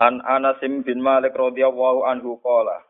An 0.00 0.24
Anasim 0.24 0.80
bin 0.80 1.04
Malik 1.04 1.36
radhiyallahu 1.36 2.08
anhu 2.08 2.40
qala 2.40 2.88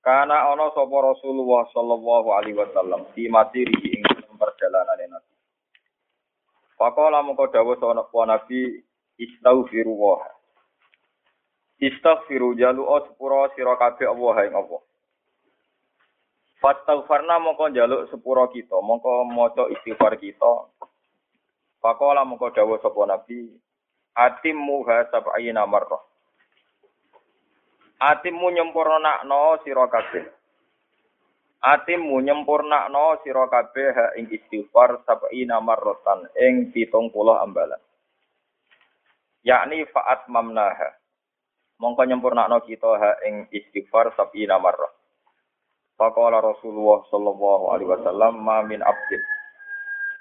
Kana 0.00 0.48
ana 0.48 0.72
sapa 0.72 0.96
Rasulullah 1.04 1.68
sallallahu 1.68 2.28
alaihi 2.32 2.56
wasallam 2.56 3.04
di 3.12 3.28
masiri 3.28 3.76
ing 3.92 4.00
perjalanan 4.40 4.96
Nabi. 5.12 5.34
Faqala 6.80 7.20
moko 7.20 7.52
dawuh 7.52 7.76
ana 7.76 8.08
Nabi 8.08 8.80
istaghfiru 9.20 9.92
wa 9.92 10.24
Istaghfiru 11.76 12.56
jalu 12.56 12.88
sepura 13.04 13.52
sira 13.52 13.76
kabeh 13.76 14.08
Allah 14.08 14.36
ing 14.48 14.54
Allah. 14.56 14.80
Fastaghfarna 16.64 17.36
moko 17.44 17.68
jaluk 17.68 18.08
sepura 18.08 18.48
kita, 18.48 18.80
moko 18.80 19.28
maca 19.28 19.68
istighfar 19.68 20.16
kita. 20.16 20.72
Faqala 21.84 22.24
moko 22.24 22.48
dawuh 22.48 22.80
sapa 22.80 23.04
Nabi 23.04 23.60
atimmu 24.18 24.82
ha 24.90 25.06
sab'ina 25.14 25.62
marrah. 25.62 26.02
Atimmu 28.02 28.50
nyempurnakno 28.50 29.62
sira 29.62 29.86
kabeh. 29.86 30.26
Atimmu 31.62 32.18
nyempurnakno 32.22 33.22
sira 33.22 33.46
kabeh 33.46 33.88
ha 33.94 34.06
ing 34.18 34.26
istighfar 34.30 35.06
sab'ina 35.06 35.62
marratan 35.62 36.26
ing 36.34 36.74
70 36.74 37.14
ambalan. 37.46 37.82
Yakni 39.46 39.86
fa'at 39.86 40.26
mamnaha. 40.26 40.98
Mongko 41.78 42.02
nyempurnakno 42.02 42.58
kita 42.66 42.90
ha 42.98 43.10
ing 43.26 43.46
istighfar 43.54 44.14
sab'ina 44.18 44.58
marrah. 44.58 44.90
Faqala 45.98 46.38
Rasulullah 46.38 47.02
sallallahu 47.10 47.64
alaihi 47.74 47.90
wasallam 47.90 48.38
ma 48.38 48.62
min 48.62 48.78
abdin 48.82 49.22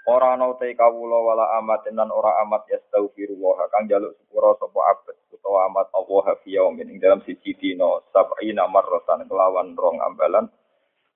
Ora 0.07 0.39
ana 0.39 0.55
te 0.55 0.71
kawula 0.71 1.19
wala 1.19 1.45
amat 1.59 1.91
nan 1.91 2.07
ora 2.15 2.39
amat 2.47 2.63
yastaghfirullah 2.71 3.67
kang 3.67 3.91
jaluk 3.91 4.15
sepura 4.15 4.55
sapa 4.55 4.79
abet 4.95 5.19
utawa 5.35 5.67
amat 5.67 5.91
Allah 5.91 6.25
fi 6.47 6.55
yaumin. 6.55 6.87
Ing 6.95 7.03
dalam 7.03 7.19
siji 7.27 7.51
dina 7.59 7.99
sab'ina 8.15 8.71
marratan 8.71 9.27
kelawan 9.27 9.75
rong 9.75 9.99
ambalan. 9.99 10.47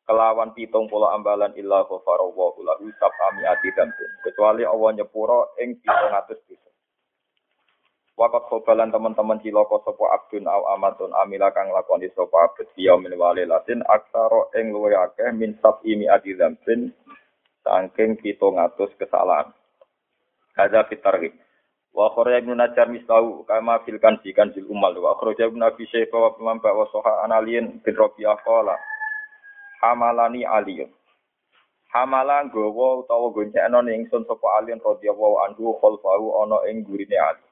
Kelawan 0.03 0.51
pitung 0.51 0.91
puluh 0.91 1.07
ambalan 1.07 1.55
illa 1.55 1.87
ghafarallahu 1.87 2.59
lahu 2.67 2.91
sab'ami 2.99 3.47
ati 3.47 3.71
dambin 3.79 4.11
kecuali 4.27 4.67
Allah 4.67 4.89
nyepura 4.99 5.55
ing 5.63 5.79
700 5.87 6.51
dosa 6.51 6.69
Wakat 8.19 8.43
khobalan 8.51 8.91
teman-teman 8.91 9.39
ciloko 9.39 9.79
sopo 9.87 10.11
abdun 10.11 10.51
au 10.51 10.67
amatun 10.75 11.15
amila 11.15 11.47
kang 11.55 11.71
lakoni 11.71 12.11
sopo 12.11 12.43
abdun 12.43 12.67
yaumin 12.75 13.15
walilatin 13.15 13.87
aksaro 13.87 14.51
ing 14.59 14.75
luwe 14.75 14.91
akeh 14.99 15.31
min 15.31 15.55
sab'imi 15.63 16.11
ati 16.11 16.35
dambin 16.35 16.91
Sangking 17.61 18.17
pitung 18.17 18.57
atus 18.57 18.89
kesalahan. 18.97 19.53
Hadza 20.57 20.85
fitarhib. 20.89 21.37
Wa 21.91 22.09
kharaja 22.15 22.41
ibnu 22.41 22.55
Najjar 22.55 22.87
mislahu 22.87 23.43
kama 23.43 23.83
fil 23.83 23.99
kanzi 23.99 24.31
kanzil 24.31 24.65
umal 24.71 24.95
wa 24.95 25.19
kharaja 25.19 25.51
ibnu 25.51 25.61
Abi 25.61 25.85
Syaibah 25.91 26.31
wa 26.31 26.31
Imam 26.39 26.57
wa 26.63 26.87
Soha 26.89 27.27
Analiyin 27.27 27.83
bin 27.83 27.93
Rabi'ah 27.93 28.39
qala 28.41 28.79
hamalani 29.81 30.47
aliyun. 30.47 30.89
Hamala 31.91 32.47
nggawa 32.47 33.03
utawa 33.03 33.35
goncengno 33.35 33.83
ning 33.83 34.07
ingsun 34.07 34.23
sapa 34.23 34.63
alin 34.63 34.79
radhiyallahu 34.79 35.43
anhu 35.43 35.75
khalfahu 35.75 36.39
ana 36.39 36.63
ing 36.71 36.87
gurine 36.87 37.19
Ali. 37.19 37.43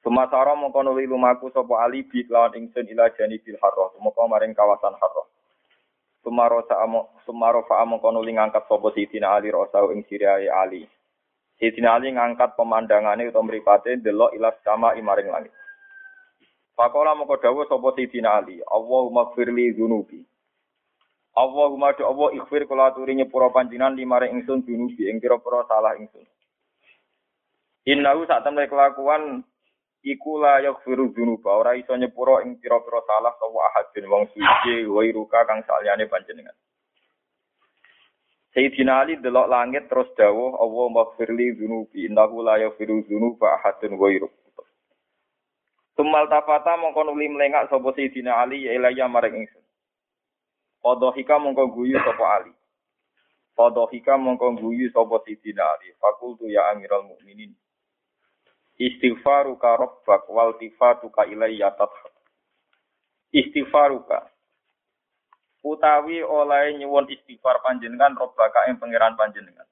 Sumasara 0.00 0.56
mongko 0.56 0.80
nuli 0.80 1.04
lumaku 1.04 1.52
sapa 1.52 1.84
Ali 1.84 2.00
bi 2.08 2.24
lawan 2.32 2.56
ingsun 2.56 2.88
ila 2.88 3.12
janibil 3.12 3.60
harrah, 3.60 3.92
mongko 4.00 4.24
maring 4.24 4.56
kawasan 4.56 4.96
harrah. 4.96 5.28
Sumaro 6.22 6.62
saamo 6.70 7.18
sumaro 7.26 7.66
fa 7.66 7.82
among 7.82 7.98
kono 7.98 8.22
ngangkat 8.22 8.70
sapa 8.70 8.94
Sidina 8.94 9.34
Ali 9.34 9.50
rosau 9.50 9.90
ing 9.90 10.06
siriae 10.06 10.46
Ali. 10.46 10.86
Sidina 11.58 11.98
Ali 11.98 12.14
ngangkat 12.14 12.54
pemandangane 12.54 13.26
utawa 13.26 13.50
mripate 13.50 13.98
delok 13.98 14.30
ilas 14.38 14.54
sama 14.62 14.94
imaring 14.94 15.34
langit. 15.34 15.54
Pakola 16.78 17.18
moko 17.18 17.42
dawuh 17.42 17.66
sapa 17.66 17.98
Sidina 17.98 18.38
Ali, 18.38 18.62
Allahumma 18.62 19.34
firli 19.34 19.74
dzunubi. 19.74 20.22
Allahumma 21.32 21.96
do 21.96 22.04
Allah 22.04 22.28
ikhfir 22.38 22.68
kula 22.68 22.92
aturi 22.92 23.16
nyepura 23.16 23.48
panjenengan 23.50 23.96
limaring 23.96 24.36
ingsun 24.36 24.62
dzunubi 24.62 25.08
ing 25.08 25.18
pira-pira 25.18 25.64
salah 25.64 25.96
ingsun. 25.96 26.22
Innahu 27.82 28.28
sak 28.30 28.46
temne 28.46 28.70
kelakuan 28.70 29.42
iku 30.02 30.42
la 30.42 30.58
yaghfiru 30.58 31.14
dzunuba 31.14 31.54
ora 31.62 31.78
iso 31.78 31.94
nyepuro 31.96 32.42
ing 32.42 32.58
pira-pira 32.58 33.00
salah 33.06 33.34
sapa 33.38 33.58
ahadin 33.70 34.10
wong 34.10 34.26
suci 34.34 34.82
wa 34.90 35.02
ruka 35.06 35.46
kang 35.46 35.62
saliyane 35.62 36.10
panjenengan. 36.10 36.54
Sayyidina 38.52 39.00
Ali 39.00 39.16
delok 39.16 39.48
langit 39.48 39.88
terus 39.88 40.12
dawuh 40.12 40.60
Allah 40.60 40.86
maghfirli 40.92 41.56
dzunubi 41.56 42.04
innahu 42.04 42.44
la 42.44 42.60
yaghfiru 42.60 43.06
dzunuba 43.06 43.62
ahadun 43.62 43.96
ghairu. 43.96 44.28
Tumal 45.96 46.26
tafata 46.28 46.76
mongko 46.76 47.06
nuli 47.06 47.30
melengak 47.30 47.70
sapa 47.70 47.94
Sayyidina 47.94 48.42
Ali 48.42 48.66
ya 48.66 48.74
ilaya 48.74 49.06
maring 49.08 49.46
ingsun. 49.46 49.64
Qadhika 50.82 51.38
mongko 51.38 51.78
guyu 51.78 51.96
sapa 52.02 52.42
Ali. 52.42 52.52
Qadhika 53.54 54.18
mongko 54.18 54.58
guyu 54.58 54.90
sapa 54.90 55.22
Sayyidina 55.24 55.62
Ali. 55.62 55.94
Fakultu 55.96 56.50
ya 56.50 56.74
Amiral 56.74 57.06
Mukminin 57.06 57.54
istighfaruka 58.80 59.76
rabbak 59.76 60.28
wal 60.32 60.56
tifatuka 60.56 61.28
ilayya 61.28 61.72
tadhak 61.76 62.12
istighfaruka. 63.32 64.28
Utawi 65.62 66.26
oleh 66.26 66.74
nyuwun 66.74 67.06
istighfar 67.06 67.62
panjenengan 67.62 68.18
robbaka 68.18 68.66
ing 68.66 68.82
pangeran 68.82 69.14
panjenengan. 69.14 69.66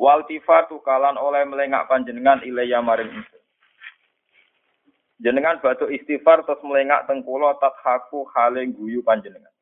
Wal 0.00 0.24
tifatuka 0.24 0.96
lan 0.96 1.20
oleh 1.20 1.44
melengak 1.44 1.84
panjenengan 1.88 2.40
ilayya 2.40 2.80
maring 2.80 3.12
jenengan 5.16 5.60
batu 5.64 5.88
istighfar 5.88 6.44
terus 6.44 6.60
melengak 6.60 7.08
teng 7.08 7.24
kula 7.24 7.56
tadhaku 7.56 8.28
hale 8.36 8.68
guyu 8.72 9.00
panjenengan. 9.00 9.52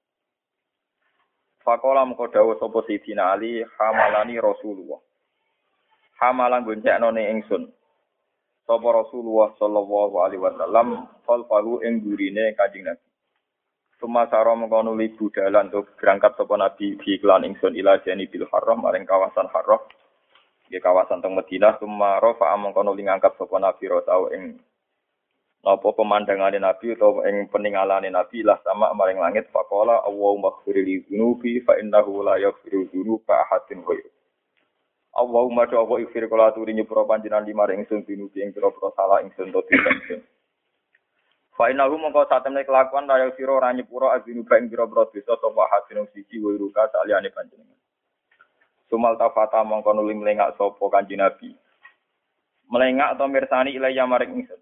Fakola 1.63 2.05
mengko 2.05 2.29
dawuh 2.29 2.61
sapa 2.61 2.85
Sidina 2.85 3.33
Ali 3.33 3.65
hamalani 3.79 4.37
Rasulullah. 4.37 5.01
Hamalan 6.21 6.67
goncekno 6.67 7.09
ning 7.11 7.41
ingsun 7.41 7.73
sapa 8.65 8.89
Rasulullah 8.89 9.53
sallallahu 9.61 10.17
alaihi 10.25 10.41
wasallam 10.41 11.09
falfahu 11.29 11.85
ing 11.85 12.01
gurine 12.01 12.57
Kanjeng 12.57 12.89
Nabi. 12.89 13.07
Sumasara 14.01 14.53
mengkono 14.57 14.93
libu 14.93 15.31
dalan 15.33 15.71
untuk 15.71 15.97
berangkat 15.97 16.37
sapa 16.37 16.55
Nabi 16.57 16.97
di 16.99 17.09
iklan 17.17 17.45
ingsun 17.45 17.77
ila 17.77 18.01
jani 18.05 18.29
bil 18.29 18.49
haram 18.51 18.85
maring 18.85 19.05
kawasan 19.05 19.49
haram. 19.53 19.81
Di 20.69 20.81
kawasan 20.81 21.21
teng 21.21 21.37
Madinah. 21.37 21.77
Sumaro 21.79 22.37
fa 22.41 22.57
mengkono 22.57 22.97
ngangkat 22.97 23.37
sapa 23.37 23.57
Nabi 23.61 23.85
rotau 23.89 24.33
ing 24.33 24.57
napa 25.65 25.89
pemandangane 25.97 26.61
Nabi 26.61 26.93
utawa 26.93 27.25
ing 27.25 27.49
peningalane 27.49 28.13
Nabi 28.13 28.45
lah 28.45 28.61
sama 28.61 28.93
maring 28.93 29.17
langit 29.17 29.49
faqala 29.49 30.05
Allahumma 30.05 30.53
ighfirli 30.61 31.09
dzunubi 31.09 31.65
fa 31.65 31.81
innahu 31.81 32.21
la 32.21 32.37
yaghfiru 32.37 32.93
dzunuba 32.93 33.49
ahadin 33.49 33.81
ghairu 33.81 34.14
Allahumma 35.15 35.71
do 35.71 35.79
Allah 35.79 36.03
ikhfir 36.03 36.27
kula 36.27 36.51
aturi 36.51 36.75
nyepuro 36.75 37.07
panjenengan 37.07 37.47
lima 37.47 37.71
ingsun 37.71 38.03
binubi 38.03 38.43
ing 38.43 38.51
pira-pira 38.51 38.91
salah 38.99 39.23
ingsun 39.23 39.55
to 39.55 39.63
ingsun. 39.71 40.21
Fa 41.55 41.71
inahu 41.71 41.95
mongko 41.95 42.27
satemene 42.27 42.67
kelakuan 42.67 43.07
raya 43.07 43.31
sira 43.38 43.55
ora 43.55 43.71
nyepuro 43.71 44.11
azinuba 44.11 44.59
ing 44.59 44.67
pira-pira 44.67 45.06
dosa 45.06 45.38
sapa 45.38 45.62
hasin 45.71 46.03
siji 46.11 46.43
wa 46.43 46.50
ruka 46.59 46.91
saliyane 46.91 47.31
panjenengan. 47.31 47.79
Sumal 48.91 49.15
tafata 49.15 49.62
mongko 49.62 49.94
nuli 49.94 50.19
melengak 50.19 50.59
sapa 50.59 50.83
kanjeng 50.91 51.23
Nabi. 51.23 51.55
Melengak 52.67 53.15
atau 53.15 53.31
mirsani 53.31 53.71
ilaya 53.71 54.11
maring 54.11 54.43
ingsun. 54.43 54.59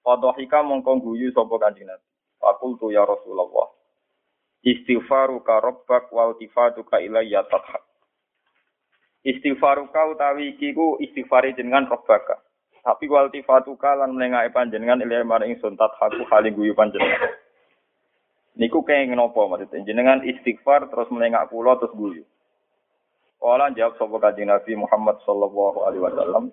Fadhika 0.00 0.64
mongko 0.64 0.96
guyu 0.96 1.28
sapa 1.36 1.60
kanjeng 1.60 1.92
Nabi. 1.92 2.08
Fakultu 2.40 2.88
ya 2.88 3.04
Rasulullah. 3.04 3.68
Istighfaruka 4.64 5.60
rabbak 5.60 6.08
wa 6.08 6.32
tifatuka 6.40 7.04
ilayya 7.04 7.44
tadhak. 7.46 7.85
Istighfaruka 9.26 10.06
utawi 10.14 10.54
iki 10.54 10.70
ku 10.70 11.02
istighfari 11.02 11.50
jenengan 11.58 11.90
robbaka. 11.90 12.38
Tapi 12.86 13.10
wal 13.10 13.26
tifatuka 13.34 13.98
lan 13.98 14.14
menengake 14.14 14.54
panjenengan 14.54 15.02
ilmu 15.02 15.26
maring 15.26 15.58
ingsun 15.58 15.74
tathaku 15.74 16.22
hale 16.30 16.54
guyu 16.54 16.70
panjenengan. 16.78 17.34
Niku 18.54 18.86
kaya 18.86 19.10
ngenopo 19.10 19.50
maksudnya 19.50 19.82
jenengan 19.82 20.22
istighfar 20.22 20.86
terus 20.86 21.10
menengak 21.10 21.50
kula 21.50 21.74
terus 21.82 21.90
guyu. 21.98 22.22
Kala 23.42 23.74
jawab 23.74 23.98
sapa 23.98 24.16
kanjeng 24.22 24.48
Nabi 24.48 24.72
Muhammad 24.78 25.18
sallallahu 25.26 25.78
alaihi 25.84 26.02
wasallam. 26.06 26.44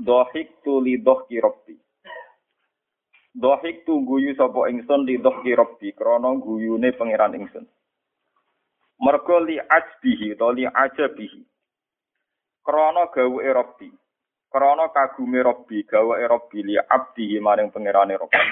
Dohik 0.00 0.64
tu 0.64 0.80
li 0.80 0.96
dohki 0.96 1.44
rabbi. 1.44 1.76
Dohik 3.36 3.84
tu 3.84 4.00
guyu 4.02 4.32
sapa 4.34 4.72
ingsun 4.72 5.04
di 5.04 5.20
dohki 5.20 5.52
robbi 5.52 5.92
krana 5.92 6.32
guyune 6.40 6.90
pangeran 6.96 7.36
ingsun. 7.36 7.68
Mergo 8.98 9.38
li 9.38 9.58
ajbihi 9.62 10.34
to 10.34 10.48
li 10.50 10.66
ajabihi. 10.66 11.40
Krana 12.66 13.06
gawe 13.14 13.46
robbi. 13.54 13.88
Krana 14.50 14.88
kagume 14.90 15.38
robbi, 15.44 15.86
gawe 15.86 16.18
robbi 16.26 16.66
li 16.66 16.74
abdihi 16.74 17.38
maring 17.38 17.70
pangerane 17.70 18.18
robbi. 18.18 18.42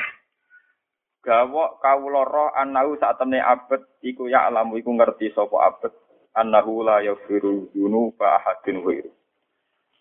Gawa 1.26 1.82
kawula 1.82 2.22
roh 2.22 2.54
anau 2.54 2.94
sak 3.02 3.18
temne 3.18 3.42
abet 3.42 3.82
iku 3.98 4.30
ya 4.30 4.46
alamu 4.46 4.78
iku 4.78 4.94
ngerti 4.94 5.34
sapa 5.34 5.58
abet 5.66 5.90
annahu 6.38 6.86
la 6.86 7.02
yaghfiru 7.02 7.74
dzunuba 7.74 8.38
ahadin 8.38 8.78
ghairu. 8.86 9.10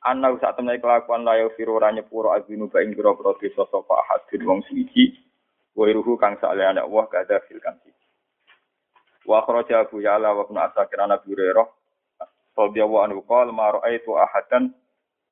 Annahu 0.06 0.38
sak 0.38 0.62
temne 0.62 0.77
kelakuan 0.77 1.25
la 1.25 1.42
yaghfiru 1.42 1.81
ora 1.81 1.89
nyepuro 1.89 2.30
adzinuba 2.30 2.86
ing 2.86 2.94
pira-pira 2.94 3.33
dosa 3.42 3.65
sapa 3.65 3.94
ahadin 4.06 4.45
wong 4.45 4.62
suci 4.69 5.18
ghairuhu 5.74 6.13
kang 6.21 6.38
saliyane 6.38 6.86
Allah 6.86 7.09
kada 7.09 7.42
fil 7.50 7.57
kanti. 7.57 7.89
Wa 9.25 9.42
kharaja 9.42 9.89
Abu 9.89 10.06
Ya'la 10.06 10.38
wa 10.38 10.45
Ibnu 10.45 10.60
Asakir 10.62 11.01
an 11.01 11.18
Abi 11.18 11.33
Hurairah 11.33 11.66
radhiyallahu 12.56 13.04
anhu 13.10 13.19
qala 13.25 13.51
ma 13.51 13.74
ra'aitu 13.74 14.13
ahadan 14.16 14.72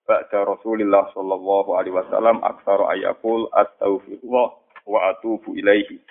ba'da 0.03 0.43
Rasulillah 0.43 1.13
sallallahu 1.15 1.77
alaihi 1.79 1.95
wasallam 1.95 2.43
aktsaru 2.43 2.89
ayaqul 2.91 3.47
astaghfirullah 3.55 4.47
wa 4.89 4.99
atubu 5.13 5.55
ilaihi. 5.55 6.01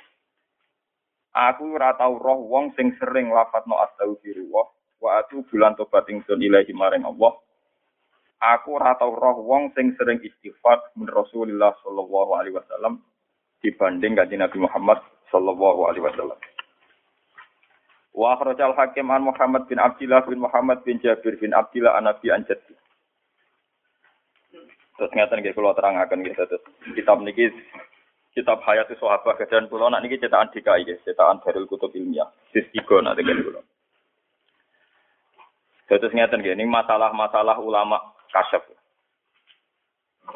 Aku 1.32 1.76
ora 1.76 1.96
tau 1.96 2.17
roh 2.20 2.44
wong 2.44 2.76
sing 2.76 2.93
sering 3.00 3.32
lafadzno 3.32 3.76
astagfirullah 3.88 4.67
wa 5.00 5.11
atubu 5.20 5.52
lan 5.58 5.76
tobat 5.76 6.08
ingsun 6.08 6.40
ilaihi 6.40 6.73
maring 6.76 7.05
Allah. 7.05 7.37
Aku 8.43 8.76
ora 8.76 8.96
tau 8.96 9.12
roh 9.17 9.43
wong 9.44 9.73
sing 9.76 9.93
sering 9.99 10.23
istighfar 10.23 10.81
min 10.96 11.08
Rasulillah 11.08 11.76
sallallahu 11.85 12.31
alaihi 12.37 12.56
wasallam 12.56 13.00
dibanding 13.64 14.17
kanjeng 14.17 14.40
Nabi 14.44 14.58
Muhammad 14.61 14.99
sallallahu 15.35 15.88
alaihi 15.88 16.05
wasallam. 16.05 16.38
Wa 18.12 18.37
akhrajal 18.37 18.76
hakim 18.76 19.09
an 19.09 19.25
Muhammad 19.25 19.64
bin 19.69 19.81
Abdullah 19.81 20.20
bin 20.29 20.44
Muhammad 20.44 20.85
bin 20.85 21.00
Jabir 21.00 21.41
bin 21.41 21.56
Abdullah 21.56 21.97
an 21.97 22.05
Nabi 22.12 22.29
an 22.29 22.44
Jaddi. 22.44 22.76
Terus 25.00 25.12
ngeten 25.17 25.41
nggih 25.41 25.56
kula 25.56 25.73
terangaken 25.73 26.20
nggih 26.20 26.37
terus 26.37 26.61
kitab 26.93 27.25
niki 27.25 27.49
kitab 28.37 28.61
Hayati 28.64 28.97
Sahabat 29.00 29.41
Gajahan 29.41 29.69
Pulau 29.73 29.88
nak 29.88 30.05
niki 30.05 30.20
cetakan 30.20 30.53
DKI 30.53 30.88
ya, 30.88 30.97
cetakan 31.09 31.41
Darul 31.41 31.64
Kutub 31.64 31.93
Ilmiah. 31.97 32.29
Sis 32.53 32.69
tiga 32.73 33.00
nak 33.00 33.17
dengan 33.17 33.41
pulau. 33.41 33.64
Terus 35.88 36.12
ngeten 36.12 36.44
ini 36.44 36.64
masalah-masalah 36.69 37.61
ulama 37.61 38.00
kasyaf. 38.32 38.64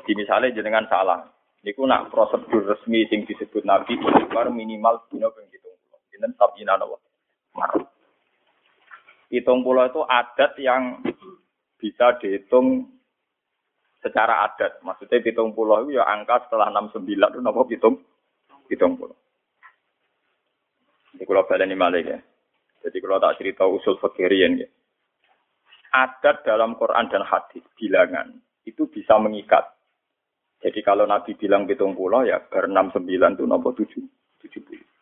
Di 0.04 0.12
misalnya 0.12 0.52
jenengan 0.52 0.84
salah, 0.90 1.24
niku 1.64 1.88
nak 1.88 2.12
prosedur 2.12 2.66
resmi 2.68 3.08
sing 3.08 3.24
disebut 3.24 3.64
Nabi 3.64 3.96
istighfar 3.96 4.52
minimal 4.52 5.00
dino 5.08 5.32
ping 5.32 5.48
70. 5.48 6.12
Dinten 6.12 6.32
sabina 6.36 6.76
napa? 6.76 7.05
Hitung 9.26 9.66
pulau 9.66 9.90
itu 9.90 10.00
adat 10.06 10.54
yang 10.62 11.02
bisa 11.76 12.14
dihitung 12.22 12.86
secara 13.98 14.46
adat. 14.46 14.78
Maksudnya 14.86 15.18
pitung 15.18 15.50
pulau 15.50 15.82
itu 15.82 15.98
ya 15.98 16.06
angka 16.06 16.46
setelah 16.46 16.70
69 16.70 17.02
itu 17.10 17.40
nopo 17.42 17.66
pitung 17.66 17.98
pitung 18.70 18.94
pulau. 18.94 19.18
Jadi 21.16 21.24
kalau 21.24 21.48
malah 21.74 22.02
ya. 22.04 22.18
Jadi 22.86 22.96
kalau 23.02 23.18
tak 23.18 23.40
cerita 23.40 23.64
usul 23.66 23.98
fakirian 23.98 24.62
ya. 24.62 24.68
Adat 25.96 26.44
dalam 26.44 26.76
Quran 26.76 27.08
dan 27.08 27.24
hadis 27.24 27.64
bilangan 27.74 28.36
itu 28.68 28.84
bisa 28.86 29.16
mengikat. 29.16 29.64
Jadi 30.60 30.84
kalau 30.84 31.08
Nabi 31.08 31.34
bilang 31.34 31.64
pitung 31.64 31.96
pulau 31.96 32.22
ya 32.22 32.38
ber 32.38 32.68
69 32.68 33.10
itu 33.10 33.44
nopo 33.48 33.72
7 33.74 33.90
70. 34.44 34.95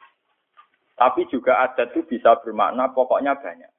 Tapi 0.95 1.27
juga 1.27 1.59
adat 1.67 1.91
itu 1.91 2.07
bisa 2.07 2.39
bermakna 2.39 2.95
pokoknya 2.95 3.35
banyak. 3.39 3.71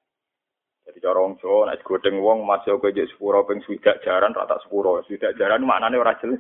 Jadi 0.85 1.01
cara 1.01 1.17
wong 1.17 1.41
Jawa 1.41 1.73
nek 1.73 1.81
wong 2.21 2.45
masih 2.45 2.77
kok 2.77 2.93
jek 2.93 3.09
sepuro 3.09 3.41
ping 3.47 3.63
swidak 3.65 4.05
jaran 4.05 4.35
rata 4.35 4.61
sepuro. 4.61 5.01
Swidak 5.07 5.33
jaran 5.39 5.65
maknane 5.65 5.97
ora 5.97 6.13
jelas. 6.21 6.37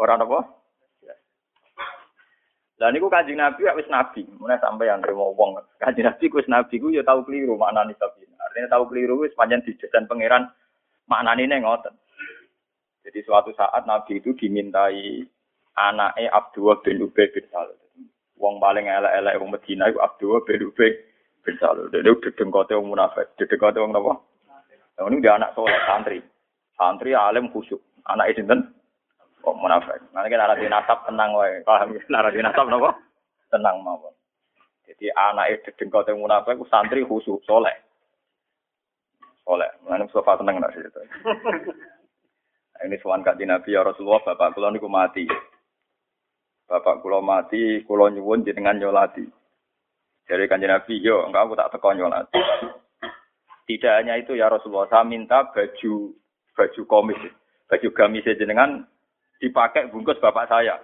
Ora 0.00 0.16
napa? 0.16 0.60
Lah 2.80 2.88
niku 2.88 3.12
Kanjeng 3.12 3.36
Nabi 3.36 3.68
wis 3.76 3.92
nabi, 3.92 4.24
mulai 4.40 4.56
sampai 4.56 4.88
yang 4.88 5.04
nrimo 5.04 5.36
wong. 5.36 5.60
Kanjeng 5.76 6.08
Nabi 6.08 6.32
wis 6.32 6.48
nabi 6.48 6.80
ku 6.80 6.88
ya 6.88 7.04
tau 7.04 7.20
keliru 7.28 7.60
maknane 7.60 7.92
sapi. 8.00 8.24
Artinya 8.40 8.72
tau 8.72 8.88
keliru 8.88 9.20
wis 9.20 9.36
pancen 9.36 9.60
didesain 9.60 10.08
pangeran 10.08 10.48
maknane 11.04 11.44
ngoten. 11.60 11.92
Jadi 13.04 13.20
suatu 13.28 13.52
saat 13.52 13.84
Nabi 13.84 14.24
itu 14.24 14.32
dimintai 14.32 15.20
anaknya 15.76 16.32
Abdullah 16.32 16.80
bin 16.80 17.04
Ubay 17.04 17.28
bin 17.32 17.44
Salul. 17.52 17.76
Wong 18.40 18.56
paling 18.56 18.88
elek-elek 18.88 19.36
wong 19.36 19.52
Medina 19.52 19.92
itu 19.92 20.00
Abdullah 20.00 20.40
bin 20.48 20.64
Ubay 20.64 20.96
bin 21.44 21.54
Salul. 21.60 21.92
Dia 21.92 22.08
dedengkote 22.08 22.72
wong 22.72 22.96
munafik, 22.96 23.36
dedengkote 23.36 23.76
wong 23.76 23.92
napa? 23.92 24.16
Yang 24.96 25.06
ini 25.12 25.22
dia 25.24 25.36
anak 25.36 25.52
soleh 25.52 25.76
santri. 25.84 26.18
Santri 26.72 27.12
alim 27.12 27.52
khusyuk. 27.52 27.80
Anak 28.08 28.32
itu 28.32 28.40
sinten? 28.40 28.72
Kok 29.44 29.56
munafik. 29.60 30.00
Nanti 30.16 30.32
kan 30.32 30.44
arah 30.44 30.56
nasab 30.56 31.04
tenang 31.04 31.36
wae. 31.36 31.60
Paham 31.68 31.92
ya? 31.92 32.00
Arah 32.16 32.32
nasab 32.32 32.66
napa? 32.68 32.96
Tenang 33.52 33.84
mawon. 33.84 34.12
Jadi 34.88 35.12
anak 35.12 35.60
itu 35.60 35.72
dedengkote 35.72 36.16
munafik 36.16 36.56
ku 36.56 36.64
santri 36.72 37.04
khusyuk 37.04 37.44
soleh. 37.44 37.76
Soleh. 39.44 39.68
Mana 39.84 40.08
sofa 40.08 40.40
tenang 40.40 40.60
nak 40.60 40.72
cerita. 40.72 41.00
Nah, 42.80 42.88
ini 42.88 42.96
suan 43.04 43.20
kak 43.20 43.36
Nabi 43.36 43.76
ya 43.76 43.84
Rasulullah, 43.84 44.24
bapak 44.24 44.56
kula 44.56 44.72
niku 44.72 44.88
mati. 44.88 45.28
Bapak 46.70 47.02
kula 47.02 47.18
mati, 47.18 47.82
kula 47.82 48.14
nyuwun 48.14 48.46
jenengan 48.46 48.78
nyolati. 48.78 49.26
Dari 50.22 50.46
kanjeng 50.46 50.70
Nabi, 50.70 51.02
yo 51.02 51.26
enggak 51.26 51.42
aku 51.42 51.58
tak 51.58 51.70
teko 51.74 51.90
nyolati. 51.98 52.38
Tidak 53.66 53.94
hanya 53.98 54.14
itu 54.14 54.38
ya 54.38 54.46
Rasulullah, 54.46 54.86
saya 54.86 55.02
minta 55.02 55.50
baju 55.50 56.14
baju 56.54 56.80
komis, 56.86 57.18
baju 57.66 57.88
gamis 57.90 58.26
jenengan 58.38 58.86
dipakai 59.42 59.90
bungkus 59.90 60.22
bapak 60.22 60.46
saya. 60.46 60.78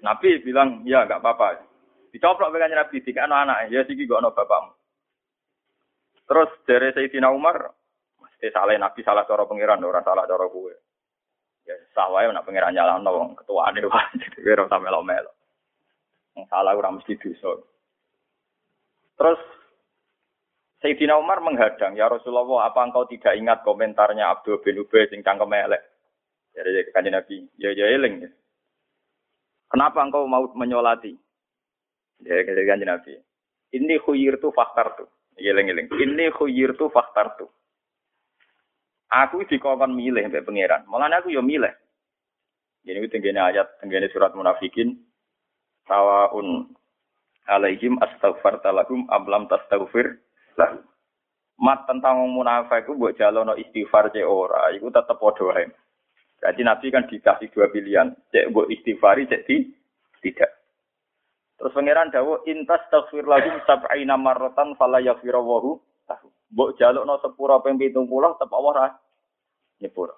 Nabi 0.00 0.40
bilang, 0.40 0.80
ya 0.88 1.04
enggak 1.04 1.20
apa-apa. 1.20 1.60
Dicoplok 2.16 2.56
dengan 2.56 2.80
Nabi, 2.80 3.04
tiga 3.04 3.28
anak 3.28 3.44
anak, 3.44 3.58
ya 3.68 3.84
sih 3.84 3.92
gak 3.92 4.32
bapakmu. 4.32 4.72
Terus 6.24 6.48
dari 6.64 6.88
Sayyidina 6.96 7.28
Umar, 7.28 7.76
mesti 8.24 8.48
salah 8.56 8.72
Nabi 8.72 9.04
salah 9.04 9.28
cara 9.28 9.44
pengiran, 9.44 9.84
orang 9.84 10.00
salah 10.00 10.24
cara 10.24 10.48
gue. 10.48 10.74
Ya 11.66 11.74
salah 11.92 12.22
ya 12.22 12.30
nak 12.30 12.46
pengiran 12.46 12.70
jalan 12.70 13.02
wong 13.02 13.34
ketua 13.34 13.74
ini 13.74 13.82
jadi 14.38 14.54
ora 14.54 14.70
sampe 14.70 14.86
lo 14.86 15.02
melo. 15.02 15.34
Salah 16.46 16.78
orang 16.78 17.02
mesti 17.02 17.18
dosa. 17.18 17.58
Terus 19.16 19.40
Sayyidina 20.84 21.16
Umar 21.16 21.40
menghadang, 21.40 21.96
ya 21.96 22.06
Rasulullah, 22.06 22.68
apa 22.68 22.84
engkau 22.84 23.08
tidak 23.08 23.32
ingat 23.32 23.64
komentarnya 23.64 24.28
Abdul 24.28 24.60
bin 24.60 24.76
Ubay 24.76 25.08
sing 25.08 25.24
cangkem 25.24 25.48
elek? 25.48 25.82
Jadi 26.52 26.92
kanjeng 26.92 27.16
Nabi, 27.16 27.36
ya 27.56 27.72
ya 27.72 27.96
eling. 27.96 28.28
Ya. 28.28 28.30
Kenapa 29.72 30.04
engkau 30.04 30.28
mau 30.28 30.44
menyolati? 30.52 31.16
Ya 32.22 32.44
kanjeng 32.44 32.86
Nabi. 32.86 33.16
Ini 33.72 33.98
khuyir 34.04 34.36
tu 34.38 34.52
faktar 34.52 34.94
tu. 35.00 35.08
Eling 35.40 35.72
eling. 35.72 35.88
Ini 35.90 36.32
khuyir 36.32 36.76
tu 36.76 36.92
faktar 36.92 37.40
tu. 37.40 37.48
Aku 39.06 39.46
dikongkon 39.46 39.94
milih 39.94 40.26
sampai 40.26 40.42
pangeran. 40.42 40.82
Malah 40.90 41.22
aku 41.22 41.30
yo 41.30 41.42
milih. 41.42 41.70
Ini 42.86 43.06
tenggene 43.10 43.42
ayat, 43.42 43.78
tenggene 43.82 44.10
surat 44.10 44.34
munafikin. 44.34 44.94
Sawaun 45.86 46.70
alaihim 47.46 47.98
astaghfarta 48.02 48.74
lahum 48.74 49.06
ablam 49.10 49.46
tastaghfir. 49.46 50.18
Mat 51.56 51.88
tentang 51.88 52.20
wong 52.20 52.36
munafik 52.36 52.84
ku 52.84 52.94
mbok 52.94 53.16
jalono 53.16 53.56
istighfar 53.56 54.12
cek 54.12 54.28
ora, 54.28 54.68
iku 54.76 54.92
tetep 54.92 55.16
padha 55.16 55.44
wae. 55.48 55.64
Jadi 56.36 56.60
Nabi 56.60 56.92
kan 56.92 57.08
dikasih 57.08 57.48
dua 57.48 57.72
pilihan, 57.72 58.12
cek 58.28 58.52
mbok 58.52 58.68
istighfari 58.68 59.24
cek 59.24 59.48
di 59.48 59.72
tidak. 60.20 60.52
Terus 61.56 61.72
pangeran 61.72 62.12
dawo 62.12 62.44
intas 62.44 62.84
taghfir 62.92 63.24
lahum 63.24 63.56
sab'ina 63.64 64.20
marratan 64.20 64.76
fala. 64.76 65.00
Mbok 66.52 66.78
jalukno 66.78 67.18
sepura 67.18 67.58
ping 67.58 67.74
70 67.80 68.06
tetep 68.06 68.50
Allah 68.54 68.72
ra 68.74 68.86
nyepura. 69.82 70.16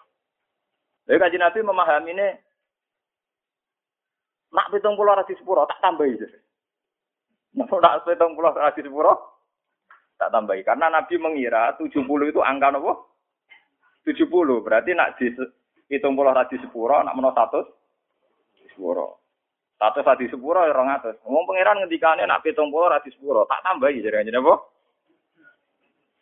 Lha 1.08 1.16
kanjeng 1.16 1.40
Nabi 1.40 1.58
memahami 1.64 2.12
ini 2.12 2.28
nak 4.52 4.68
pitung 4.72 4.96
puluh 4.96 5.16
rasi 5.16 5.32
sepuro 5.36 5.64
tak 5.64 5.80
tambahi. 5.80 6.20
Nak 7.56 8.04
pitung 8.04 8.36
puluh 8.36 8.52
rasi 8.52 8.84
sepuro 8.84 9.12
tak 10.20 10.28
tambahi. 10.28 10.60
Karena 10.64 10.92
Nabi 10.92 11.16
mengira 11.16 11.72
70 11.80 12.04
itu 12.28 12.40
angka 12.44 12.76
nopo? 12.76 13.08
70. 14.04 14.28
Berarti 14.64 14.90
nak 14.92 15.16
di 15.16 15.32
pitung 15.88 16.16
puluh 16.16 16.32
rasi 16.32 16.60
sepuro, 16.60 17.00
nak 17.04 17.16
menos 17.16 17.36
satu 17.36 17.60
sepuro. 18.68 19.24
Satu 19.80 20.04
rasi 20.04 20.28
sepuro 20.28 20.64
ya 20.64 20.76
orang 20.76 21.00
atas. 21.00 21.16
Ngomong 21.24 21.44
pangeran 21.48 21.84
ngendikane 21.84 22.24
nak 22.28 22.44
pitung 22.44 22.68
puluh 22.68 22.92
rasi 22.92 23.08
sepuro 23.16 23.48
tak 23.48 23.64
tambahi 23.64 24.04
jadi 24.04 24.20
kanjeng 24.20 24.44
apa? 24.44 24.54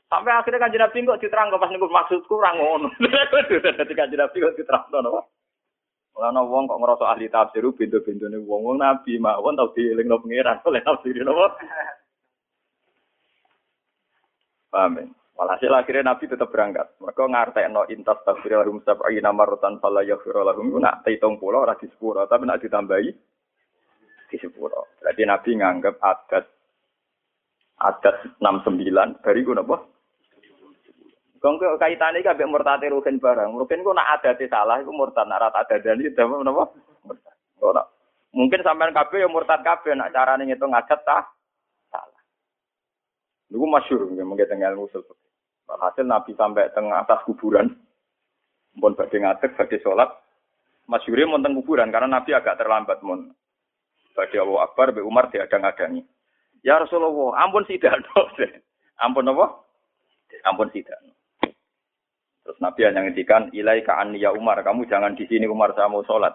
Sampai 0.07 0.31
akhirnya 0.31 0.63
kan 0.63 0.71
Nabi 0.71 1.03
kok 1.03 1.19
diterang 1.19 1.51
pas 1.59 1.71
niku 1.71 1.91
maksudku 1.91 2.39
ora 2.39 2.55
ngono. 2.55 2.95
Dadi 3.79 3.93
kan 3.95 4.07
Nabi 4.07 4.37
kok 4.39 4.55
diterang 4.55 4.87
ngono. 4.95 5.27
Ana 6.17 6.41
wong 6.41 6.65
kok 6.65 6.81
ngerasa 6.81 7.05
ahli 7.13 7.29
tafsir 7.29 7.61
bento-bentone 7.61 8.41
wong 8.41 8.61
wong 8.65 8.77
nabi 8.81 9.21
mawon 9.21 9.53
tau 9.53 9.69
dielingno 9.77 10.17
pangeran 10.17 10.65
oleh 10.65 10.81
tafsir 10.81 11.13
napa. 11.21 11.47
Paham 14.73 14.97
ya? 14.97 15.05
Walhasil 15.37 15.69
akhirnya 15.69 16.17
Nabi 16.17 16.33
tetap 16.33 16.49
berangkat. 16.49 16.97
Mereka 16.97 17.29
ngartekno 17.29 17.85
intas 17.93 18.17
tafsir 18.25 18.57
lahum 18.57 18.81
sab'ina 18.81 19.37
marratan 19.37 19.77
fala 19.85 20.01
yaghfir 20.01 20.33
lahum. 20.33 20.81
Nak 20.81 21.05
hitung 21.05 21.37
pulau 21.37 21.69
ora 21.69 21.77
di 21.77 21.85
sepuro, 21.93 22.25
tapi 22.25 22.49
nak 22.49 22.65
ditambahi 22.65 23.11
di 24.33 24.37
sepuro. 24.41 24.97
Berarti 24.97 25.23
Nabi 25.29 25.51
nganggap 25.61 26.01
adat 26.01 26.45
adat 27.77 28.17
69 28.41 29.21
dari 29.21 29.45
ku 29.45 29.53
napa? 29.53 29.96
Kong 31.37 31.61
kaitane 31.61 32.25
iki 32.25 32.31
ambek 32.33 32.49
murtate 32.49 32.89
ruhin 32.89 33.21
barang. 33.21 33.57
Ruhin 33.57 33.85
ku 33.85 33.93
nak 33.93 34.21
adate 34.21 34.49
salah 34.49 34.81
iku 34.81 34.93
murtad, 34.93 35.29
nak 35.29 35.41
rata 35.49 35.63
itu 35.77 36.23
napa? 36.43 36.65
Murtad. 37.05 37.87
Mungkin 38.37 38.61
sampean 38.61 38.93
kabeh 38.93 39.25
ya 39.25 39.29
murtad 39.33 39.65
kabeh 39.65 39.97
nak 39.97 40.13
carane 40.13 40.45
ngitung 40.45 40.77
adat 40.77 41.01
ta 41.09 41.25
salah. 41.89 42.21
Niku 43.49 43.65
masyhur 43.65 44.13
nggih 44.13 44.29
mengke 44.29 44.45
teng 44.45 44.61
ilmu 44.61 44.93
usul 44.93 45.01
Hasil 45.67 46.07
Nabi 46.07 46.31
sampai 46.39 46.71
teng 46.71 46.95
atas 46.95 47.27
kuburan, 47.27 47.75
pun 48.79 48.95
badhe 48.95 49.19
ngadeg, 49.19 49.51
badhe 49.59 49.83
sholat, 49.83 50.07
masyure 50.87 51.27
mon 51.27 51.43
teng 51.43 51.59
kuburan 51.59 51.91
karena 51.91 52.21
Nabi 52.21 52.37
agak 52.37 52.55
terlambat 52.61 53.03
mon. 53.03 53.35
Badhe 54.15 54.37
Allah 54.41 54.65
Akbar, 54.65 54.95
Be 54.97 55.05
Umar 55.05 55.29
diadang-adangi. 55.29 56.01
Ya 56.65 56.81
Rasulullah, 56.81 57.37
ampun 57.45 57.67
sidano. 57.69 58.33
ampun 59.05 59.29
apa? 59.29 59.47
Ampun 60.49 60.73
sidano. 60.73 61.16
Terus 62.47 62.63
Nabi 62.63 62.87
hanya 62.87 63.03
ngendikan, 63.03 63.51
ilai 63.51 63.83
ka 63.83 63.99
ya 64.15 64.31
Umar, 64.31 64.63
kamu 64.63 64.87
jangan 64.87 65.19
di 65.19 65.27
sini 65.27 65.51
Umar 65.51 65.75
saya 65.75 65.91
mau 65.91 66.07
sholat. 66.07 66.31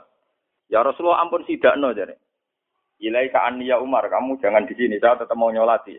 Ya 0.67 0.83
Rasulullah 0.83 1.23
ampun 1.23 1.47
sidano 1.47 1.95
jadi. 1.95 2.11
Ilai 2.99 3.31
ka 3.31 3.47
ya 3.63 3.79
Umar, 3.79 4.11
kamu 4.11 4.35
jangan 4.43 4.67
di 4.67 4.75
sini, 4.75 4.99
saya 4.99 5.15
tetap 5.15 5.39
mau 5.39 5.47
nyolati. 5.47 5.95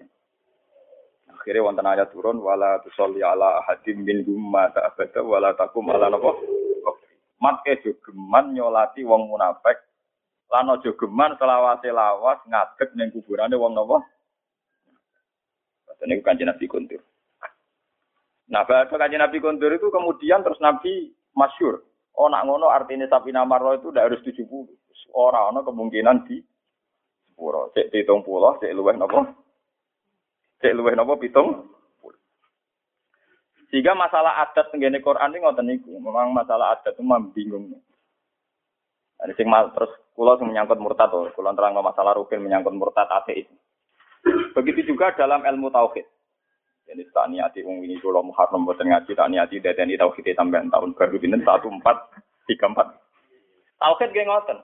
Akhirnya 1.32 1.64
wonten 1.64 1.88
ayat 1.88 2.12
turun 2.12 2.38
wala 2.38 2.78
tusolli 2.86 3.18
ala 3.18 3.64
ahadim 3.64 4.06
min 4.06 4.22
gumma 4.22 4.70
ta'abada 4.70 5.26
wala 5.26 5.50
takum 5.58 5.90
ala 5.90 6.06
napa. 6.06 6.38
Matke 7.42 7.82
jogeman 7.82 8.54
nyolati 8.54 9.02
wong 9.02 9.26
munafik 9.26 9.74
lan 10.52 10.70
aja 10.70 10.94
geman 10.94 11.34
selawase 11.42 11.90
lawas 11.90 12.38
ngadeg 12.46 12.94
ning 12.94 13.10
kuburane 13.10 13.58
wong 13.58 13.74
napa. 13.74 14.06
Ini 16.06 16.22
kanjeng 16.22 16.46
Nabi 16.46 16.70
Kuntur. 16.70 17.02
Nah, 18.52 18.68
bahasa 18.68 18.92
kanjeng 19.00 19.24
Nabi 19.24 19.40
Kuntur 19.40 19.72
itu 19.72 19.88
kemudian 19.88 20.44
terus 20.44 20.60
Nabi 20.60 21.08
masyur. 21.32 21.80
Oh, 22.12 22.28
nak 22.28 22.44
ngono 22.44 22.68
artinya 22.68 23.08
sapi 23.08 23.32
namarlo 23.32 23.80
itu 23.80 23.88
tidak 23.88 24.12
harus 24.12 24.20
70. 24.20 24.44
Orang 25.16 25.56
ono 25.56 25.60
kemungkinan 25.64 26.28
di 26.28 26.36
sepuro. 27.42 27.72
Cek 27.72 27.90
hitung 27.90 28.20
pulau, 28.22 28.60
cek 28.60 28.76
luweh 28.76 28.92
nopo. 28.94 29.24
Cek 30.60 30.76
luweh 30.76 30.92
napa 30.92 31.16
pitung. 31.16 31.72
Sehingga 33.72 33.96
masalah 33.96 34.44
adat 34.44 34.68
tenggene 34.68 35.00
Quran 35.00 35.32
ini 35.32 35.40
ngoten 35.40 35.66
niku. 35.66 35.96
Memang 35.96 36.36
masalah 36.36 36.76
adat 36.76 36.92
itu 36.92 37.00
memang 37.00 37.32
bingung. 37.32 37.72
Ada 39.16 39.32
sing 39.32 39.48
terus 39.48 39.92
kula 40.12 40.36
sing 40.36 40.52
menyangkut 40.52 40.76
murtad 40.76 41.08
to, 41.08 41.32
kula 41.32 41.56
terang 41.56 41.72
masalah 41.80 42.12
rukin 42.12 42.44
menyangkut 42.44 42.76
murtad 42.76 43.08
ateis. 43.08 43.48
Begitu 44.52 44.92
juga 44.92 45.16
dalam 45.16 45.40
ilmu 45.40 45.72
tauhid. 45.72 46.04
Jadi 46.92 47.08
tak 47.08 47.32
niati 47.32 47.64
wong 47.64 47.88
ini 47.88 47.96
kula 48.04 48.20
muharram 48.20 48.68
boten 48.68 48.92
ngaji 48.92 49.16
tak 49.16 49.32
niati 49.32 49.64
dadeni 49.64 49.96
tauhid 49.96 50.36
sampean 50.36 50.68
tahun 50.68 50.92
baru 50.92 51.16
pinten 51.16 51.40
1434. 51.40 52.52
Tauhid 53.80 54.10
ge 54.12 54.28
ngoten. 54.28 54.60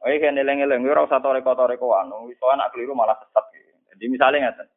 Oh 0.00 0.08
iya 0.08 0.32
ngeleng-eleng 0.32 0.88
ora 0.88 1.04
usah 1.04 1.20
toreko-torekoan. 1.20 2.08
Wis 2.32 2.40
anak 2.40 2.72
keliru 2.72 2.96
malah 2.96 3.12
sesat. 3.20 3.44
Jadi 3.92 4.08
misalnya 4.08 4.48
ngeten. 4.48 4.72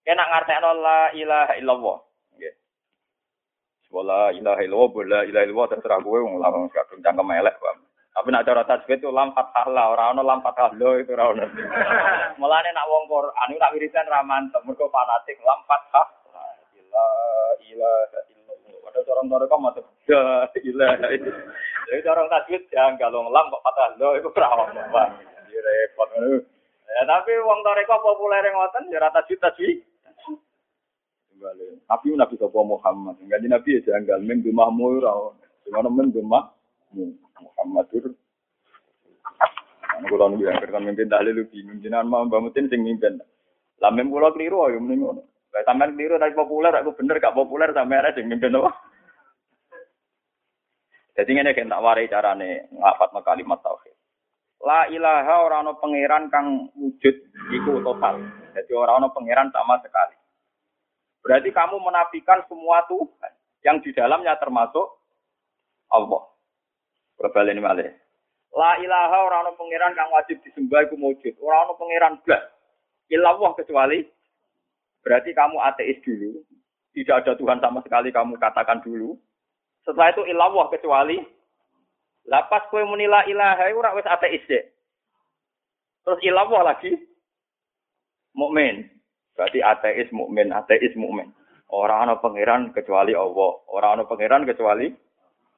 Kena 0.00 0.24
ngartekno 0.32 0.70
la 0.80 1.12
ilaha 1.12 1.52
illallah. 1.60 1.98
Nggih. 2.40 2.54
Wala 3.92 4.32
ilaha 4.32 4.64
illallah, 4.64 4.90
wala 4.96 5.20
ilaha 5.28 5.44
illallah 5.44 5.68
terserah 5.76 6.00
kowe 6.00 6.16
wong 6.24 6.40
langsung 6.40 6.72
kadung 6.72 7.04
cangkem 7.04 7.36
elek, 7.36 7.60
Pak. 7.60 7.76
Tapi 8.12 8.28
nak 8.28 8.44
cara 8.44 8.62
tajwid 8.68 9.00
itu 9.00 9.08
lam 9.08 9.32
fathah 9.32 9.72
la, 9.72 9.88
ora 9.88 10.12
ono 10.12 10.20
lam 10.20 10.44
fathah 10.44 10.76
lo 10.76 11.00
itu 11.00 11.16
ora 11.16 11.32
ono. 11.32 11.48
Mulane 12.40 12.70
nak 12.76 12.88
wong 12.92 13.08
Quran 13.08 13.48
iku 13.56 13.60
tak 13.60 13.72
wiridan 13.72 14.04
ra 14.12 14.20
mantep, 14.20 14.60
mergo 14.68 14.92
fanatik 14.92 15.40
lam 15.40 15.64
fathah 15.64 16.06
la 16.92 17.08
ilaha 17.64 18.20
illallah. 18.28 18.76
Padahal 18.84 19.06
cara 19.08 19.22
mereka 19.24 19.56
mantep 19.56 19.84
la 20.12 20.44
ilaha 20.60 21.08
illallah. 21.08 21.56
Jadi 21.88 22.00
cara 22.04 22.20
tajwid 22.28 22.62
jangan 22.68 23.00
kalau 23.00 23.32
lam 23.32 23.48
kok 23.48 23.64
fathah 23.64 23.96
lo 23.96 24.08
itu 24.20 24.28
ora 24.28 24.48
ono, 24.60 24.82
Pak. 24.92 25.08
Repot. 25.52 26.08
Ya 26.92 27.02
tapi 27.08 27.32
wong 27.40 27.60
toreko 27.64 27.96
populer 28.04 28.44
ngoten 28.52 28.92
ya 28.92 29.00
rata 29.00 29.24
juta 29.24 29.48
sih. 29.56 29.80
Nabi 31.88 32.14
Nabi 32.14 32.34
Sopo 32.36 32.60
Muhammad. 32.60 33.16
Enggak 33.24 33.40
Nabi 33.48 33.80
ya 33.80 33.80
janggal 33.88 34.20
men 34.20 34.44
dumahmu 34.44 35.00
ora. 35.00 35.32
Gimana 35.64 35.88
men 35.88 36.12
Muhammad 36.94 37.86
itu. 37.92 38.10
Anu 39.92 40.06
kula 40.08 40.32
nu 40.32 40.40
bilang 40.40 40.56
kertas 40.60 40.82
mimpin 40.82 41.12
dalil 41.12 41.32
lu 41.36 41.44
bingung 41.52 41.80
mau 42.08 42.24
Mbak 42.24 42.42
Mutin 42.42 42.68
sing 42.72 42.80
mimpin. 42.84 43.20
Lah 43.80 43.90
mem 43.92 44.08
kula 44.08 44.32
keliru 44.32 44.64
ayo 44.68 44.80
mending 44.80 45.04
ngono. 45.04 45.22
Lah 45.52 45.62
sampean 45.68 45.92
keliru 45.96 46.16
tapi 46.16 46.32
populer 46.32 46.72
aku 46.72 46.96
bener 46.96 47.20
gak 47.20 47.36
populer 47.36 47.68
sampean 47.76 48.00
ada 48.00 48.16
sing 48.16 48.28
mimpin 48.28 48.56
apa? 48.56 48.72
Jadi 51.12 51.30
ini 51.36 51.52
kan 51.52 51.68
tak 51.68 51.82
warai 51.84 52.08
carane 52.08 52.72
ngafat 52.72 53.12
kalimat 53.20 53.60
tauhid. 53.60 53.92
La 54.64 54.88
ilaha 54.88 55.34
ora 55.44 55.60
pangeran 55.76 56.32
kang 56.32 56.72
wujud 56.72 57.16
iku 57.52 57.84
total. 57.84 58.16
Jadi 58.56 58.72
ora 58.72 58.96
pangeran 59.12 59.52
sama 59.52 59.76
sekali. 59.84 60.16
Berarti 61.20 61.52
kamu 61.52 61.76
menafikan 61.78 62.40
semua 62.48 62.80
Tuhan 62.88 63.32
yang 63.62 63.76
di 63.84 63.92
dalamnya 63.92 64.34
termasuk 64.40 64.88
Allah. 65.92 66.31
Ini 67.22 67.62
malih. 67.62 67.88
La 68.52 68.76
ilaha 68.82 69.16
ora 69.24 69.36
ana 69.46 69.52
pangeran 69.56 69.96
kang 69.96 70.10
wajib 70.12 70.42
disembah 70.44 70.84
iku 70.84 70.98
wujud. 70.98 71.34
Ora 71.40 71.64
ana 71.64 71.72
pangeran 71.78 72.20
blas. 72.26 72.42
Ilallah 73.08 73.54
kecuali 73.56 74.04
berarti 75.00 75.30
kamu 75.32 75.56
ateis 75.62 75.98
dulu. 76.04 76.42
Tidak 76.92 77.24
ada 77.24 77.32
Tuhan 77.38 77.62
sama 77.62 77.80
sekali 77.80 78.12
kamu 78.12 78.36
katakan 78.36 78.84
dulu. 78.84 79.16
Setelah 79.86 80.12
itu 80.12 80.22
ilallah 80.28 80.68
kecuali 80.68 81.16
lapas 82.28 82.68
kue 82.68 82.84
munila 82.84 83.24
ilaha 83.24 83.72
ora 83.72 83.96
wis 83.96 84.04
ateis 84.04 84.44
deh. 84.44 84.64
Terus 86.04 86.20
ilallah 86.20 86.74
lagi 86.74 86.92
mukmin. 88.36 88.90
Berarti 89.32 89.64
ateis 89.64 90.12
mukmin, 90.12 90.52
ateis 90.52 90.92
mukmin. 90.92 91.32
Orang 91.72 92.04
ana 92.04 92.20
pangeran 92.20 92.76
kecuali 92.76 93.16
Allah, 93.16 93.52
orang 93.72 93.90
ana 93.96 94.04
pangeran 94.04 94.44
kecuali 94.44 94.92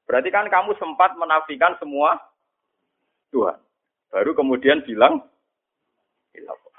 Berarti 0.05 0.29
kan 0.29 0.47
kamu 0.53 0.77
sempat 0.77 1.17
menafikan 1.17 1.75
semua 1.81 2.21
Tuhan. 3.33 3.57
Baru 4.13 4.37
kemudian 4.37 4.85
bilang 4.85 5.25
ilallah. 6.37 6.75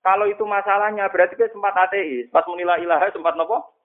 Kalau 0.00 0.26
itu 0.26 0.42
masalahnya 0.48 1.12
berarti 1.12 1.36
kita 1.36 1.52
sempat 1.52 1.76
ateis. 1.76 2.32
Pas 2.32 2.44
menilai 2.48 2.80
ilaha 2.82 3.12
sempat 3.12 3.36
nopo? 3.36 3.76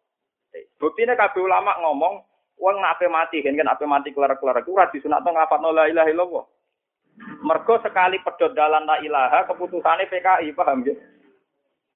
Buktinya 0.80 1.20
kabeh 1.20 1.44
ulama 1.44 1.76
ngomong, 1.84 2.24
uang 2.64 2.78
nak 2.80 3.04
mati, 3.12 3.44
kan 3.44 3.60
kan 3.60 3.76
mati 3.84 4.16
kelar-kelar 4.16 4.64
itu 4.64 4.72
ora 4.72 4.88
disunatno 4.88 5.36
ngapatno 5.36 5.76
la 5.76 5.92
ilaha. 5.92 6.42
Mergo 7.44 7.76
sekali 7.84 8.20
pedot 8.24 8.56
dalan 8.56 8.88
la 8.88 9.00
ilaha 9.04 9.48
keputusannya 9.52 10.08
PKI, 10.08 10.56
paham 10.56 10.84
ya? 10.84 10.96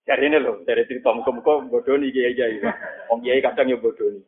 Dari 0.08 0.26
ini 0.26 0.40
loh, 0.40 0.64
dari 0.64 0.88
cerita 0.88 1.12
muka-muka 1.12 1.70
bodoni 1.70 2.10
kiai 2.10 2.34
kiai. 2.34 2.60
Om 3.12 3.20
kiai 3.20 3.44
kadang 3.44 3.68
ya 3.72 3.78
bodoni. 3.78 4.24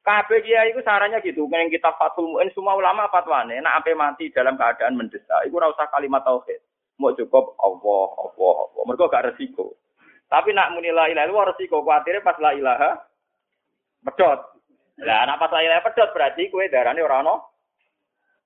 Kabeh 0.00 0.40
kiai 0.40 0.72
itu 0.72 0.80
sarannya 0.80 1.20
gitu, 1.20 1.44
yang 1.52 1.68
kita 1.68 1.92
fatul 2.00 2.32
muin 2.32 2.48
semua 2.56 2.72
ulama 2.72 3.04
fatwane, 3.12 3.60
nak 3.60 3.84
sampai 3.84 3.92
mati 3.92 4.32
dalam 4.32 4.56
keadaan 4.56 4.96
mendesak, 4.96 5.44
itu 5.44 5.52
rasa 5.60 5.92
kalimat 5.92 6.24
tauhid. 6.24 6.56
Mau 6.96 7.12
cukup 7.12 7.52
Allah, 7.60 8.08
Allah, 8.16 8.54
Allah. 8.64 8.82
Mereka 8.88 9.12
gak 9.12 9.26
resiko. 9.32 9.76
Tapi 10.32 10.56
nak 10.56 10.72
muni 10.72 10.88
la 10.88 11.08
ilaha 11.12 11.28
illallah 11.28 11.52
resiko, 11.52 11.84
khawatirnya 11.84 12.24
pas 12.24 12.38
la 12.40 12.50
ilaha 12.56 12.90
pedot. 14.08 14.40
Lah 15.04 15.20
nak 15.28 15.36
pas 15.36 15.52
la 15.52 15.60
ilaha 15.68 15.84
pedot 15.84 16.08
berarti 16.16 16.48
kue 16.48 16.70
darahnya 16.72 17.04
orang 17.04 17.24
no 17.28 17.36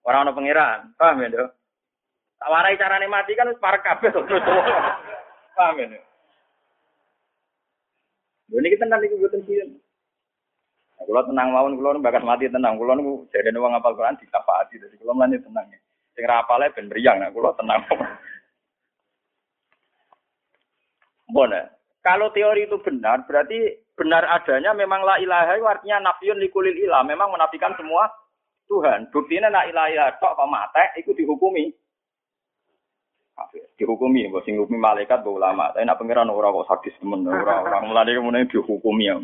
orang 0.03 0.27
no 0.27 0.35
pangeran. 0.35 0.91
Paham 0.99 1.23
ya, 1.23 1.45
Tak 2.41 2.51
warai 2.51 2.81
carane 2.81 3.07
mati 3.07 3.39
kan 3.39 3.53
para 3.63 3.79
kabeh 3.79 4.11
terus. 4.11 4.27
Paham 5.55 5.77
ya? 5.79 6.01
Ini 8.55 8.69
kita 8.75 8.85
nanti 8.87 9.11
kebutuhan 9.11 9.45
sih. 9.47 9.84
Kalau 11.05 11.23
tenang 11.29 11.53
mawon, 11.53 11.77
kalau 11.77 12.01
bakas 12.01 12.25
mati 12.25 12.49
tenang. 12.49 12.81
Kalau 12.81 12.97
nu 12.97 13.29
jadi 13.29 13.53
nuang 13.53 13.77
apal 13.77 13.93
Quran 13.93 14.17
di 14.17 14.25
hati, 14.33 14.81
jadi 14.81 14.95
kalau 14.97 15.15
nanti 15.21 15.37
tenang. 15.41 15.69
Sing 16.17 16.25
rapalnya 16.25 16.73
ben 16.73 16.89
meriang, 16.89 17.21
nah 17.21 17.29
kalau 17.29 17.53
tenang. 17.59 17.81
Bona, 21.29 21.67
kalau 22.05 22.31
teori 22.31 22.69
itu 22.69 22.79
benar, 22.85 23.25
berarti 23.27 23.81
benar 23.97 24.29
adanya 24.29 24.77
memang 24.77 25.03
la 25.03 25.17
ilaha 25.19 25.57
itu 25.57 25.67
artinya 25.67 26.13
nafiun 26.13 26.39
likulil 26.39 26.77
ilah, 26.77 27.03
memang 27.03 27.33
menafikan 27.33 27.75
semua 27.75 28.07
Tuhan. 28.69 29.11
Buktinya 29.13 29.51
nak 29.51 29.69
ilaha 29.69 29.89
illallah 29.93 30.17
tok 30.21 30.35
kok 30.37 30.51
mate 30.51 30.85
iku 31.01 31.11
dihukumi. 31.13 31.73
Dihukumi, 33.75 34.31
mbok 34.31 34.47
sing 34.47 34.55
malaikat 34.63 35.27
mbok 35.27 35.37
ulama. 35.43 35.75
Tapi 35.75 35.85
nak 35.85 35.99
pangeran 35.99 36.31
ora 36.31 36.55
kok 36.55 36.69
sadis 36.71 36.97
temen, 37.03 37.27
ora 37.27 37.61
ora 37.67 37.83
mulane 37.83 38.15
kemudian 38.15 38.47
dihukumi 38.47 39.11
ya. 39.11 39.19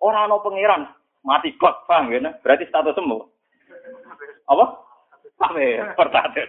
Ora 0.00 0.24
ana 0.24 0.40
pangeran, 0.40 0.88
mati 1.20 1.52
kok, 1.60 1.84
paham 1.84 2.08
ya? 2.08 2.32
Berarti 2.40 2.64
status 2.68 2.96
sembuh. 2.96 3.22
Apa? 4.48 4.64
Kafir, 5.36 5.92
pertanyaan. 5.96 6.48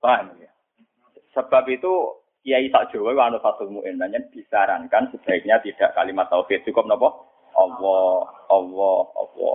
Paham 0.00 0.36
ya? 0.40 0.50
Sebab 1.36 1.64
itu 1.68 1.92
Kiai 2.44 2.68
sak 2.68 2.92
Jawa 2.92 3.16
wa 3.16 3.24
anu 3.32 3.40
fatul 3.40 3.72
mu'in 3.72 3.96
disarankan 4.28 5.08
sebaiknya 5.08 5.64
tidak 5.64 5.96
kalimat 5.96 6.28
tauhid 6.28 6.60
cukup 6.68 6.84
napa? 6.84 7.08
Allah, 7.56 8.28
Allah, 8.52 9.00
Allah. 9.16 9.54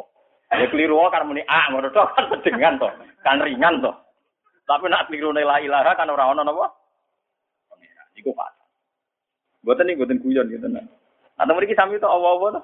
Ya 0.49 0.65
keliru 0.73 0.97
kan 1.13 1.29
muni 1.29 1.45
ah 1.45 1.69
ngono 1.69 1.93
tok 1.93 2.17
kan 2.17 2.25
sedengan 2.33 2.81
to. 2.81 2.89
Kan 3.21 3.45
ringan 3.45 3.85
to. 3.85 3.93
Tapi 4.65 4.89
nak 4.89 5.05
keliru 5.05 5.29
la 5.29 5.61
ilaha 5.61 5.93
kan 5.93 6.09
ora 6.09 6.33
ono 6.33 6.41
napa? 6.41 6.65
Iku 8.17 8.33
pas. 8.33 8.49
Mboten 9.61 9.85
niku 9.85 10.09
mboten 10.09 10.21
guyon 10.25 10.49
gitu 10.49 10.65
nah. 10.65 10.81
Atau 11.39 11.55
mriki 11.55 11.73
sami 11.73 11.97
to 11.97 12.05
Allah 12.05 12.29
Allah 12.35 12.49
to. 12.59 12.61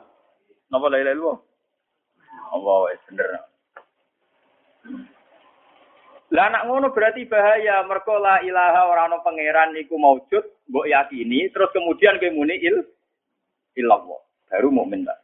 Napa 0.69 0.91
la 0.91 0.97
ilaha 0.99 1.15
illallah? 1.15 1.37
Allah 2.51 2.77
wis 2.91 3.01
bener. 3.07 3.27
Lah 6.35 6.51
anak 6.51 6.67
ngono 6.67 6.91
berarti 6.91 7.23
bahaya 7.31 7.85
mergo 7.87 8.19
la 8.19 8.43
ilaha 8.43 8.81
ora 8.91 9.07
ana 9.07 9.23
pangeran 9.23 9.71
niku 9.71 9.95
maujud, 9.95 10.43
mbok 10.67 10.89
yakini 10.89 11.47
terus 11.53 11.71
kemudian 11.71 12.19
kowe 12.19 12.35
muni 12.35 12.59
il. 12.59 12.83
Baru 13.75 14.71
mukmin 14.71 15.03
tak. 15.03 15.19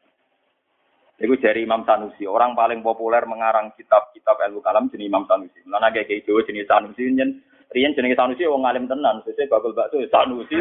Iku 1.22 1.38
dari 1.38 1.64
Imam 1.64 1.86
Sanusi, 1.86 2.26
orang 2.26 2.58
paling 2.58 2.82
populer 2.82 3.22
mengarang 3.30 3.72
kitab-kitab 3.78 4.42
ilmu 4.42 4.60
kalam 4.66 4.90
jenis 4.90 5.06
Imam 5.06 5.30
Sanusi. 5.30 5.62
Mana 5.70 5.94
kayak 5.94 6.10
kayak 6.10 6.26
Jawa 6.26 6.42
jenis 6.50 6.66
Sanusi, 6.66 7.06
nyen 7.14 7.46
Rian 7.72 7.96
jenis 7.96 8.18
Sanusi, 8.18 8.44
wong 8.50 8.68
alim 8.68 8.90
tenan. 8.90 9.24
Sesuai 9.24 9.48
bakul 9.48 9.72
bakso 9.72 10.02
Sanusi, 10.10 10.58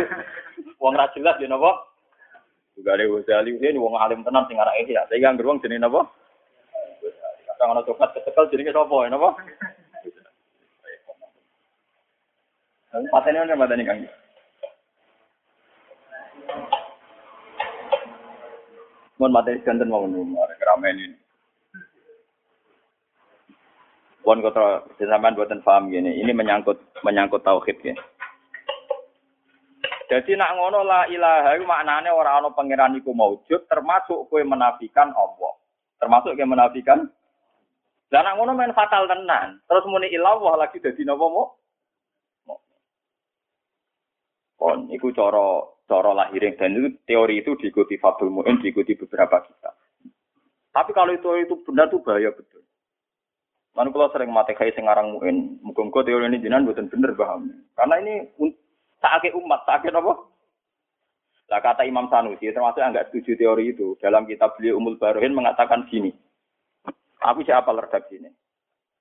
wong 0.79 0.95
ra 0.95 1.09
jelas 1.17 1.41
nopo. 1.49 1.90
Ada 2.81 3.05
Ghazali, 3.05 3.61
ini 3.61 3.79
wong 3.79 3.95
alim 4.01 4.25
tenan 4.25 4.49
sing 4.49 4.57
arah 4.57 4.75
ihya. 4.81 5.05
Saya 5.07 5.21
kan 5.21 5.37
beruang 5.37 5.61
jenis 5.61 5.81
nopo. 5.81 6.09
Kadang 7.55 7.77
ana 7.77 7.85
coklat 7.85 8.17
ketekel 8.17 8.49
jenis 8.51 8.73
sapa, 8.73 9.09
nopo. 9.13 9.37
Patene 12.91 13.39
mana 13.45 13.55
mateni 13.55 13.87
Kang. 13.87 14.01
Mohon 19.21 19.35
materi 19.37 19.61
ganten 19.61 19.93
mau 19.93 20.09
nomor 20.09 20.49
keramen 20.57 20.97
ini. 20.97 21.17
Pun 24.25 24.41
kota 24.41 24.85
sampean 24.97 25.37
buatan 25.37 25.61
paham 25.65 25.93
gini, 25.93 26.19
ini 26.21 26.33
menyangkut 26.33 26.81
menyangkut 27.05 27.45
tauhid 27.45 27.79
ya. 27.85 27.95
Jadi 30.11 30.35
nak 30.35 30.59
ngono 30.59 30.83
la 30.83 31.07
ilaha 31.07 31.55
iku 31.55 31.71
maknane 31.71 32.11
ora 32.11 32.43
ana 32.43 32.51
pangeran 32.51 32.99
iku 32.99 33.15
maujud 33.15 33.71
termasuk 33.71 34.27
kowe 34.27 34.43
menafikan 34.43 35.15
Allah. 35.15 35.55
Termasuk 36.03 36.35
kowe 36.35 36.47
menafikan 36.51 37.07
Lah 38.11 38.27
nak 38.27 38.35
ngono 38.43 38.59
main 38.59 38.75
fatal 38.75 39.07
tenan. 39.07 39.63
Terus 39.71 39.87
muni 39.87 40.11
ilallah 40.11 40.59
lagi 40.59 40.83
dadi 40.83 41.07
napa 41.07 41.31
mau? 41.31 41.55
Kon 44.59 44.91
iku 44.91 45.15
cara 45.15 45.63
cara 45.87 46.11
lahirin 46.11 46.59
dan 46.59 46.75
itu 46.75 46.91
teori 47.07 47.41
itu 47.41 47.55
diikuti 47.57 47.97
Fabul 47.97 48.35
Mu'in, 48.35 48.59
diikuti 48.59 48.99
beberapa 48.99 49.47
kitab. 49.47 49.79
Tapi 50.75 50.91
kalau 50.91 51.15
itu 51.15 51.31
itu 51.39 51.55
benar 51.63 51.87
tuh 51.87 52.03
bahaya 52.03 52.35
betul. 52.35 52.67
Kalau 53.73 54.11
sering 54.13 54.35
mati 54.35 54.59
kayak 54.59 54.75
sengarang 54.75 55.15
Mu'in, 55.15 55.63
muka 55.63 56.03
teori 56.03 56.27
ini 56.29 56.43
jinan 56.43 56.67
buatan 56.67 56.91
bener 56.91 57.15
paham. 57.15 57.47
Karena 57.79 57.95
ini 58.03 58.15
sakit 59.01 59.33
umat, 59.35 59.65
sakit 59.65 59.93
apa? 59.93 60.13
Lah 61.51 61.59
kata 61.59 61.83
Imam 61.83 62.07
Sanusi, 62.07 62.47
termasuk 62.55 62.79
yang 62.79 62.95
setuju 62.95 63.35
teori 63.35 63.75
itu, 63.75 63.99
dalam 63.99 64.23
kitab 64.23 64.55
beliau 64.55 64.79
Umul 64.79 65.03
Barohin 65.03 65.35
mengatakan 65.35 65.83
gini. 65.91 66.15
Tapi 67.19 67.43
siapa 67.43 67.75
redaksi 67.75 68.23
ini? 68.23 68.31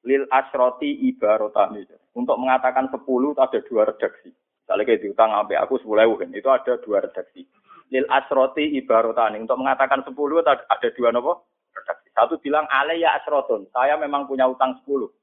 Lil 0.09 0.25
asroti 0.33 1.07
ibarotani. 1.07 1.85
Untuk 2.17 2.35
mengatakan 2.41 2.89
sepuluh 2.89 3.37
ada 3.37 3.61
dua 3.63 3.85
redaksi. 3.87 4.33
Misalnya 4.33 4.83
kayak 4.87 5.01
diutang 5.05 5.29
sampai 5.29 5.61
aku 5.61 5.77
sepuluh 5.77 6.17
kan, 6.17 6.33
itu 6.33 6.49
ada 6.49 6.73
dua 6.81 6.97
redaksi. 7.05 7.45
Lil 7.93 8.05
asroti 8.09 8.65
ibarotani. 8.81 9.37
Untuk 9.39 9.59
mengatakan 9.61 10.01
sepuluh 10.01 10.41
ada 10.41 10.89
dua 10.97 11.09
nopo 11.13 11.47
redaksi. 11.71 12.07
Satu 12.17 12.41
bilang 12.41 12.65
ya 12.97 13.13
asrotun. 13.21 13.69
Saya 13.71 13.93
memang 13.95 14.25
punya 14.25 14.49
utang 14.49 14.73
sepuluh. 14.81 15.13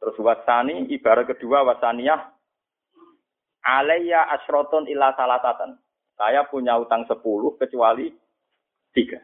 Terus 0.00 0.16
wasani 0.20 0.88
ibarat 0.90 1.28
kedua 1.28 1.60
wasaniyah 1.66 2.35
ya 4.02 4.30
asrotun 4.38 4.86
illa 4.86 5.10
salatatan. 5.18 5.76
Saya 6.16 6.48
punya 6.48 6.78
utang 6.80 7.04
sepuluh 7.04 7.58
kecuali 7.60 8.08
tiga. 8.96 9.20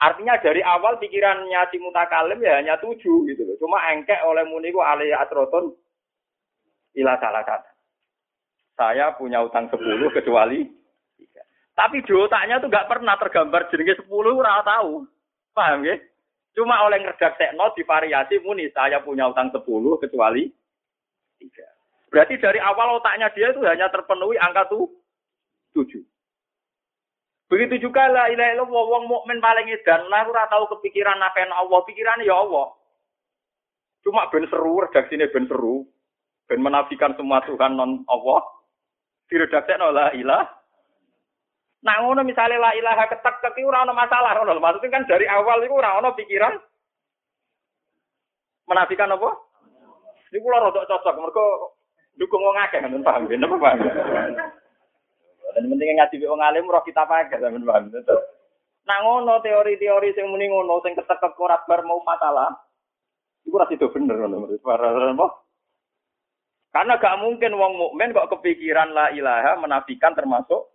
Artinya 0.00 0.40
dari 0.40 0.64
awal 0.64 0.96
pikirannya 0.96 1.60
si 1.68 1.76
mutakalim 1.76 2.40
ya 2.40 2.56
hanya 2.56 2.80
tujuh 2.80 3.28
gitu 3.28 3.42
loh. 3.44 3.56
Cuma 3.60 3.84
engkek 3.92 4.24
oleh 4.24 4.48
muniku 4.48 4.80
ya 5.04 5.20
asrotun 5.28 5.76
ila 6.96 7.20
salah 7.20 7.44
kata. 7.44 7.70
Saya 8.74 9.12
punya 9.14 9.44
utang 9.44 9.68
sepuluh 9.68 10.08
kecuali 10.08 10.64
tiga. 11.20 11.44
Tapi 11.76 12.00
di 12.00 12.12
otaknya 12.16 12.58
tuh 12.64 12.72
gak 12.72 12.88
pernah 12.88 13.14
tergambar 13.20 13.68
jenenge 13.68 14.00
sepuluh, 14.00 14.40
ora 14.40 14.64
tahu. 14.64 15.04
Paham 15.52 15.84
ya? 15.84 16.00
Cuma 16.56 16.82
oleh 16.82 16.98
ngerjaksekno 17.04 17.76
di 17.78 17.82
variasi 17.86 18.42
muni 18.42 18.66
saya 18.74 18.98
punya 19.04 19.30
utang 19.30 19.54
sepuluh 19.54 20.00
kecuali 20.02 20.50
tiga. 21.38 21.69
Berarti 22.10 22.34
dari 22.42 22.58
awal 22.58 22.98
otaknya 22.98 23.30
dia 23.30 23.54
itu 23.54 23.62
hanya 23.62 23.86
terpenuhi 23.86 24.34
angka 24.34 24.66
tuh 24.66 24.90
tujuh. 25.78 26.02
Begitu 27.50 27.86
juga 27.86 28.06
lah 28.10 28.30
ilaha 28.30 28.54
illallah 28.54 28.84
wong 28.94 29.04
mukmin 29.06 29.38
paling 29.42 29.70
edan 29.70 30.06
lah 30.10 30.26
ora 30.26 30.46
tahu 30.50 30.70
kepikiran 30.78 31.18
nafen 31.18 31.50
Allah, 31.50 31.82
pikirannya 31.86 32.26
ya 32.26 32.34
Allah. 32.34 32.74
Cuma 34.02 34.26
ben 34.30 34.46
seru 34.50 34.82
redaksine 34.82 35.30
ben 35.30 35.46
seru. 35.46 35.86
Ben 36.50 36.58
menafikan 36.58 37.14
semua 37.14 37.42
Tuhan 37.46 37.78
non 37.78 38.02
Allah. 38.10 38.42
Diredaksekno 39.30 39.94
la 39.94 40.10
ilah. 40.14 40.46
Nah 41.86 41.96
ngono 42.02 42.26
misalnya 42.26 42.58
la 42.58 42.70
ilaha 42.74 43.06
ketek 43.06 43.38
ketek 43.38 43.64
ora 43.64 43.86
ono 43.86 43.94
masalah 43.94 44.34
ngono 44.34 44.58
Maksudnya 44.58 44.90
kan 44.92 45.06
dari 45.06 45.24
awal 45.30 45.62
itu 45.62 45.74
ora 45.74 45.96
ono 46.02 46.10
pikiran 46.18 46.54
menafikan 48.66 49.14
apa? 49.14 49.30
Ini 50.30 50.38
kula 50.38 50.62
rada 50.62 50.86
cocok 50.86 51.18
mergo 51.18 51.46
dukung 52.16 52.42
wong 52.42 52.56
akeh 52.58 52.80
ngoten 52.80 53.06
paham 53.06 53.28
napa 53.28 53.56
paham. 53.58 53.78
Dan 55.50 55.66
penting 55.66 55.98
ngaji 55.98 56.16
wong 56.26 56.40
alim 56.42 56.70
roh 56.70 56.82
kita 56.82 57.06
pakai 57.06 57.38
sampean 57.38 57.66
paham. 57.66 57.90
Nah 58.86 58.98
ngono 59.04 59.38
teori-teori 59.44 60.16
sing 60.16 60.26
muni 60.30 60.50
ngono 60.50 60.80
sing 60.82 60.98
ketek 60.98 61.36
ora 61.38 61.60
bar 61.68 61.84
mau 61.86 62.00
masalah. 62.02 62.50
Iku 63.46 63.54
ora 63.56 63.70
sido 63.70 63.92
bener 63.92 64.18
ngono. 64.18 64.50
Apa? 64.50 65.26
Karena 66.70 67.02
gak 67.02 67.18
mungkin 67.18 67.58
wong 67.58 67.72
mukmin 67.74 68.14
kok 68.14 68.30
kepikiran 68.30 68.94
la 68.94 69.10
ilaha 69.10 69.58
menafikan 69.58 70.14
termasuk 70.14 70.70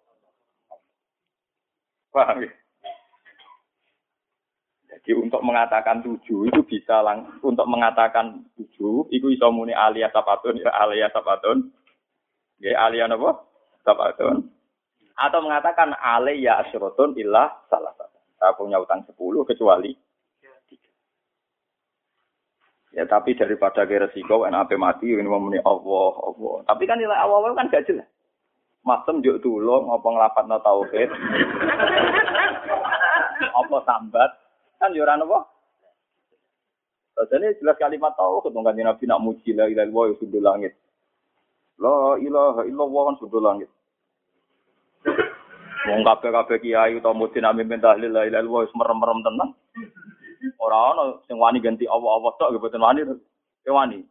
paham 2.12 2.44
ya? 2.44 2.52
Jadi 5.06 5.22
untuk 5.22 5.46
mengatakan 5.46 6.02
tujuh 6.02 6.50
itu 6.50 6.62
bisa 6.66 6.98
lang 7.06 7.38
untuk 7.46 7.70
mengatakan 7.70 8.42
tujuh 8.58 9.06
itu 9.14 9.30
bisa 9.30 9.54
muni 9.54 9.70
alia 9.70 10.10
sapatun 10.10 10.58
ya 10.58 10.74
alia 10.74 11.14
sapatun 11.14 11.70
ya 12.58 12.74
alia 12.82 13.06
apa 13.06 13.46
sapatun 13.86 14.50
atau 15.14 15.40
mengatakan 15.46 15.94
alia 16.02 16.58
asyrotun 16.66 17.14
ilah 17.22 17.54
salah 17.70 17.94
satu 17.94 18.18
saya 18.42 18.58
punya 18.58 18.82
utang 18.82 19.06
sepuluh 19.06 19.46
kecuali 19.46 19.94
Ya 22.96 23.04
tapi 23.04 23.36
daripada 23.36 23.84
ke 23.84 24.00
resiko 24.00 24.48
enak 24.48 24.72
apa 24.72 24.80
mati 24.80 25.12
ini 25.12 25.28
memuni 25.28 25.60
Allah 25.60 26.16
Allah. 26.16 26.64
Tapi 26.64 26.88
kan 26.88 26.96
nilai 26.96 27.20
awal 27.28 27.52
kan 27.52 27.68
gak 27.68 27.92
jelas. 27.92 28.08
Masem 28.88 29.20
juk 29.20 29.44
tulung 29.44 29.92
apa 29.92 30.08
nglapat 30.08 30.48
no 30.48 30.56
tauhid. 30.64 31.12
apa 33.60 33.78
sambat 33.84 34.32
kan 34.86 34.94
yo 34.94 35.02
ora 35.02 35.18
napa. 35.18 35.50
Jadi 37.16 37.58
jelas 37.58 37.80
kalimat 37.82 38.14
tauhid 38.14 38.54
dong 38.54 38.62
kan 38.62 38.78
Nabi 38.78 39.10
nak 39.10 39.24
muji 39.26 39.58
la 39.58 39.66
ilaha 39.66 39.90
illallah 39.90 40.06
ya 40.14 40.16
sudah 40.22 40.42
langit. 40.46 40.74
La 41.82 42.22
ilaha 42.22 42.62
illallah 42.70 43.02
kan 43.10 43.16
sudah 43.18 43.42
langit. 43.42 43.70
Wong 45.86 46.02
kabeh-kabeh 46.06 46.58
kiai 46.62 47.02
utawa 47.02 47.18
muji 47.18 47.42
nami 47.42 47.66
tahlil 47.82 48.14
la 48.14 48.30
ilaha 48.30 48.46
illallah 48.46 48.78
merem-merem 48.78 49.20
tenang. 49.26 49.52
Ora 50.62 50.94
ana 50.94 51.04
sing 51.26 51.42
wani 51.42 51.58
ganti 51.64 51.90
Allah-Allah 51.90 52.32
tok 52.38 52.54
nggih 52.54 52.62
boten 52.62 52.86
wani. 52.86 53.02
Ya 53.66 53.72
wani. 53.74 54.06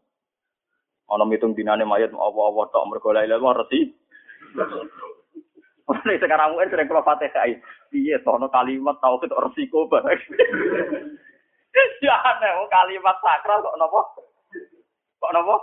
Ana 1.07 1.23
mitung 1.29 1.55
dinane 1.55 1.87
mayat 1.87 2.11
Allah-Allah 2.11 2.65
tok 2.75 2.87
mergo 2.91 3.15
la 3.15 3.23
ilaha 3.23 3.39
illallah 3.39 3.59
resi. 3.63 3.81
Ini 5.85 6.17
sekarang 6.17 6.57
mungkin 6.57 6.73
sering 6.73 6.89
kalau 6.89 7.05
fatihah. 7.05 7.45
Piye 7.95 8.19
to 8.27 8.35
ono 8.35 8.51
kalimat 8.51 8.99
tauhid 8.99 9.31
resiko 9.31 9.87
bareng. 9.87 10.19
Ya 12.03 12.15
aneh 12.23 12.51
oh, 12.59 12.67
kalimat 12.71 13.19
sakral 13.23 13.63
kok 13.63 13.79
napa? 13.79 14.01
Kok 15.23 15.33
napa? 15.35 15.57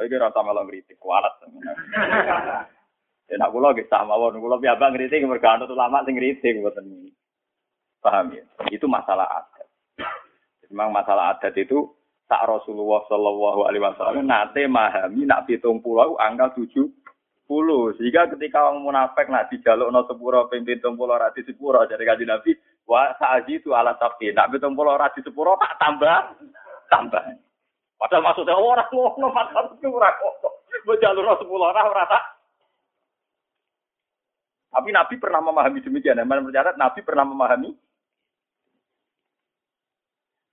Iki 0.00 0.16
rasa 0.16 0.40
malah 0.40 0.64
ngritik 0.64 0.96
kualat. 0.96 1.32
Ya 3.30 3.46
kula 3.46 3.76
nggih 3.76 3.86
sama 3.86 4.16
mawon, 4.16 4.42
kula 4.42 4.58
piyambak 4.58 4.96
ngritik 4.96 5.22
mergo 5.22 5.48
anut 5.48 5.72
ulama 5.72 6.02
sing 6.02 6.16
ngritik 6.16 6.58
mboten. 6.58 7.14
Paham 8.00 8.32
ya? 8.32 8.44
Itu 8.72 8.88
masalah 8.88 9.28
adat. 9.28 9.68
Memang 10.72 10.90
masalah 10.90 11.36
adat 11.36 11.54
itu 11.56 11.94
tak 12.30 12.46
Rasulullah 12.46 13.02
Shallallahu 13.10 13.66
Alaihi 13.66 13.82
Wasallam 13.82 14.26
nate 14.26 14.66
mahami 14.70 15.26
nak 15.26 15.46
pitung 15.46 15.82
pulau 15.82 16.14
angka 16.18 16.54
tujuh 16.54 16.90
puluh 17.50 17.90
sehingga 17.98 18.30
ketika 18.30 18.70
orang 18.70 18.86
munafik 18.86 19.26
nak 19.26 19.50
dijaluk 19.50 19.90
no 19.90 20.06
sepuro 20.06 20.46
pimpin 20.46 20.78
pulau 20.78 21.18
rati 21.18 21.42
sepuro 21.42 21.82
dari 21.90 22.06
kaji 22.06 22.22
nabi 22.22 22.54
wah 22.86 23.10
saji 23.18 23.58
itu 23.58 23.74
ala 23.74 23.98
tapi 23.98 24.30
nak 24.30 24.54
pitung 24.54 24.78
pulau 24.78 24.94
rati 24.94 25.18
sepuro 25.26 25.58
tak 25.58 25.74
tambah 25.82 26.38
tambah 26.86 27.22
padahal 27.98 28.22
maksudnya 28.22 28.54
oh, 28.54 28.70
orang 28.70 28.86
tua 28.86 29.10
no 29.18 29.34
masalah 29.34 29.74
itu 29.74 29.90
ora 29.90 30.14
kok 30.14 30.34
mau 30.86 30.94
jalur 31.02 31.26
no 31.26 31.34
sepuro 31.42 31.66
orang 31.66 31.90
rata 31.90 32.38
tapi 34.70 34.94
Nabi 34.94 35.18
pernah 35.18 35.42
memahami 35.42 35.82
demikian. 35.82 36.22
Yang 36.22 36.46
mencatat 36.46 36.78
Nabi 36.78 37.00
pernah 37.02 37.26
memahami. 37.26 37.74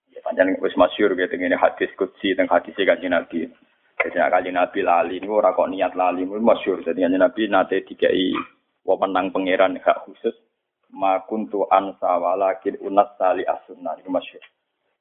Ya, 0.10 0.20
panjang 0.26 0.58
wis 0.58 0.74
masyur 0.74 1.14
gitu 1.14 1.38
ini 1.38 1.54
hadis 1.54 1.94
kutsi 1.94 2.34
dan 2.34 2.50
hadis 2.50 2.74
kaji 2.74 3.08
Nabi. 3.14 3.46
Jadi 4.08 4.24
kali 4.24 4.56
Nabi 4.56 4.80
lali 4.88 5.20
ini 5.20 5.28
orang 5.28 5.52
kok 5.52 5.68
niat 5.68 5.92
lali 5.92 6.24
ini 6.24 6.40
masyur. 6.40 6.80
Jadi 6.80 7.04
Nabi 7.12 7.52
nate 7.52 7.84
dikai 7.84 8.32
wewenang 8.88 9.36
pangeran 9.36 9.76
hak 9.84 10.08
khusus. 10.08 10.32
Ma 10.96 11.20
kuntu 11.28 11.68
ansa 11.68 12.16
walakin 12.16 12.80
unas 12.88 13.12
sali 13.20 13.44
asunna 13.44 14.00
ini 14.00 14.08
masyur. 14.08 14.40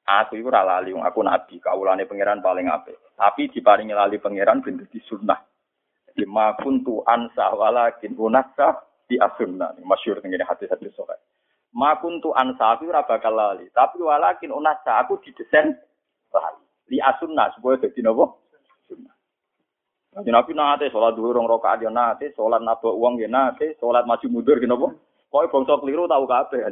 Aku 0.06 0.38
itu 0.38 0.50
lali, 0.50 0.90
aku 0.94 1.22
nabi, 1.22 1.58
kaulane 1.62 2.06
pangeran 2.06 2.42
paling 2.42 2.66
apik. 2.66 2.98
Tapi 3.14 3.46
diparingi 3.50 3.94
lali 3.94 4.18
pangeran 4.18 4.58
bentuk 4.58 4.90
di 4.90 4.98
sunnah. 5.06 5.38
Jadi 6.10 6.26
ma 6.26 6.58
kuntu 6.58 7.06
ansa 7.06 7.54
walakin 7.54 8.18
unas 8.18 8.50
di 9.06 9.14
asunna 9.22 9.70
masyhur 9.86 10.18
tengene 10.18 10.42
hadis-hadis 10.42 10.90
sahih. 10.98 11.18
Ma 11.78 11.94
kuntu 12.02 12.34
ansabi 12.34 12.90
ora 12.90 13.06
bakal 13.06 13.38
lali, 13.38 13.70
tapi 13.70 14.02
walakin 14.02 14.50
unasa 14.50 14.98
aku 14.98 15.22
didesain 15.22 15.78
lali. 16.34 16.64
Li 16.90 16.98
asunna 16.98 17.54
supaya 17.54 17.78
dadi 17.78 18.02
napa? 18.02 18.45
Kanjeng 20.16 20.33
Nabi 20.33 20.57
nate 20.57 20.88
salat 20.88 21.12
dhuwur 21.12 21.37
rong 21.37 21.44
rakaat 21.44 21.85
ya 21.85 21.92
nate, 21.92 22.33
salat 22.33 22.64
nabok 22.64 22.96
uang 22.96 23.20
ya 23.20 23.29
nate, 23.29 23.76
salat 23.76 24.09
maju 24.09 24.24
mundur 24.33 24.57
ki 24.57 24.64
napa? 24.64 24.96
Pokoke 25.29 25.52
bangsa 25.52 25.76
keliru 25.76 26.09
tau 26.09 26.24
kabeh. 26.24 26.64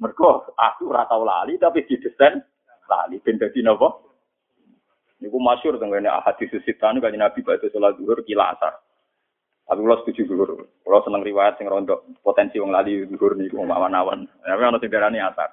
Mergo 0.00 0.48
aku 0.56 0.88
ora 0.88 1.04
tau 1.04 1.28
lali 1.28 1.60
tapi 1.60 1.84
didesain 1.84 2.40
lali 2.88 3.20
ben 3.20 3.36
dadi 3.36 3.60
napa? 3.60 4.00
Niku 5.20 5.36
masyhur 5.36 5.76
tengene 5.76 6.08
hadis 6.08 6.56
sitan 6.64 7.04
kanjeng 7.04 7.20
Nabi 7.20 7.44
badhe 7.44 7.68
asar. 7.68 8.80
Tapi 9.68 9.80
setuju 9.84 10.24
dulu, 10.28 10.64
seneng 11.04 11.20
riwayat 11.20 11.60
sing 11.60 11.68
potensi 12.24 12.56
wong 12.56 12.72
lali 12.72 13.04
dulu 13.04 13.60
awan-awan. 13.60 14.24
Tapi 14.40 15.20
asar. 15.20 15.52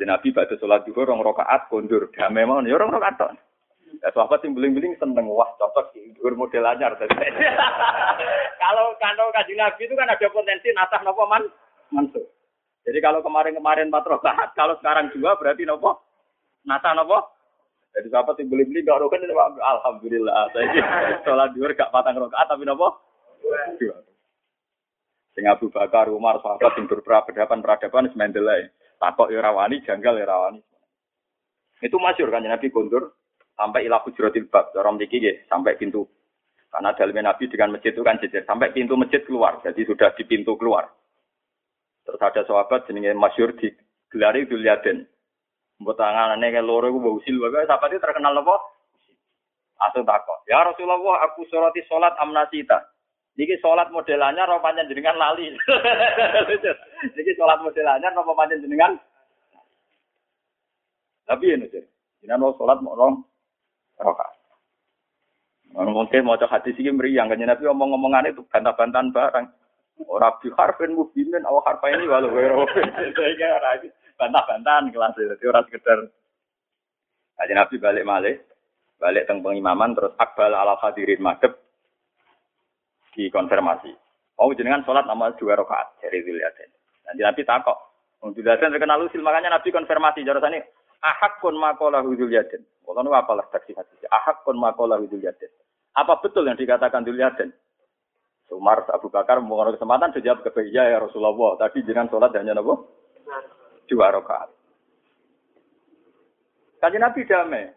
Nabi 0.00 0.28
sholat 0.32 0.88
dulu 0.88 0.98
orang 1.04 1.20
rokaat 1.20 1.68
kondur, 1.68 2.08
damai 2.16 2.48
mau 2.48 2.64
ya 2.64 2.80
orang 2.80 2.96
rokaat 2.96 3.20
tuh. 3.20 3.49
Ya 3.98 4.14
sahabat 4.14 4.46
yang 4.46 4.54
beling-beling 4.54 4.94
seneng 5.02 5.26
wah 5.26 5.50
cocok 5.58 5.90
sih 5.92 6.14
dhuwur 6.14 6.38
model 6.38 6.70
anyar. 6.70 6.94
kalau 8.62 8.94
kalau 9.02 9.26
kaji 9.34 9.58
Nabi 9.58 9.82
itu 9.84 9.94
kan 9.98 10.06
ada 10.06 10.28
potensi 10.30 10.70
nasah 10.70 11.02
nopo 11.02 11.26
man 11.26 11.42
mansuh. 11.90 12.22
Jadi 12.86 12.98
kalau 13.02 13.20
kemarin-kemarin 13.20 13.92
empat 13.92 14.08
rokaat, 14.08 14.56
kalau 14.56 14.78
sekarang 14.80 15.10
dua 15.12 15.36
berarti 15.36 15.66
nopo 15.66 16.00
nasah 16.64 16.94
nopo 16.94 17.40
jadi 17.90 18.06
sahabat 18.06 18.38
yang 18.38 18.48
beli-beli 18.54 18.86
gak 18.86 19.02
rokan 19.02 19.26
alhamdulillah. 19.58 20.54
Saya 20.54 20.70
sholat 21.26 21.50
dua 21.58 21.74
gak 21.74 21.90
patang 21.90 22.16
rokaat 22.16 22.46
tapi 22.46 22.62
nopo 22.62 23.02
dua. 23.82 23.98
Sing 25.34 25.46
Abu 25.46 25.70
Bakar, 25.70 26.10
Umar, 26.10 26.42
sahabat 26.42 26.74
yang 26.74 26.86
berperadaban 26.90 27.62
peradaban 27.62 28.10
semendelai. 28.10 28.70
Takok 28.98 29.30
ya 29.32 29.40
janggal 29.86 30.14
irawani. 30.20 30.60
Ya 31.80 31.88
itu 31.88 31.96
masyur 31.96 32.28
kan 32.28 32.44
Nabi 32.44 32.68
kundur 32.68 33.16
sampai 33.60 33.84
ilah 33.84 34.00
hujratil 34.00 34.48
bab. 34.48 34.72
Orang 34.72 34.96
diki 34.96 35.20
ya, 35.20 35.36
sampai 35.52 35.76
pintu. 35.76 36.08
Karena 36.72 36.96
dalam 36.96 37.20
Nabi 37.20 37.44
dengan 37.50 37.76
masjid 37.76 37.92
itu 37.92 38.00
kan 38.00 38.16
jejer. 38.24 38.48
Sampai 38.48 38.72
pintu 38.72 38.96
masjid 38.96 39.20
keluar. 39.26 39.60
Jadi 39.60 39.84
sudah 39.84 40.16
di 40.16 40.24
pintu 40.24 40.56
keluar. 40.56 40.88
Terus 42.08 42.22
ada 42.24 42.40
sahabat 42.48 42.88
jenenge 42.88 43.12
masyur 43.12 43.52
di 43.60 43.68
gelari 44.08 44.48
Duliaden. 44.48 45.04
Mbok 45.82 45.96
tangane 45.96 46.48
ke 46.52 46.60
loro 46.62 46.88
iku 46.88 47.00
mbok 47.00 47.16
usil 47.20 47.36
wae 47.40 47.64
itu 47.64 47.98
terkenal 48.00 48.36
apa? 48.36 48.56
Atau 49.80 50.04
takok. 50.04 50.44
Ya 50.44 50.60
Rasulullah 50.60 51.24
aku 51.24 51.48
sholati 51.48 51.80
sholat 51.88 52.12
amnasita. 52.20 52.84
Niki 53.40 53.56
sholat 53.64 53.88
modelannya 53.88 54.44
roh 54.44 54.60
panjang 54.60 54.92
jenengan 54.92 55.16
lali. 55.16 55.48
Niki 57.16 57.32
sholat 57.32 57.64
modelannya 57.64 58.12
roh 58.12 58.36
panjang 58.36 58.60
jenengan. 58.60 58.92
Tapi 61.24 61.48
ya 61.48 61.56
nih, 61.56 61.80
jenengan 62.20 62.42
mau 62.44 62.56
sholat 62.60 62.78
mau 62.84 62.92
rong 62.92 63.29
rokaat. 64.00 64.40
Mungkin 65.70 66.26
mau 66.26 66.34
cek 66.34 66.50
hati 66.50 66.74
sih 66.74 66.90
meriang 66.90 67.30
kan 67.30 67.38
Nabi 67.38 67.62
omong-omongan 67.70 68.34
itu 68.34 68.42
bantah-bantahan 68.50 69.14
barang. 69.14 69.46
Orang 70.08 70.40
biharfin 70.40 70.96
mubinin 70.96 71.44
awak 71.44 71.68
harfa 71.68 71.92
ini 71.92 72.08
walau 72.08 72.32
wero. 72.34 72.64
Saya 72.72 73.78
bantah-bantahan 74.18 74.90
kelas 74.90 75.14
itu. 75.16 75.28
Jadi 75.36 75.44
orang 75.46 75.64
sekedar 75.68 75.98
Kajian 77.40 77.56
Nabi 77.56 77.76
balik 77.80 78.04
malih, 78.04 78.36
balik 79.00 79.24
teng 79.24 79.40
pengimaman 79.40 79.96
terus 79.96 80.12
akbal 80.20 80.52
ala 80.52 80.76
hadirin 80.76 81.24
madep 81.24 81.56
dikonfirmasi. 83.16 83.96
Oh 84.36 84.52
jenengan 84.52 84.84
sholat 84.84 85.08
nama 85.08 85.32
dua 85.40 85.56
rakaat 85.56 86.04
dari 86.04 86.20
Ziliaden. 86.20 86.68
Nanti 87.08 87.24
Nabi 87.24 87.42
takok. 87.48 87.78
Ziliaden 88.36 88.76
terkenal 88.76 89.00
usil 89.08 89.24
makanya 89.24 89.56
Nabi 89.56 89.72
konfirmasi 89.72 90.20
jarasannya 90.20 90.68
ahak 91.00 91.40
kon 91.40 91.56
makola 91.56 92.04
Ziliaden. 92.04 92.60
Kalau 92.90 93.06
nu 93.06 93.14
apalah 93.14 93.46
taksi 93.54 93.70
hati. 93.78 94.02
Ahak 94.10 94.42
kon 94.42 94.58
makola 94.58 94.98
Ziliaden. 95.06 95.46
Apa 95.94 96.18
betul 96.18 96.50
yang 96.50 96.58
dikatakan 96.58 97.06
Ziliaden? 97.06 97.54
Umar 98.50 98.82
Abu 98.90 99.06
Bakar 99.14 99.38
mengenai 99.38 99.78
kesempatan 99.78 100.10
sejawab 100.10 100.42
ke 100.42 100.50
ya 100.74 100.98
Rasulullah. 100.98 101.54
Tadi 101.54 101.86
jenengan 101.86 102.10
sholat 102.10 102.34
hanya 102.34 102.58
nabo 102.58 102.90
dua 103.86 104.10
rakaat. 104.10 104.50
Kaji 106.82 106.98
Nabi 106.98 107.30
damai. 107.30 107.70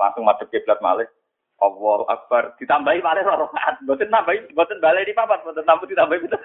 Langsung 0.00 0.24
madep 0.24 0.48
kiblat 0.48 0.80
malih. 0.80 1.12
Allah 1.60 2.00
Akbar. 2.08 2.56
Ditambahi 2.56 3.04
malih 3.04 3.20
rakaat. 3.20 3.84
Boten 3.84 4.08
nambahi, 4.08 4.48
boten 4.56 4.80
balai 4.80 5.04
di 5.04 5.12
papat, 5.12 5.44
boten 5.44 5.68
tambah 5.68 5.84
ditambahi 5.84 6.24
itu. 6.24 6.38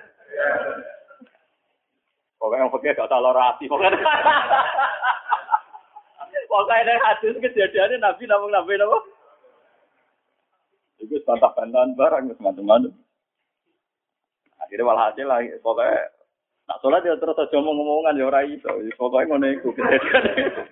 Pokoknya 2.35 2.67
yang 2.67 2.71
fakir 2.71 2.95
gak 2.99 3.11
salah 3.11 3.31
rati. 3.31 3.67
Pokoknya 3.67 3.95
Pokoknya 6.49 6.81
ada 6.81 6.93
hadis 7.05 7.37
kejadiannya 7.37 8.01
Nabi 8.01 8.25
namun 8.25 8.49
Nabi 8.49 8.73
nama. 8.73 8.97
Itu 10.97 11.15
bantah-bantahan 11.23 11.93
barang, 11.93 12.33
semacam-macam. 12.35 12.91
Akhirnya 14.59 14.89
walhasil 14.89 15.25
lah, 15.29 15.39
pokoknya 15.61 16.09
Nak 16.69 16.85
sholat 16.85 17.01
ya 17.01 17.17
terus 17.17 17.33
aja 17.33 17.57
ngomong-ngomongan 17.57 18.21
ya 18.21 18.29
ora 18.29 18.45
iso. 18.45 18.69
Ya, 18.69 18.93
Pokoke 18.93 19.25
ngono 19.25 19.49
iku 19.49 19.73
kejadian. 19.73 20.69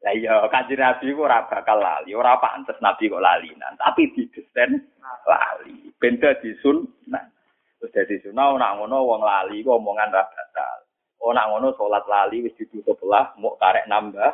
Lah 0.00 0.12
iya 0.16 0.40
kanjeng 0.48 0.80
Nabi 0.80 1.12
ku 1.12 1.20
ora 1.20 1.44
bakal 1.44 1.76
lali, 1.76 2.16
ora 2.16 2.40
pantes 2.40 2.80
Nabi 2.80 3.12
kok 3.12 3.20
lalinan, 3.20 3.76
tapi 3.76 4.08
didesain 4.16 4.80
lali. 5.28 5.92
Ben 6.00 6.16
dadi 6.16 6.56
sunnah. 6.64 7.28
Terus 7.76 7.92
dadi 7.92 8.16
sunnah 8.24 8.56
ora 8.56 8.72
ngono 8.72 9.04
wong 9.04 9.20
lali 9.20 9.60
ku 9.60 9.76
omongan 9.76 10.16
ra 10.16 10.24
batal. 10.24 10.85
Oh 11.20 11.32
nak 11.32 11.48
ngono 11.50 11.72
salat 11.74 12.04
lali 12.06 12.44
wis 12.44 12.56
ditutup 12.60 13.00
lah, 13.06 13.32
mau 13.40 13.56
karek 13.56 13.88
nambah. 13.88 14.32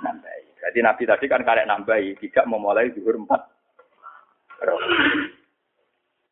Nambah. 0.00 0.32
Jadi 0.60 0.78
Nabi 0.84 1.02
tadi 1.08 1.24
kan 1.24 1.40
karek 1.44 1.64
nambahi, 1.64 2.20
tidak 2.20 2.44
memulai 2.44 2.92
zuhur 2.92 3.16
empat. 3.16 3.40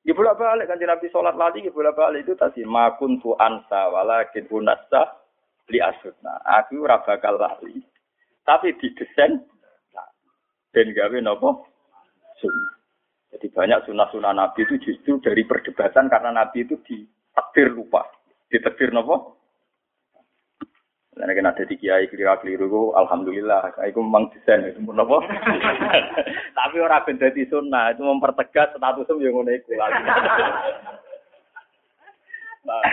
Ya 0.05 0.13
bolak 0.17 0.41
balik 0.41 0.69
kan 0.69 0.81
Nabi 0.81 1.13
sholat 1.13 1.37
lagi 1.37 1.65
ya 1.65 1.73
bolak 1.73 1.97
balik 1.97 2.25
itu 2.25 2.33
tadi 2.33 2.65
makun 2.65 3.21
tu 3.21 3.37
ansa 3.37 3.93
walakin 3.93 4.49
unasa 4.49 5.21
li 5.69 5.81
asutna. 5.81 6.41
Aku 6.45 6.81
ora 6.85 7.01
bakal 7.05 7.37
lali. 7.37 7.81
Tapi 8.45 8.73
didesain 8.81 9.37
dan 10.73 10.87
gawe 10.93 11.19
nopo 11.21 11.69
sunnah. 12.41 12.73
Jadi 13.29 13.53
banyak 13.53 13.85
sunnah-sunnah 13.85 14.33
Nabi 14.33 14.65
itu 14.65 14.81
justru 14.81 15.21
dari 15.21 15.45
perdebatan 15.45 16.09
karena 16.09 16.33
Nabi 16.33 16.65
itu 16.65 16.81
ditakdir 16.81 17.77
lupa. 17.77 18.09
Ditakdir 18.49 18.93
nopo 18.97 19.38
karena 21.19 21.35
kan 21.35 21.51
ada 21.51 21.65
di 21.67 21.75
kiai 21.75 22.07
keliru 22.07 22.39
keliru, 22.39 22.83
alhamdulillah, 22.95 23.75
itu 23.83 23.99
memang 23.99 24.31
desain 24.31 24.63
itu 24.71 24.79
pun 24.87 25.03
apa. 25.03 25.19
Tapi 26.59 26.77
orang 26.79 27.03
benda 27.03 27.27
di 27.35 27.43
sunnah 27.51 27.91
itu 27.91 28.07
mempertegas 28.07 28.79
statusnya 28.79 29.19
yang 29.19 29.35
ngono 29.35 29.51
iku 29.51 29.75
Nah. 32.69 32.85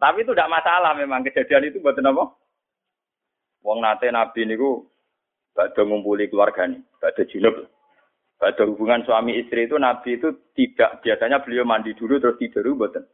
Tapi 0.00 0.24
itu 0.24 0.32
tidak 0.32 0.48
masalah 0.48 0.96
memang 0.96 1.22
kejadian 1.28 1.68
itu 1.68 1.78
buat 1.78 1.94
apa? 2.00 2.24
Wong 3.62 3.78
nate 3.84 4.08
Nabi 4.08 4.48
niku 4.48 4.88
badhe 5.52 5.82
ngumpuli 5.84 6.32
keluarga 6.32 6.66
nih, 6.66 6.80
badhe 6.98 7.28
junub. 7.28 7.68
Badhe 8.40 8.62
hubungan 8.66 9.04
suami 9.04 9.36
istri 9.36 9.68
itu 9.68 9.76
Nabi 9.76 10.16
itu 10.16 10.32
tidak 10.56 11.04
biasanya 11.04 11.44
beliau 11.44 11.68
mandi 11.68 11.92
dulu 11.92 12.16
terus 12.16 12.40
tidur 12.40 12.64
mboten. 12.72 13.04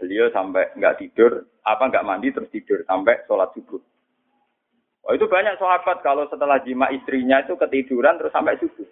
Beliau 0.00 0.32
sampai 0.32 0.72
nggak 0.80 0.96
tidur, 0.96 1.44
apa 1.60 1.92
nggak 1.92 2.06
mandi 2.08 2.32
terus 2.32 2.48
tidur 2.48 2.80
sampai 2.88 3.20
sholat 3.28 3.52
subuh. 3.52 3.78
Oh 5.04 5.12
itu 5.12 5.28
banyak 5.28 5.60
sahabat 5.60 6.00
kalau 6.00 6.24
setelah 6.32 6.56
jima 6.64 6.88
istrinya 6.88 7.44
itu 7.44 7.52
ketiduran 7.60 8.16
terus 8.16 8.32
sampai 8.32 8.56
subuh. 8.56 8.88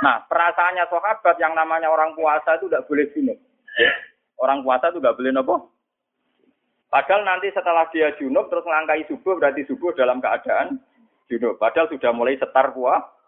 Nah 0.00 0.24
perasaannya 0.24 0.88
sahabat 0.88 1.36
yang 1.36 1.52
namanya 1.52 1.92
orang 1.92 2.16
puasa 2.16 2.56
itu 2.56 2.72
tidak 2.72 2.88
boleh 2.88 3.06
junub. 3.12 3.38
Orang 4.40 4.64
puasa 4.64 4.88
itu 4.88 4.98
nggak 5.04 5.16
boleh 5.20 5.32
nopo. 5.36 5.56
Padahal 6.88 7.24
nanti 7.24 7.52
setelah 7.52 7.88
dia 7.92 8.12
junub 8.16 8.48
terus 8.48 8.64
melangkai 8.64 9.04
subuh 9.08 9.36
berarti 9.36 9.68
subuh 9.68 9.92
dalam 9.92 10.20
keadaan 10.24 10.80
junub. 11.28 11.60
Padahal 11.60 11.92
sudah 11.92 12.12
mulai 12.16 12.40
setar 12.40 12.72
puasa. 12.72 13.20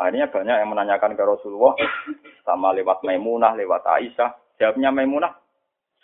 Akhirnya 0.00 0.26
banyak 0.26 0.56
yang 0.56 0.70
menanyakan 0.72 1.14
ke 1.14 1.22
Rasulullah 1.22 1.76
sama 2.42 2.72
lewat 2.74 3.04
Maimunah, 3.06 3.54
lewat 3.54 3.86
Aisyah. 3.86 4.41
Jawabnya 4.62 4.94
Maimunah, 4.94 5.34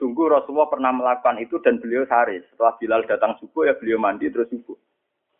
sungguh 0.03 0.27
Rasulullah 0.27 0.67
pernah 0.67 0.91
melakukan 0.91 1.39
itu 1.39 1.63
dan 1.63 1.79
beliau 1.79 2.03
sehari. 2.11 2.43
Setelah 2.51 2.75
Bilal 2.75 3.07
datang 3.07 3.39
subuh 3.39 3.71
ya 3.71 3.79
beliau 3.79 4.03
mandi 4.03 4.27
terus 4.35 4.51
subuh. 4.51 4.75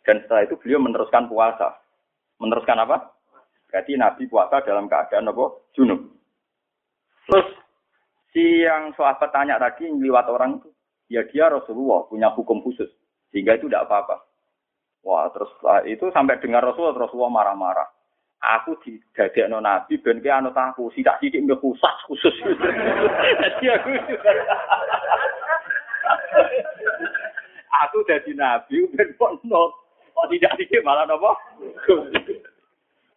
Dan 0.07 0.23
setelah 0.23 0.47
itu 0.47 0.55
beliau 0.55 0.79
meneruskan 0.79 1.27
puasa. 1.27 1.83
Meneruskan 2.39 2.79
apa? 2.79 3.11
Berarti 3.67 3.99
Nabi 3.99 4.23
puasa 4.31 4.63
dalam 4.63 4.87
keadaan 4.87 5.27
apa? 5.35 5.51
Junub. 5.75 5.99
Terus 7.27 7.47
si 8.31 8.63
yang 8.63 8.95
sahabat 8.95 9.35
tanya 9.35 9.59
tadi 9.59 9.91
lewat 9.91 10.31
orang 10.31 10.63
itu, 10.63 10.71
ya 11.11 11.27
dia 11.27 11.51
Rasulullah 11.51 12.07
punya 12.07 12.31
hukum 12.31 12.63
khusus. 12.63 12.87
Sehingga 13.35 13.59
itu 13.59 13.67
tidak 13.67 13.91
apa-apa. 13.91 14.15
Wah, 15.03 15.27
terus 15.35 15.51
itu 15.91 16.07
sampai 16.15 16.39
dengar 16.39 16.63
Rasulullah, 16.63 17.03
Rasulullah 17.03 17.35
marah-marah 17.35 17.98
aku 18.39 18.71
didadekno 18.79 19.59
nabi 19.59 19.99
ben 19.99 20.23
ki 20.23 20.31
anut 20.31 20.55
aku 20.55 20.87
sidak 20.95 21.19
sithik 21.19 21.43
mbek 21.43 21.59
khusus 21.59 21.95
khusus 22.07 22.35
dadi 23.43 23.65
aku 23.67 23.89
aku 27.83 27.97
dadi 28.07 28.31
nabi 28.31 28.87
ben 28.95 29.11
kok 29.19 29.43
not 29.43 29.75
kok 30.15 30.27
tidak 30.31 30.55
sithik 30.55 30.83
malah 30.87 31.03
napa 31.03 31.35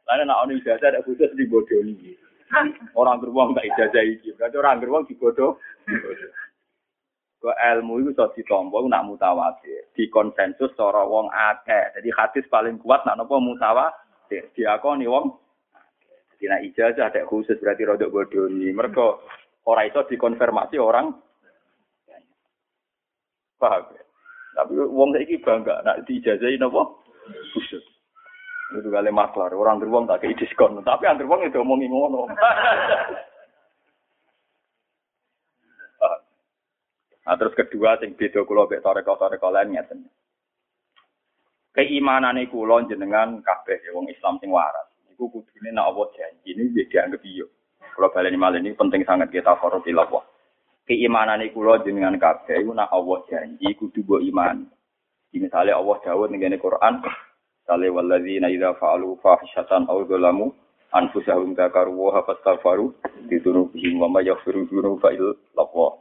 Lalu 0.02 0.22
nak 0.26 0.44
ono 0.44 0.52
ijazah 0.58 0.92
ada 0.92 1.00
khusus 1.06 1.30
di 1.38 1.46
bodoh 1.46 1.80
ini. 1.80 2.12
Orang 2.98 3.22
beruang 3.22 3.54
tak 3.56 3.64
ijazah 3.64 4.02
iki. 4.02 4.34
Berarti 4.34 4.58
orang 4.58 4.82
beruang 4.82 5.06
di 5.06 5.14
bodoh. 5.16 5.56
Ke 7.38 7.48
ilmu 7.48 8.02
itu 8.02 8.10
so 8.12 8.28
ditompo 8.34 8.82
nak 8.90 9.06
mutawatir. 9.08 9.88
Di 9.94 10.10
konsensus 10.10 10.74
cara 10.74 11.06
wong 11.06 11.30
akeh. 11.30 11.96
Jadi 11.96 12.10
hadis 12.12 12.44
paling 12.50 12.82
kuat 12.82 13.06
nak 13.06 13.24
napa 13.24 13.38
mutawatir 13.38 14.01
diakoni 14.54 15.06
wong. 15.08 15.26
Jadi 16.36 16.44
nak 16.50 16.62
ijazah 16.66 17.06
ada 17.10 17.22
khusus 17.28 17.58
berarti 17.62 17.86
rodok 17.86 18.10
bodoh 18.10 18.50
ini. 18.50 18.74
Mereka 18.74 19.04
orang 19.68 19.86
itu 19.86 20.00
dikonfirmasi 20.14 20.76
orang. 20.80 21.14
Paham 23.62 23.94
ya? 23.94 24.02
tapi 24.52 24.76
wong 24.76 25.16
ini 25.16 25.40
bangga 25.40 25.80
nak 25.80 26.04
diijazahi 26.04 26.60
nopo 26.60 27.04
khusus. 27.54 27.84
Itu 28.72 28.88
kali 28.88 29.12
maklar. 29.12 29.52
Orang 29.52 29.84
beruang 29.84 30.08
tak 30.08 30.24
kayak 30.24 30.40
diskon. 30.40 30.80
Tapi 30.80 31.04
yang 31.04 31.20
beruang 31.20 31.44
itu 31.44 31.60
omongin 31.60 31.92
ngono. 31.92 32.26
Nah 37.22 37.38
terus 37.38 37.54
kedua 37.54 38.00
sing 38.02 38.18
beda 38.18 38.42
kula 38.42 38.66
mek 38.66 38.82
toreko-toreko 38.82 39.54
lain 39.54 39.78
ngeten 39.78 40.10
keimanane 41.72 42.46
kula 42.52 42.84
jenengan 42.84 43.40
kabeh 43.40 43.80
ya 43.80 43.90
wong 43.96 44.08
Islam 44.12 44.36
sing 44.40 44.52
waras. 44.52 44.88
Iku 45.12 45.28
kudune 45.28 45.72
nek 45.72 45.88
Allah 45.88 46.06
janji 46.16 46.56
ini 46.56 46.72
dianggap 46.72 47.20
iya. 47.24 47.44
Kula 47.96 48.08
baleni 48.12 48.36
malih 48.40 48.60
ini 48.60 48.76
penting 48.76 49.04
sangat 49.04 49.32
kita 49.32 49.56
korup 49.60 49.84
Allah. 49.84 50.24
Keimanane 50.84 51.48
kula 51.52 51.80
jenengan 51.80 52.16
kabeh 52.20 52.60
iku 52.60 52.72
nek 52.76 52.92
Allah 52.92 53.18
janji 53.28 53.68
kudu 53.76 54.04
mbok 54.04 54.22
iman. 54.32 54.68
Misalnya 55.32 55.80
Allah 55.80 55.96
dawuh 56.04 56.28
ning 56.28 56.44
Quran, 56.60 57.00
Sale 57.64 57.88
walladzina 57.88 58.52
idza 58.52 58.74
fa'alu 58.76 59.16
fahishatan 59.22 59.88
aw 59.88 60.04
dzalamu 60.04 60.52
anfusahum 60.92 61.54
dzakaru 61.56 61.94
wa 61.94 62.20
fastaghfaru 62.26 62.92
dzunubihim 63.30 64.02
wa 64.02 64.12
may 64.12 64.28
yaghfiru 64.28 64.66
dzunuba 64.68 65.14
illa 65.14 65.32
Allah. 65.56 65.92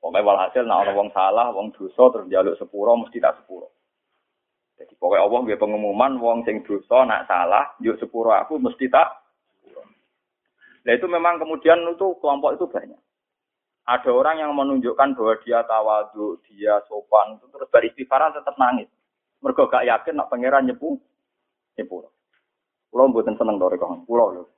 Pokoke 0.00 0.20
walhasil 0.24 0.64
nek 0.64 0.80
ana 0.80 0.92
wong 0.96 1.12
salah, 1.12 1.52
wong 1.52 1.76
dosa 1.76 2.08
terus 2.14 2.24
njaluk 2.24 2.56
sepuro 2.56 2.96
mesti 2.96 3.20
tak 3.20 3.36
sepuro. 3.42 3.68
Jadi 4.80 4.96
pokoknya 4.96 5.28
Allah 5.28 5.38
nggak 5.44 5.60
pengumuman 5.60 6.16
wong 6.16 6.40
sing 6.48 6.64
dosa 6.64 7.04
nak 7.04 7.28
salah, 7.28 7.76
yuk 7.84 8.00
sepuro 8.00 8.32
aku 8.32 8.56
mesti 8.56 8.88
tak. 8.88 9.12
Nah 10.88 10.92
itu 10.96 11.04
memang 11.04 11.36
kemudian 11.36 11.84
itu 11.84 12.16
kelompok 12.16 12.56
itu 12.56 12.64
banyak. 12.64 12.96
Ada 13.84 14.08
orang 14.08 14.40
yang 14.40 14.56
menunjukkan 14.56 15.12
bahwa 15.12 15.36
dia 15.44 15.60
tawadu, 15.68 16.40
dia 16.48 16.80
sopan, 16.88 17.36
itu 17.36 17.44
terus 17.52 17.68
beristighfar 17.68 18.32
tetap 18.32 18.56
nangis. 18.56 18.88
Mereka 19.44 19.68
gak 19.68 19.84
yakin 19.84 20.16
nak 20.16 20.32
pangeran 20.32 20.64
nyepu, 20.64 20.96
nyepu. 21.76 22.08
Pulau 22.88 23.12
buatin 23.12 23.36
seneng 23.36 23.60
kawan, 23.60 24.08
pulau 24.08 24.32
loh. 24.32 24.48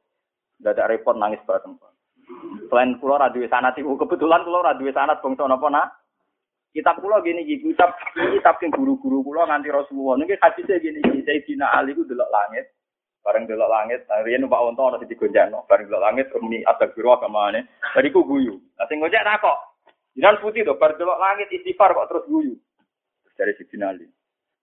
Tidak 0.58 0.78
ada 0.78 0.86
repot 0.86 1.18
nangis 1.18 1.42
bareng. 1.42 1.74
Selain 2.70 2.94
pulau 3.02 3.18
sanat 3.18 3.74
itu 3.74 3.90
kebetulan 3.98 4.46
pulau 4.46 4.62
radio 4.62 4.86
sanat 4.94 5.18
bangsa 5.18 5.50
nopo 5.50 5.66
nak 5.66 6.01
Kitab 6.72 7.04
kula 7.04 7.20
gini 7.20 7.44
iki 7.44 7.68
kitab 7.68 7.92
kitab 8.16 8.56
sing 8.56 8.72
guru-guru 8.72 9.20
kula 9.20 9.44
nganti 9.44 9.68
Rasulullah. 9.68 10.16
Niki 10.16 10.40
hadise 10.40 10.80
gini 10.80 11.04
iki 11.04 11.20
Sayyidina 11.20 11.68
Ali 11.68 11.92
ku 11.92 12.08
delok 12.08 12.32
langit. 12.32 12.72
Bareng 13.22 13.44
delok 13.46 13.70
langit, 13.70 14.02
nah, 14.10 14.18
riyen 14.24 14.42
numpak 14.42 14.64
unta 14.64 14.82
ana 14.82 14.98
digonjakno. 15.04 15.68
Bareng 15.68 15.86
delok 15.86 16.00
langit 16.02 16.26
muni 16.40 16.64
astagfirullah 16.64 17.20
kamane. 17.20 17.68
Bariku 17.92 18.24
guyu. 18.24 18.56
Lah 18.80 18.88
sing 18.88 19.04
gojek 19.04 19.20
takok. 19.20 19.58
Jinan 20.16 20.40
putih 20.40 20.64
to, 20.64 20.80
bar 20.80 20.96
delok 20.96 21.20
langit 21.20 21.52
istighfar 21.52 21.92
kok 21.92 22.08
terus 22.08 22.24
guyu. 22.24 22.56
Dari 23.36 23.52
Sayyidina 23.52 23.92
Ali. 23.92 24.08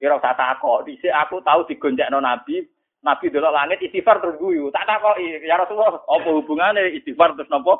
Kira 0.01 0.17
usah 0.17 0.33
takok, 0.33 0.89
dhisik 0.89 1.13
aku 1.13 1.45
tahu 1.45 1.69
digonjakno 1.69 2.23
Nabi, 2.23 2.65
Nabi 3.05 3.25
delok 3.29 3.53
langit 3.53 3.85
istighfar 3.85 4.17
terus 4.17 4.41
guyu. 4.41 4.73
Tak 4.73 4.89
takoki, 4.89 5.45
ya 5.45 5.61
Rasulullah, 5.61 6.01
apa 6.01 6.29
hubungane 6.33 6.89
istighfar 6.97 7.37
terus 7.37 7.53
napa? 7.53 7.77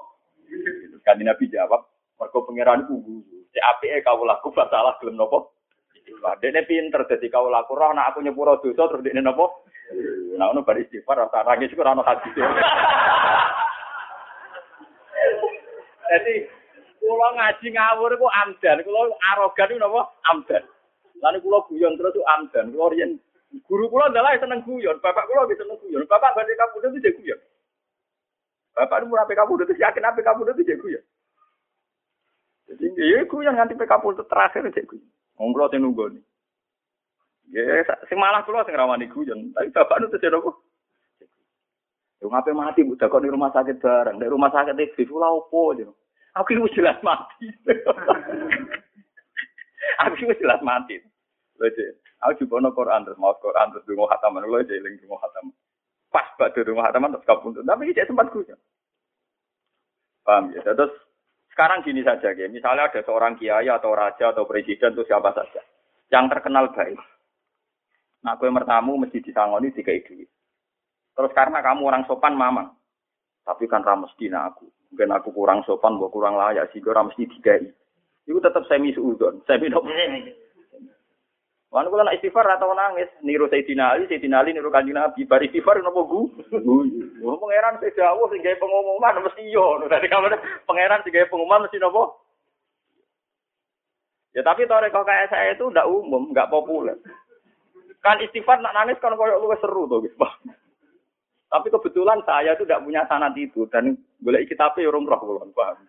Kan 1.02 1.18
Nabi 1.18 1.50
jawab, 1.50 1.82
mergo 2.22 2.46
pangeran 2.46 2.86
ku 2.86 3.02
guyu. 3.02 3.39
Cek 3.50 3.66
apike 3.66 4.04
laku 4.06 4.54
salah 4.54 4.94
gelem 5.02 5.18
nopo? 5.18 5.54
Dene 6.42 6.66
pinter 6.66 7.06
dadi 7.06 7.30
laku 7.30 7.74
roh 7.74 7.92
nek 7.94 8.14
aku 8.14 8.22
nyepuro 8.22 8.62
dosa 8.62 8.90
terus 8.90 9.04
dene 9.06 9.22
nopo? 9.22 9.66
Nah 10.38 10.54
ono 10.54 10.62
bar 10.62 10.78
istighfar 10.78 11.18
rasa 11.18 11.44
nangis 11.44 11.74
ora 11.74 11.98
ono 11.98 12.06
hadis. 12.06 12.34
Jadi 16.10 16.36
kula 16.98 17.28
ngaji 17.38 17.68
ngawur 17.74 18.14
ku 18.18 18.28
amdan, 18.30 18.82
kula 18.82 19.14
arogan 19.34 19.70
ku 19.70 19.78
napa? 19.78 20.02
Amdan. 20.34 20.64
Lan 21.22 21.38
kula 21.42 21.62
guyon 21.70 21.98
terus 21.98 22.18
ku 22.18 22.26
amdan. 22.26 22.74
Kula 22.74 22.90
riyen 22.94 23.22
guru 23.70 23.86
kula 23.90 24.10
adalah 24.10 24.34
seneng 24.38 24.66
guyon, 24.66 24.98
bapak 25.02 25.26
kula 25.30 25.46
bisa 25.50 25.62
seneng 25.62 25.78
guyon. 25.86 26.06
Bapak 26.10 26.34
badhe 26.34 26.54
kabudut 26.58 26.98
itu 26.98 27.14
guyon. 27.22 27.40
Bapak 28.74 29.06
nu 29.06 29.18
ape 29.18 29.34
kabudut 29.38 29.70
itu 29.70 29.78
yakin 29.78 30.06
kabudut 30.06 30.58
itu 30.58 30.74
guyon. 30.82 31.04
Jadi 32.70 32.86
iya 33.02 33.26
yang 33.26 33.58
nganti 33.58 33.74
PK 33.74 33.94
itu 33.98 34.24
terakhir 34.30 34.62
cek 34.70 34.86
gue. 34.86 35.02
Ngomong 35.42 35.74
sing 35.74 35.82
nunggu 35.82 36.14
nih. 36.14 36.24
Ya, 37.50 37.82
si 38.06 38.14
malah 38.14 38.46
kulo 38.46 38.62
sing 38.62 38.78
rawani 38.78 39.10
guyon, 39.10 39.50
tapi 39.58 39.74
bapak 39.74 39.98
nu 39.98 40.14
terjadi 40.14 40.38
apa? 40.38 40.54
Yo 42.22 42.30
ngapain 42.30 42.54
mati 42.54 42.86
bu, 42.86 42.94
kok 42.94 43.24
di 43.26 43.32
rumah 43.32 43.50
sakit 43.50 43.82
bareng, 43.82 44.22
di 44.22 44.30
rumah 44.30 44.54
sakit 44.54 44.78
itu 44.78 45.18
lah 45.18 45.34
opo 45.34 45.74
aja. 45.74 45.90
Aku 46.38 46.54
itu 46.54 46.78
jelas 46.78 47.02
mati. 47.02 47.50
aku 50.06 50.14
itu 50.20 50.46
jelas 50.46 50.62
mati. 50.62 51.02
Lho, 51.58 51.66
aku 52.22 52.46
juga 52.46 52.62
no 52.62 52.70
Quran 52.76 53.02
terus 53.08 53.18
mau 53.18 53.34
Quran 53.42 53.74
terus 53.74 53.88
dungo 53.90 54.06
hataman, 54.06 54.46
lho 54.46 54.62
eling 54.62 55.02
dungo 55.02 55.18
hataman. 55.18 55.56
Pas 56.14 56.30
batu 56.38 56.62
dungo 56.62 56.86
hataman 56.86 57.18
terus 57.18 57.26
kabundut, 57.26 57.66
tapi 57.66 57.90
ini 57.90 58.06
sempat 58.06 58.30
guyon. 58.30 58.60
Paham 60.22 60.54
ya? 60.54 60.62
Terus 60.62 60.94
sekarang 61.60 61.84
gini 61.84 62.00
saja, 62.08 62.32
ya. 62.32 62.48
misalnya 62.48 62.88
ada 62.88 63.04
seorang 63.04 63.36
kiai 63.36 63.68
atau 63.68 63.92
raja 63.92 64.32
atau 64.32 64.48
presiden 64.48 64.96
atau 64.96 65.04
siapa 65.04 65.36
saja 65.36 65.60
yang 66.08 66.32
terkenal 66.32 66.72
baik. 66.72 66.96
Nah, 68.24 68.40
gue 68.40 68.48
mertamu 68.48 68.96
mesti 68.96 69.20
disangoni 69.20 69.76
tiga 69.76 69.92
itu. 69.92 70.24
Terus 71.12 71.36
karena 71.36 71.60
kamu 71.60 71.84
orang 71.84 72.08
sopan, 72.08 72.40
mamang. 72.40 72.72
Tapi 73.44 73.68
kan 73.68 73.84
ramesti 73.84 74.32
nah 74.32 74.48
aku. 74.48 74.72
Mungkin 74.96 75.12
aku 75.12 75.36
kurang 75.36 75.60
sopan, 75.68 76.00
gue 76.00 76.08
kurang 76.08 76.40
layak, 76.40 76.72
sih 76.72 76.80
gue 76.80 76.96
mesti 76.96 77.28
tiga 77.28 77.60
Itu 78.24 78.40
tetap 78.40 78.64
semi 78.72 78.96
suudon, 78.96 79.44
semi 79.44 79.68
dok. 79.68 79.84
Wan 81.70 81.86
kula 81.86 82.02
nak 82.02 82.18
istighfar 82.18 82.50
atau 82.50 82.74
nangis, 82.74 83.06
niru 83.22 83.46
Sayyidina 83.46 83.94
Ali, 83.94 84.10
Sayyidina 84.10 84.42
Ali 84.42 84.58
niru 84.58 84.74
Kanjeng 84.74 84.98
Nabi, 84.98 85.22
bar 85.30 85.38
istighfar 85.46 85.78
napa 85.86 86.02
gu? 86.02 86.26
Wong 87.22 87.38
pangeran 87.38 87.78
sing 87.78 87.94
dawuh 87.94 88.26
sing 88.34 88.42
gawe 88.42 88.58
pengumuman 88.58 89.22
mesti 89.22 89.54
yo. 89.54 89.78
Dadi 89.92 90.10
kamane 90.10 90.42
pangeran 90.66 91.06
sing 91.06 91.14
gawe 91.14 91.30
pengumuman 91.30 91.70
mesti 91.70 91.78
napa? 91.78 92.10
Ya 94.34 94.42
tapi 94.42 94.66
toreko 94.66 95.06
kayak 95.06 95.30
saya 95.30 95.54
itu 95.54 95.70
ndak 95.70 95.86
umum, 95.86 96.34
nggak 96.34 96.50
populer. 96.50 96.98
Kan 98.02 98.18
istighfar 98.26 98.58
nak 98.66 98.74
nangis 98.74 98.98
kan 98.98 99.14
koyo 99.14 99.38
lu 99.38 99.54
seru 99.62 99.86
tuh, 99.86 100.02
gitu. 100.02 100.18
Tapi 101.50 101.66
kebetulan 101.74 102.22
saya 102.30 102.54
itu 102.54 102.62
tidak 102.62 102.86
punya 102.86 103.02
sanad 103.10 103.34
itu 103.34 103.66
dan 103.74 103.98
boleh 104.22 104.46
kitabnya 104.46 104.86
ya 104.86 104.90
orang 104.94 105.10
roh 105.10 105.18
kulon 105.18 105.50
paham. 105.50 105.82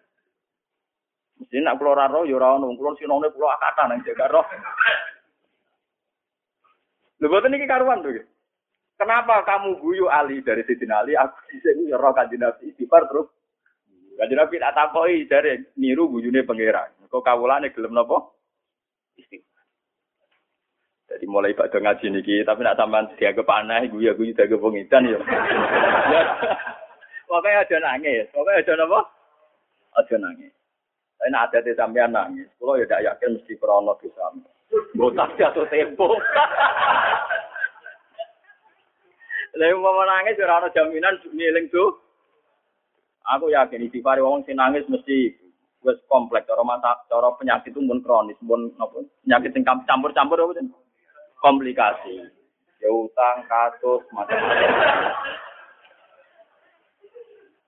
Mesti 1.36 1.60
nak 1.60 1.76
keluar 1.76 2.08
roh 2.08 2.24
ya 2.24 2.40
ora 2.40 2.56
ono, 2.56 2.72
kulon 2.72 2.96
sinone 2.96 3.28
pulau 3.28 3.52
akatan 3.52 3.92
nang 3.92 4.00
jaga 4.00 4.24
roh. 4.32 4.44
Lho 7.20 7.28
boten 7.28 7.52
iki 7.52 7.68
karuan 7.68 8.00
tuh. 8.00 8.16
Kenapa 8.96 9.44
kamu 9.44 9.80
guyu 9.80 10.08
Ali 10.08 10.44
dari 10.44 10.64
Siti 10.64 10.84
Ali? 10.88 11.16
Aku 11.16 11.36
sing 11.60 11.88
ya 11.88 11.96
roh 11.96 12.12
kanjeng 12.12 12.40
Nabi 12.40 12.72
istighfar 12.72 13.08
terus. 13.08 13.28
Kanjeng 14.16 14.40
Nabi 14.40 14.60
tak 14.60 14.76
takoki 14.76 15.28
dari 15.28 15.56
niru 15.80 16.08
guyune 16.08 16.44
pangeran. 16.44 16.92
Kok 17.08 17.24
kawulane 17.24 17.72
gelem 17.72 17.96
napa? 17.96 18.28
Jadi 21.10 21.26
mulai 21.26 21.58
pada 21.58 21.74
ngaji 21.82 22.06
niki, 22.06 22.46
tapi 22.46 22.62
nak 22.62 22.78
sampean 22.78 23.10
dianggap 23.18 23.50
aneh, 23.50 23.90
gue 23.90 24.06
ya 24.06 24.14
gue 24.16 24.30
dianggap 24.30 24.62
pengitan 24.62 25.10
ya. 25.10 25.18
Pokoknya 27.26 27.66
ada 27.66 27.76
nangis, 27.82 28.30
pokoknya 28.30 28.62
ada 28.62 28.84
apa? 28.86 29.00
Ada 29.98 30.14
nangis. 30.22 30.54
Tapi 31.18 31.28
nak 31.34 31.50
ada 31.50 31.72
sampean 31.74 32.14
nangis, 32.14 32.46
kalau 32.62 32.78
ya 32.78 32.86
tidak 32.86 33.04
yakin 33.10 33.34
mesti 33.34 33.52
krono 33.58 33.98
sampean. 33.98 34.59
Botak 34.70 35.34
jatuh 35.34 35.66
tempo. 35.66 36.14
Lalu 39.58 39.76
mau 39.82 40.06
nangis, 40.06 40.38
ora 40.38 40.62
ada 40.62 40.70
jaminan 40.70 41.18
ngiling 41.26 41.66
tuh. 41.74 41.98
Aku 43.34 43.50
yakin 43.50 43.86
istighfar 43.86 44.22
wong 44.22 44.46
sing 44.46 44.56
nangis 44.56 44.86
mesti 44.86 45.34
wis 45.82 45.98
kompleks 46.06 46.46
cara 46.46 46.62
mata 46.62 47.02
cara 47.10 47.34
penyakit 47.36 47.72
itu 47.72 47.82
pun 47.82 48.02
kronis, 48.02 48.38
pun 48.42 48.70
apa? 48.78 49.04
Penyakit 49.26 49.50
sing 49.54 49.62
campur-campur 49.66 50.38
apa 50.38 50.62
komplikasi. 51.42 52.26
Ya 52.80 52.88
utang, 52.88 53.44
kasus, 53.44 54.00
macam-macam. 54.08 54.72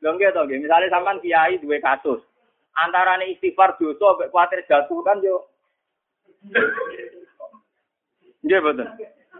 Lho 0.02 0.10
nggih 0.18 0.34
to 0.34 0.42
misalnya 0.48 0.90
sampean 0.90 1.22
kiai 1.22 1.60
duwe 1.62 1.78
kasus. 1.78 2.24
Antarane 2.74 3.28
istighfar 3.36 3.76
dosa 3.76 4.18
mek 4.18 4.32
kuwatir 4.32 4.64
jatuh 4.66 4.98
kan 5.04 5.20
yo. 5.20 5.51
Nggih 8.42 8.60
betul. 8.62 8.88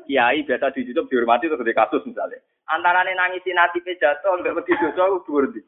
Kiai 0.07 0.43
biasa 0.47 0.75
di 0.75 0.87
dihormati 0.91 1.51
terus 1.51 1.67
di 1.67 1.75
kasus 1.75 2.03
misalnya. 2.07 2.39
Antarane 2.71 3.15
nangisi 3.15 3.51
nasibe 3.51 3.99
jatuh 3.99 4.39
mek 4.39 4.55
wedi 4.55 4.75
dosa 4.79 5.11
ku 5.11 5.19
dhuwur 5.27 5.45
ndi. 5.51 5.61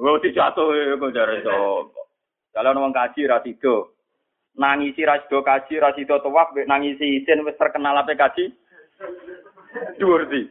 Wedi 0.00 0.28
jatuh 0.32 0.96
kok 0.96 1.12
jare 1.12 1.44
to. 1.44 1.92
Kalau 2.56 2.74
wong 2.74 2.92
kaji 2.96 3.28
ra 3.28 3.38
nangisi 4.58 5.06
rasido 5.06 5.44
kaji, 5.46 5.78
rasido 5.78 6.18
tawaf, 6.18 6.50
nangisi 6.66 7.22
isin 7.22 7.46
wis 7.46 7.54
terkenal 7.54 7.94
apa 8.02 8.18
kaji? 8.18 8.50
Dhuwur 10.02 10.26
di. 10.26 10.42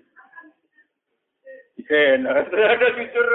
Isin, 1.78 2.26
ada 2.26 2.88
jujur. 2.96 3.28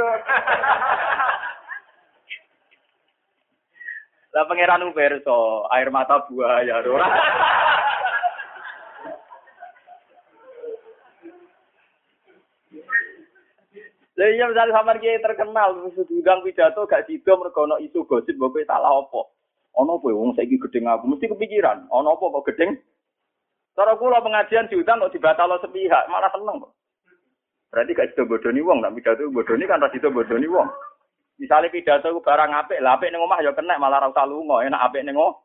Lah 4.33 4.49
pangeran 4.49 4.89
Umberto, 4.89 5.69
air 5.69 5.93
mata 5.93 6.25
buaya. 6.25 6.81
Lah 14.13 14.29
iya 14.29 14.45
misalnya 14.45 14.77
sampean 14.77 15.01
kiai 15.01 15.25
terkenal, 15.25 15.89
wis 15.89 15.97
diundang 16.05 16.45
pidato 16.45 16.85
gak 16.85 17.09
sido 17.09 17.33
mergo 17.41 17.65
isu 17.81 18.05
gosip 18.05 18.37
mbok 18.37 18.61
salah 18.69 18.93
apa. 18.93 19.21
Ono 19.81 19.97
apa 19.97 20.09
wong 20.13 20.37
saiki 20.37 20.61
gedeng 20.61 20.85
aku 20.85 21.09
mesti 21.09 21.33
kepikiran, 21.33 21.89
ono 21.89 22.13
apa 22.13 22.25
kok 22.29 22.47
gedeng? 22.53 22.77
Cara 23.73 23.97
kula 23.97 24.21
pengajian 24.21 24.69
diutang 24.69 25.01
kok 25.01 25.17
dibatalo 25.17 25.57
sepihak, 25.65 26.13
malah 26.13 26.29
seneng 26.29 26.61
kok. 26.61 26.73
Berarti 27.73 27.97
gak 27.97 28.09
sido 28.13 28.29
bodoni 28.29 28.61
wong, 28.61 28.85
nak 28.85 28.93
pidato 28.93 29.33
bodoni 29.33 29.65
kan 29.65 29.81
ra 29.81 29.89
sido 29.89 30.13
bodoni 30.13 30.45
wong. 30.45 30.69
Misalnya 31.41 31.73
pidato 31.73 32.13
barang 32.21 32.53
apik, 32.53 32.81
lah 32.83 33.01
apik 33.01 33.09
ning 33.09 33.23
omah 33.25 33.41
ya 33.41 33.57
kena 33.57 33.81
malah 33.81 34.05
ra 34.05 34.13
usah 34.13 34.29
lunga, 34.29 34.63
enak 34.65 34.85
apik 34.91 35.05
ning 35.05 35.17
omah. 35.17 35.39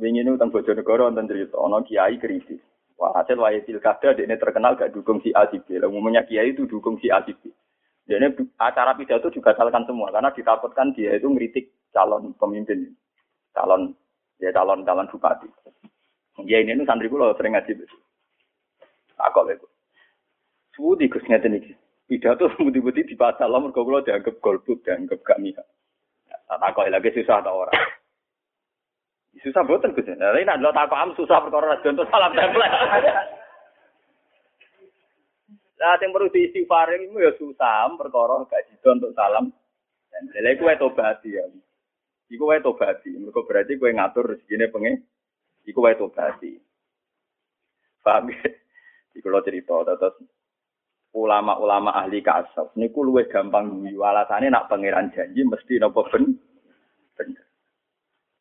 Wingi 0.00 0.24
ini 0.24 0.34
utang 0.34 0.50
Bojonegoro 0.50 1.06
wonten 1.06 1.28
cerita, 1.28 1.60
ono 1.60 1.84
kiai 1.84 2.18
kritis. 2.18 2.58
Wah, 2.96 3.12
hasil 3.18 3.38
wae 3.38 3.62
pilkada 3.66 4.14
ini 4.14 4.38
terkenal 4.38 4.78
gak 4.78 4.94
dukung 4.94 5.18
si 5.20 5.34
A 5.34 5.46
si 5.50 5.58
B. 5.58 5.78
Umumnya 5.82 6.22
kiai 6.22 6.54
itu 6.54 6.70
dukung 6.70 6.98
si 7.02 7.10
A 7.10 7.22
si 7.26 7.34
B. 7.34 7.50
Jadi 8.06 8.34
acara 8.58 8.98
pidato 8.98 9.30
juga 9.30 9.54
salahkan 9.54 9.86
semua 9.86 10.10
karena 10.10 10.34
ditakutkan 10.34 10.90
dia 10.90 11.14
itu 11.14 11.30
ngeritik 11.30 11.70
calon 11.94 12.34
pemimpin, 12.34 12.90
calon 13.54 13.94
ya 14.42 14.50
calon 14.50 14.82
calon 14.82 15.06
bupati. 15.06 15.46
Ya 16.46 16.58
ini 16.58 16.74
nu 16.74 16.82
santri 16.82 17.06
kulo 17.06 17.30
sering 17.38 17.54
ngaji. 17.54 17.86
Aku 19.22 19.46
lego. 19.46 19.70
Suudi 20.74 21.06
gus 21.06 21.22
ngeten. 21.30 21.78
Pidato 22.12 22.44
budi-budi 22.60 23.08
di 23.08 23.16
pasal 23.16 23.48
lah 23.48 23.56
mergo 23.56 23.88
kulo 23.88 24.04
dianggap 24.04 24.36
golput, 24.44 24.84
dianggap 24.84 25.24
gak 25.24 25.40
mihak. 25.40 25.64
Tak 26.44 26.76
kok 26.76 26.84
lagi 26.92 27.08
susah 27.16 27.40
tau 27.40 27.64
orang. 27.64 27.80
Susah 29.40 29.64
boten 29.64 29.96
Gus. 29.96 30.04
Nah, 30.12 30.36
ini 30.36 30.44
adalah 30.44 30.76
tak 30.76 30.92
paham 30.92 31.16
susah 31.16 31.40
perkara 31.40 31.80
contoh 31.80 32.04
salam 32.12 32.36
template. 32.36 32.76
Nah, 35.80 35.96
yang 35.96 36.12
perlu 36.12 36.28
diistighfar 36.28 36.92
itu 37.00 37.16
ya 37.16 37.32
susah, 37.40 37.88
perkara 37.96 38.44
gak 38.44 38.68
jido 38.68 38.92
untuk 38.92 39.16
salam. 39.16 39.48
Dan 40.12 40.28
lha 40.36 40.52
iku 40.52 40.68
wae 40.68 40.76
tobati 40.76 41.32
ya. 41.32 41.48
Iku 42.28 42.44
wae 42.44 42.60
tobati. 42.60 43.08
Mergo 43.16 43.48
berarti 43.48 43.80
kowe 43.80 43.88
ngatur 43.88 44.36
rezekine 44.36 44.68
pengen. 44.68 45.00
Iku 45.64 45.80
wae 45.80 45.96
tobati. 45.96 46.60
Paham? 48.04 48.28
Iku 49.16 49.32
lo 49.32 49.40
cerita 49.40 49.80
terus 49.80 50.20
ulama-ulama 51.12 51.92
ahli 51.92 52.24
kasab 52.24 52.72
niku 52.76 53.04
luwih 53.04 53.28
gampang 53.28 53.68
guyu 53.68 54.00
alasane 54.00 54.48
nak 54.48 54.68
pangeran 54.72 55.12
janji 55.12 55.44
mesti 55.44 55.76
napa 55.80 56.04
ben 56.08 56.36
bener. 57.16 57.44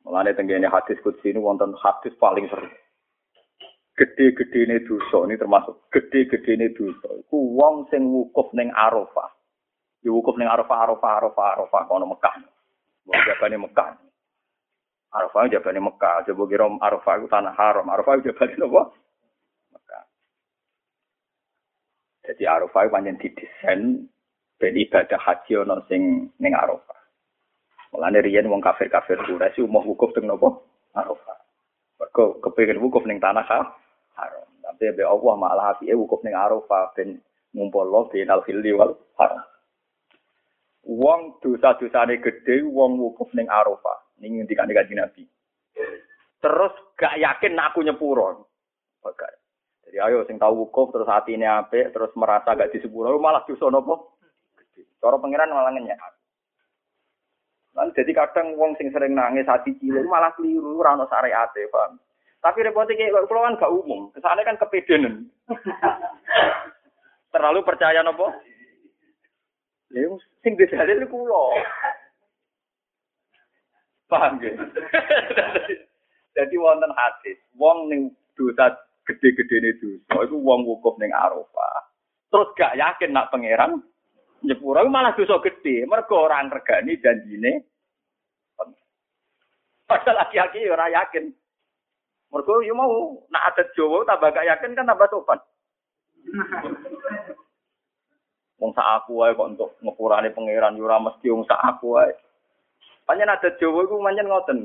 Mulane 0.07 0.31
tenggene 0.33 0.71
hadis 0.71 0.97
kudsi 1.03 1.29
ini 1.29 1.39
wonten 1.39 1.75
hadis 1.77 2.15
paling 2.17 2.47
seru 2.49 2.65
gede-gedene 4.01 4.81
dosa 4.87 5.29
ini 5.29 5.37
termasuk 5.37 5.77
gede-gedene 5.93 6.73
dosa 6.73 7.11
iku 7.21 7.37
wong 7.53 7.85
sing 7.93 8.07
wukuf 8.07 8.49
ning 8.57 8.73
Arafah. 8.73 9.29
Ya 10.01 10.09
wukuf 10.09 10.39
ning 10.41 10.49
Arafah, 10.49 10.89
Arafah, 10.89 11.11
Arafah, 11.21 11.47
Arafah 11.53 11.81
kono 11.85 12.09
Mekah. 12.09 12.33
Wong 13.05 13.19
jabane 13.29 13.57
Mekah. 13.61 13.93
Arafah 15.13 15.51
jabane 15.53 15.77
Mekah, 15.83 16.25
coba 16.25 16.43
kira 16.49 16.65
Arafah 16.81 17.13
itu 17.21 17.27
tanah 17.29 17.53
haram. 17.53 17.85
Arafah 17.85 18.17
jabane 18.25 18.57
apa? 18.57 18.83
Mekah. 19.75 20.03
Jadi 22.21 22.43
Arafah 22.45 22.85
pancen 22.93 23.17
didesain 23.17 24.05
ben 24.61 24.75
ibadah 24.77 25.17
haji 25.17 25.65
ono 25.65 25.81
sing 25.89 26.29
ning 26.37 26.53
Arafah. 26.53 26.99
Mulane 27.91 28.21
riyen 28.21 28.47
wong 28.47 28.61
kafir-kafir 28.61 29.19
Quraisy 29.25 29.65
umum 29.65 29.83
wukuf 29.83 30.13
teng 30.13 30.29
napa? 30.29 30.53
Arafah. 30.93 31.37
Mergo 31.97 32.37
kepengin 32.45 32.77
wukuf 32.77 33.03
ning 33.09 33.17
tanah 33.17 33.43
haram. 33.43 34.47
Tapi 34.61 34.93
be 34.93 35.03
Allah 35.03 35.33
malah 35.35 35.75
api 35.75 35.89
wukuf 35.97 36.21
ning 36.21 36.37
Arafah 36.37 36.93
ben 36.93 37.17
ngumpul 37.57 37.89
lo 37.89 38.07
binal 38.13 38.45
hilli 38.45 38.71
wal 38.71 38.93
haram. 39.17 39.41
Wong 40.85 41.41
dosa-dosane 41.41 42.21
gede 42.21 42.61
wong 42.69 43.01
wukuf 43.01 43.33
ning 43.33 43.49
Arafah. 43.49 43.97
Ning 44.21 44.37
ngendikane 44.37 44.77
kanjeng 44.77 45.01
Nabi. 45.01 45.25
Terus 46.41 46.73
gak 46.97 47.17
yakin 47.17 47.57
aku 47.57 47.81
nyepuro. 47.81 48.45
Bagai. 49.01 49.40
Jadi 49.91 49.99
ayo 50.07 50.23
sing 50.23 50.39
tahu 50.39 50.63
wukuf 50.63 50.95
terus 50.95 51.03
hati 51.03 51.35
ini 51.35 51.43
apik 51.43 51.91
terus 51.91 52.15
merasa 52.15 52.55
gak 52.55 52.71
disepuro 52.71 53.19
malah 53.19 53.43
dosa 53.43 53.67
nopo? 53.67 54.15
Gede. 54.55 54.87
Cara 55.03 55.19
pangeran 55.19 55.51
malah 55.51 55.75
ngenyek. 55.75 55.99
Lan 57.75 57.91
jadi 57.91 58.15
kadang 58.15 58.55
wong 58.55 58.79
sing 58.79 58.87
sering 58.95 59.19
nangis 59.19 59.43
hati 59.51 59.75
cilik 59.83 60.07
malah 60.07 60.31
keliru 60.39 60.79
ora 60.79 60.95
ono 60.95 61.11
syariate, 61.11 61.67
paham? 61.67 61.99
Tapi 62.39 62.63
repotnya 62.63 62.95
kayak 62.95 63.27
kalau 63.27 63.43
kan 63.43 63.59
gak 63.59 63.75
umum. 63.75 64.07
Kesannya 64.15 64.47
kan 64.47 64.55
kepedenan. 64.63 65.27
Terlalu 67.35 67.59
percaya 67.67 67.99
nopo. 67.99 68.31
Ya, 69.91 70.07
sing 70.39 70.55
itu 70.55 71.05
kulo. 71.11 71.59
Paham 74.07 74.39
gak? 74.39 74.55
Jadi 76.39 76.55
wonten 76.55 76.95
hadis, 76.95 77.35
wong 77.59 77.91
ning 77.91 78.15
dosa 78.39 78.71
gede-gede 79.07 79.55
ini 79.61 79.71
dosa, 79.81 80.29
itu 80.29 80.37
wong 80.37 80.65
wukuf 80.67 80.95
ning 81.01 81.09
Arafah. 81.11 81.89
Terus 82.31 82.53
gak 82.55 82.77
yakin 82.77 83.11
nak 83.11 83.33
pangeran 83.33 83.81
nyepura 84.41 84.85
malah 84.85 85.13
dosa 85.13 85.41
gede, 85.41 85.85
mergo 85.85 86.25
orang 86.25 86.49
regani 86.49 86.97
janjine 87.01 87.65
Padahal 89.91 90.23
laki-laki 90.23 90.63
ya 90.63 90.71
ora 90.71 90.87
yakin. 90.87 91.35
Mergo 92.31 92.63
yo 92.63 92.71
mau 92.71 93.19
nak 93.27 93.51
adat 93.51 93.75
Jawa 93.75 94.07
tambah 94.07 94.31
gak 94.31 94.47
yakin 94.47 94.71
kan 94.71 94.87
tambah 94.87 95.03
sopan. 95.11 95.35
Wong 98.55 98.71
sak 98.71 98.87
aku 99.03 99.19
wae 99.19 99.35
kok 99.35 99.51
untuk 99.51 99.75
ngepurane 99.83 100.31
pangeran 100.31 100.79
yo 100.79 100.87
ora 100.87 100.95
mesti 100.95 101.27
wong 101.27 101.43
sak 101.43 101.59
aku 101.59 101.99
wae. 101.99 102.15
Panjen 103.03 103.27
adat 103.27 103.59
Jawa 103.59 103.83
iku 103.83 103.99
pancen 103.99 104.31
ngoten. 104.31 104.59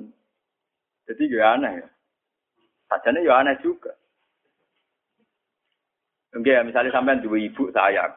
Jadi 1.11 1.22
ya 1.34 1.59
aneh 1.59 1.82
ya. 1.82 1.89
Sajane 2.87 3.26
ya 3.26 3.34
aneh 3.43 3.59
juga. 3.66 3.99
Enggak 6.34 6.54
ya, 6.58 6.62
misalnya 6.66 6.90
sampean 6.90 7.22
dua 7.22 7.38
ibu 7.38 7.70
sayang. 7.70 8.12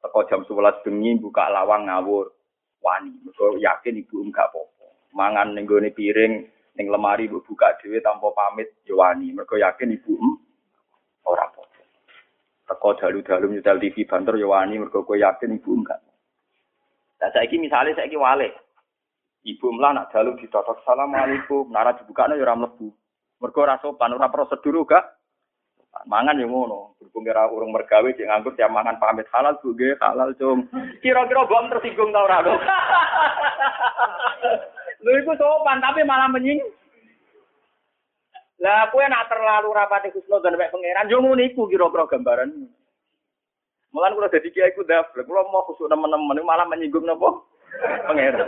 Teko 0.00 0.24
jam 0.30 0.40
11 0.46 0.84
bengi 0.86 1.18
buka 1.20 1.50
lawang 1.50 1.90
ngawur. 1.90 2.32
Wani, 2.80 3.12
mergo 3.20 3.60
yakin 3.60 4.00
ibu 4.00 4.24
enggak 4.24 4.48
apa-apa. 4.48 5.12
Mangan 5.12 5.52
ning 5.52 5.68
piring 5.68 6.48
ning 6.78 6.86
lemari 6.88 7.28
mbok 7.28 7.44
buka 7.44 7.76
dhewe 7.76 8.00
tanpa 8.00 8.32
pamit 8.32 8.72
ya 8.88 8.96
wani. 8.96 9.36
Yakin 9.36 9.92
ibu 9.92 10.16
ora 11.28 11.44
apa-apa. 11.44 11.82
Teko 12.64 12.88
dalu-dalu 12.96 13.60
nyetel 13.60 13.76
TV 13.76 14.08
banter 14.08 14.40
ya 14.40 14.48
wani 14.48 14.80
yakin 14.80 15.58
ibu 15.60 15.70
enggak. 15.76 16.00
Nah 17.20 17.28
saiki 17.36 17.60
misalnya 17.60 17.92
saiki 18.00 18.16
wale. 18.16 18.56
Ibu 19.44 19.72
mlah 19.72 19.92
nak 19.96 20.08
dalu 20.12 20.36
ditotok 20.36 20.84
assalamualaikum, 20.84 21.68
nara 21.72 21.96
dibukane 21.96 22.36
ya 22.40 22.44
ora 22.44 22.56
mlebu. 22.56 22.88
Mergo 23.40 23.60
ora 23.64 23.80
sopan, 23.80 24.12
ora 24.12 24.28
prosedur 24.28 24.84
gak 24.84 25.19
mangan 26.06 26.38
yang 26.38 26.50
ngono. 26.50 26.94
Berhubung 26.98 27.26
kira 27.26 27.50
urung 27.50 27.74
mergawe 27.74 28.06
cek 28.06 28.28
nganggur 28.28 28.54
tiap 28.54 28.70
mangan 28.70 28.98
pamit 29.02 29.26
halal 29.34 29.58
bu 29.58 29.74
halal 29.74 30.30
cum. 30.38 30.68
Kira-kira 31.02 31.42
bom 31.46 31.70
tersinggung 31.70 32.14
tau 32.14 32.26
ora 32.26 32.42
Lho 35.00 35.10
iku 35.24 35.32
sopan 35.40 35.80
tapi 35.80 36.04
malah 36.04 36.28
menying. 36.28 36.60
Lah 38.60 38.92
kowe 38.92 39.00
nak 39.08 39.32
terlalu 39.32 39.72
rapati 39.72 40.12
dan 40.12 40.56
mek 40.60 40.68
pangeran 40.68 41.08
yo 41.08 41.24
ngono 41.24 41.40
iku 41.40 41.64
kira-kira 41.66 42.04
gambaran. 42.06 42.50
Mulan 43.90 44.14
kula 44.14 44.30
dadi 44.30 44.54
kiai 44.54 44.70
ku 44.70 44.86
daftar, 44.86 45.26
kula 45.26 45.50
mau 45.50 45.66
khusuk 45.66 45.90
teman-teman 45.90 46.46
malah 46.46 46.62
menyinggung 46.68 47.02
napa? 47.02 47.42
Pangeran. 48.06 48.46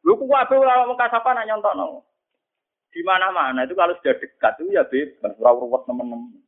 Lho 0.00 0.12
ku 0.16 0.24
kabeh 0.24 0.56
ora 0.56 0.86
mau 0.88 0.96
kasapan 0.96 1.44
nak 1.44 1.48
nyontokno. 1.50 2.08
Di 2.90 3.00
mana-mana 3.06 3.62
itu 3.62 3.78
kalau 3.78 3.94
sudah 4.02 4.18
dekat 4.18 4.52
itu 4.58 4.74
ya 4.74 4.82
bebas, 4.82 5.38
ora 5.38 5.54
ruwet 5.54 5.82
teman-teman. 5.86 6.42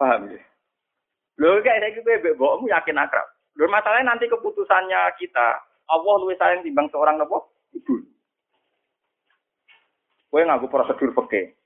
Paham 0.00 0.32
ya? 0.32 0.40
Lho 1.36 1.60
kayak 1.60 1.80
saya 1.84 1.92
gitu 1.92 2.08
bebek 2.08 2.36
mbokmu 2.40 2.72
yakin 2.72 2.96
akrab. 2.96 3.28
Lho 3.60 3.68
masalahnya 3.68 4.16
nanti 4.16 4.24
keputusannya 4.28 5.12
kita, 5.20 5.60
Allah 5.92 6.14
luwih 6.16 6.36
sayang 6.40 6.64
timbang 6.64 6.88
seorang 6.88 7.20
nopo 7.20 7.52
ibu. 7.76 8.00
Kowe 10.32 10.40
nganggo 10.40 10.68
prosedur 10.72 11.12
peke. 11.12 11.56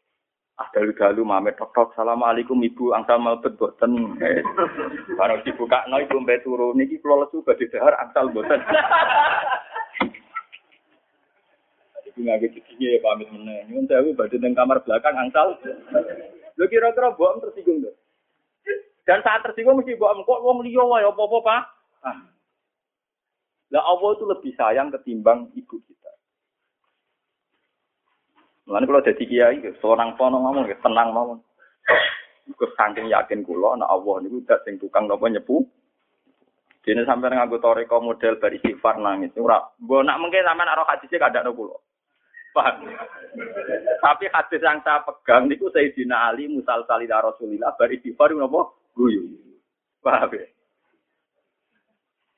Ah 0.59 0.68
dalu-dalu 0.74 1.24
mamet 1.24 1.57
tok-tok 1.57 1.95
assalamualaikum 1.95 2.59
ibu 2.61 2.93
angsal 2.93 3.22
malbet 3.22 3.55
boten. 3.57 4.18
Eh, 4.20 4.43
barang 5.18 5.47
dibuka 5.47 5.86
no 5.86 6.03
ibu 6.03 6.20
mbek 6.20 6.43
turu 6.43 6.74
niki 6.74 7.01
kula 7.01 7.24
lesu 7.24 7.41
badhe 7.47 7.70
dahar 7.70 7.95
angsal 8.03 8.28
boten. 8.34 8.61
Ibu 12.11 12.27
nganggo 12.27 12.49
giginya 12.51 12.89
ya 12.91 12.99
pamit 12.99 13.29
meneh. 13.31 13.71
Nyuwun 13.71 13.87
sewu 13.87 14.11
badhe 14.19 14.37
teng 14.43 14.59
kamar 14.59 14.83
belakang 14.83 15.15
angsal. 15.15 15.55
Lho 16.59 16.65
kira-kira 16.67 17.15
mbok 17.15 17.47
tersinggung 17.47 17.87
lho. 17.87 17.95
Dan 19.07 19.23
saat 19.23 19.47
tersinggung 19.47 19.79
mesti 19.79 19.95
mbok 19.95 20.27
kok 20.27 20.43
wong 20.43 20.67
liya 20.67 20.83
wae 20.83 21.07
apa-apa, 21.07 21.39
Pak. 21.47 21.63
Ah. 22.03 22.19
Lah 23.71 23.83
Allah 23.87 24.11
itu 24.19 24.25
lebih 24.27 24.53
sayang 24.59 24.91
ketimbang 24.91 25.55
ibu 25.55 25.79
kita. 25.87 26.11
Mulane 28.67 28.85
kalau 28.91 29.07
jadi 29.07 29.25
kiai, 29.25 29.59
seorang 29.79 30.19
pono 30.19 30.43
ngomong, 30.43 30.67
tenang 30.83 31.15
ngomong. 31.15 31.39
Iku 32.51 32.67
saking 32.75 33.07
yakin 33.07 33.47
kula 33.47 33.79
nek 33.79 33.87
Allah 33.87 34.27
niku 34.27 34.43
dak 34.43 34.67
sing 34.67 34.75
tukang 34.83 35.07
napa 35.07 35.31
nyepu. 35.31 35.63
Dene 36.83 37.07
sampeyan 37.07 37.39
nganggo 37.39 37.63
toreko 37.63 38.03
model 38.03 38.43
bar 38.43 38.51
istighfar 38.51 38.99
nangis. 38.99 39.31
Ora, 39.39 39.63
mbok 39.79 40.03
nak 40.03 40.19
mungkin 40.19 40.43
sampean 40.43 40.73
ora 40.73 40.83
hadise 40.91 41.15
kadakno 41.15 41.55
kula. 41.55 41.79
Paham? 42.51 42.82
Tapi 44.01 44.26
hadis 44.26 44.59
yang 44.59 44.82
saya 44.82 45.07
pegang 45.07 45.46
niku 45.46 45.70
Sayyidina 45.70 46.34
Ali 46.34 46.51
musal 46.51 46.82
salila 46.90 47.22
Rasulillah 47.22 47.78
bar 47.78 47.90
istighfar 47.94 48.34
napa 48.34 48.74
guyu. 48.98 49.38
Paham 50.03 50.34
ya? 50.34 50.42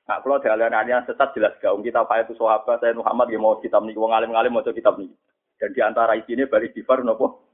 Nah, 0.02 0.18
kalau 0.20 0.42
dalam 0.42 0.68
yang 0.68 1.06
sesat 1.08 1.32
jelas 1.32 1.56
gak. 1.62 1.72
Kita 1.80 2.04
apa 2.04 2.26
itu 2.26 2.36
sahabat 2.36 2.82
saya 2.82 2.92
Muhammad 2.92 3.32
yang 3.32 3.40
mau 3.40 3.56
kitab 3.62 3.86
nih, 3.86 3.96
wong 3.96 4.12
alim 4.12 4.34
alim 4.34 4.52
mau 4.52 4.66
kitab 4.66 5.00
nih. 5.00 5.08
Dan 5.56 5.72
di 5.72 5.80
antara 5.80 6.18
isinya 6.18 6.44
bari 6.50 6.68
istighfar 6.68 7.06
nopo. 7.06 7.48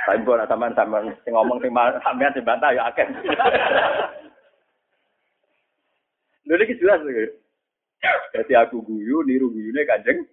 Tapi 0.00 0.24
bukan 0.24 0.48
sama 0.48 0.72
sama 0.72 1.04
sing 1.22 1.36
ngomong 1.36 1.60
sing 1.60 1.70
sampean 1.76 2.32
sing 2.32 2.42
bantah 2.42 2.72
ya 2.72 2.88
akeh. 2.88 3.04
Lha 6.50 6.66
iki 6.66 6.82
jelas 6.82 6.98
lho. 7.04 7.30
Jadi 8.32 8.52
aku 8.56 8.80
guyu, 8.80 9.20
niru 9.28 9.52
guyune 9.52 9.84
kanjeng. 9.84 10.24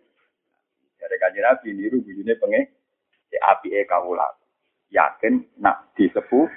Dari 0.98 1.16
kanjeng 1.20 1.44
Nabi 1.44 1.70
niru 1.76 2.00
guyune 2.00 2.34
pengen 2.40 2.64
si 3.28 3.36
api 3.38 3.76
e. 3.76 3.84
Yakin 4.88 5.60
nak 5.60 5.92
disepuh. 6.00 6.48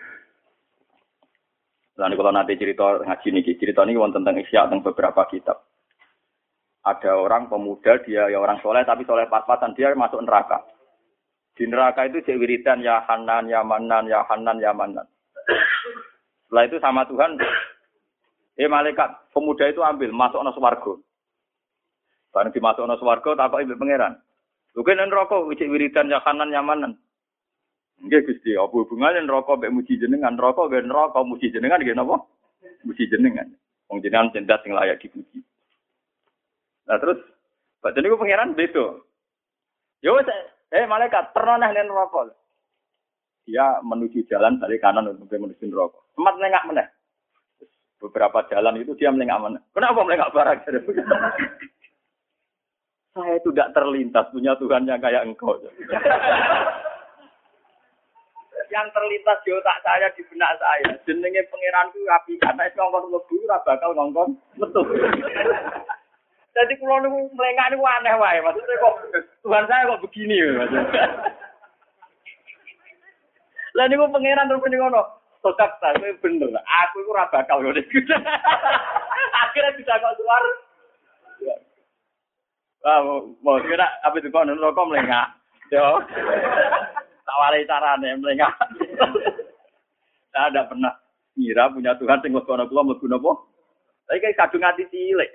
Lalu 1.99 2.15
kalau 2.17 2.33
nanti 2.33 2.55
cerita 2.57 3.03
ngaji 3.03 3.29
nih, 3.29 3.59
cerita 3.59 3.83
ini 3.85 3.99
tentang 3.99 4.39
isya 4.39 4.71
tentang 4.71 4.87
beberapa 4.87 5.27
kitab. 5.27 5.67
Ada 6.81 7.13
orang 7.13 7.53
pemuda 7.53 8.01
dia 8.09 8.33
ya 8.33 8.41
orang 8.41 8.57
soleh 8.65 8.81
tapi 8.89 9.05
soleh 9.05 9.29
pas-pasan 9.29 9.77
dia 9.77 9.93
masuk 9.93 10.25
neraka. 10.25 10.65
Di 11.53 11.69
neraka 11.69 12.09
itu 12.09 12.25
cek 12.25 12.41
ya 12.81 13.05
Hanan, 13.05 13.53
ya 13.53 13.61
Manan, 13.61 14.09
ya 14.09 14.25
Hanan, 14.25 14.57
ya 14.65 14.73
Manan. 14.73 15.05
Setelah 16.49 16.65
itu 16.65 16.81
sama 16.81 17.05
Tuhan 17.05 17.37
Eh 18.61 18.69
malaikat, 18.69 19.33
pemuda 19.33 19.73
itu 19.73 19.81
ambil, 19.81 20.13
masuk 20.13 20.45
swargo. 20.53 21.01
Barang 22.29 22.53
dimasuk 22.53 22.85
no 22.85 23.01
swargo, 23.01 23.33
tak 23.33 23.57
ibu 23.57 23.73
pangeran. 23.81 24.21
Lu 24.77 24.85
kan 24.85 25.01
rokok, 25.01 25.49
ucik 25.49 25.73
wiridan 25.73 26.13
ya 26.13 26.21
kanan 26.21 26.53
nyamanan. 26.53 26.93
Enggak 28.05 28.29
gusti, 28.29 28.53
apa 28.61 28.69
hubungannya 28.69 29.25
rokok 29.25 29.65
mbek 29.65 29.73
muji 29.73 29.97
jenengan, 29.97 30.37
rokok 30.37 30.69
gak 30.69 30.85
rokok 30.85 31.25
muji 31.25 31.49
jenengan 31.49 31.81
gak 31.81 32.05
apa? 32.05 32.17
Muji 32.85 33.09
jenengan. 33.09 33.49
Wong 33.89 34.05
jenengan 34.05 34.29
cinta 34.37 34.61
sing 34.61 34.77
layak 34.77 35.01
dipuji. 35.01 35.41
Nah 36.85 37.01
terus, 37.01 37.17
baca 37.81 37.97
niku 37.97 38.21
pangeran 38.21 38.53
beto. 38.53 39.09
Yo 40.05 40.21
eh 40.21 40.85
malaikat 40.85 41.33
pernah 41.33 41.57
nih 41.65 41.89
rokok. 41.89 42.29
Dia 43.49 43.81
menuju 43.81 44.29
jalan 44.29 44.61
dari 44.61 44.77
kanan 44.77 45.17
untuk 45.17 45.33
menuju 45.33 45.65
rokok. 45.73 46.13
Sempat 46.13 46.37
nengak 46.37 46.69
meneh 46.69 47.00
beberapa 48.01 48.49
jalan 48.49 48.81
itu 48.81 48.97
dia 48.97 49.13
melengak 49.13 49.39
mana? 49.39 49.59
Kenapa 49.77 50.01
melengak 50.03 50.33
barang? 50.33 50.59
saya 53.11 53.43
itu 53.43 53.51
tidak 53.51 53.75
terlintas 53.75 54.27
punya 54.31 54.55
Tuhan 54.57 54.87
yang 54.87 55.03
kayak 55.03 55.27
engkau. 55.27 55.59
yang 58.71 58.87
terlintas 58.95 59.39
di 59.43 59.51
otak 59.51 59.83
saya 59.83 60.07
di 60.15 60.23
benak 60.31 60.55
saya 60.63 60.95
jenenge 61.03 61.43
pangeran 61.51 61.91
itu 61.91 62.07
api 62.07 62.33
karena 62.39 62.63
itu 62.71 62.79
ngongkon 62.79 63.11
lebu 63.11 63.35
ora 63.51 63.59
bakal 63.67 63.91
ngongkon 63.99 64.31
metu 64.63 64.83
jadi 66.55 66.75
kalau 66.79 67.03
niku 67.03 67.19
melengak 67.35 67.67
niku 67.75 67.83
aneh 67.83 68.15
wae 68.15 68.39
maksudnya 68.47 68.79
kok 68.79 68.95
Tuhan 69.43 69.65
saya 69.67 69.91
kok 69.91 70.03
begini 70.07 70.39
maksudnya 70.55 71.03
lah 73.75 73.85
niku 73.91 74.07
pangeran 74.07 74.47
terus 74.47 74.63
ngono 74.63 75.03
Sokak 75.41 75.81
saya 75.81 76.13
bener. 76.21 76.53
Aku 76.53 77.01
itu 77.01 77.11
raba 77.17 77.41
bakal 77.41 77.65
ngono 77.65 77.81
Akhirnya 79.41 79.77
bisa 79.77 79.97
kok 79.97 80.15
keluar. 80.21 80.45
Ah, 82.81 83.01
mau 83.45 83.61
kira 83.61 83.89
apa 84.05 84.17
itu 84.21 84.29
kok 84.29 84.45
rokok 84.45 84.89
melengah. 84.89 85.33
Yo. 85.73 86.01
Tawari 87.29 87.69
carane 87.69 88.21
melengah. 88.21 88.53
Saya 90.31 90.47
ada 90.53 90.69
pernah 90.69 90.95
ngira 91.35 91.73
punya 91.75 91.97
Tuhan 91.99 92.21
sing 92.23 92.37
ana 92.37 92.69
kula 92.69 92.87
mlebu 92.87 93.07
napa? 93.11 93.33
Tapi 94.07 94.23
kayak 94.23 94.39
kadung 94.39 94.63
ati 94.63 94.87
cilik. 94.93 95.31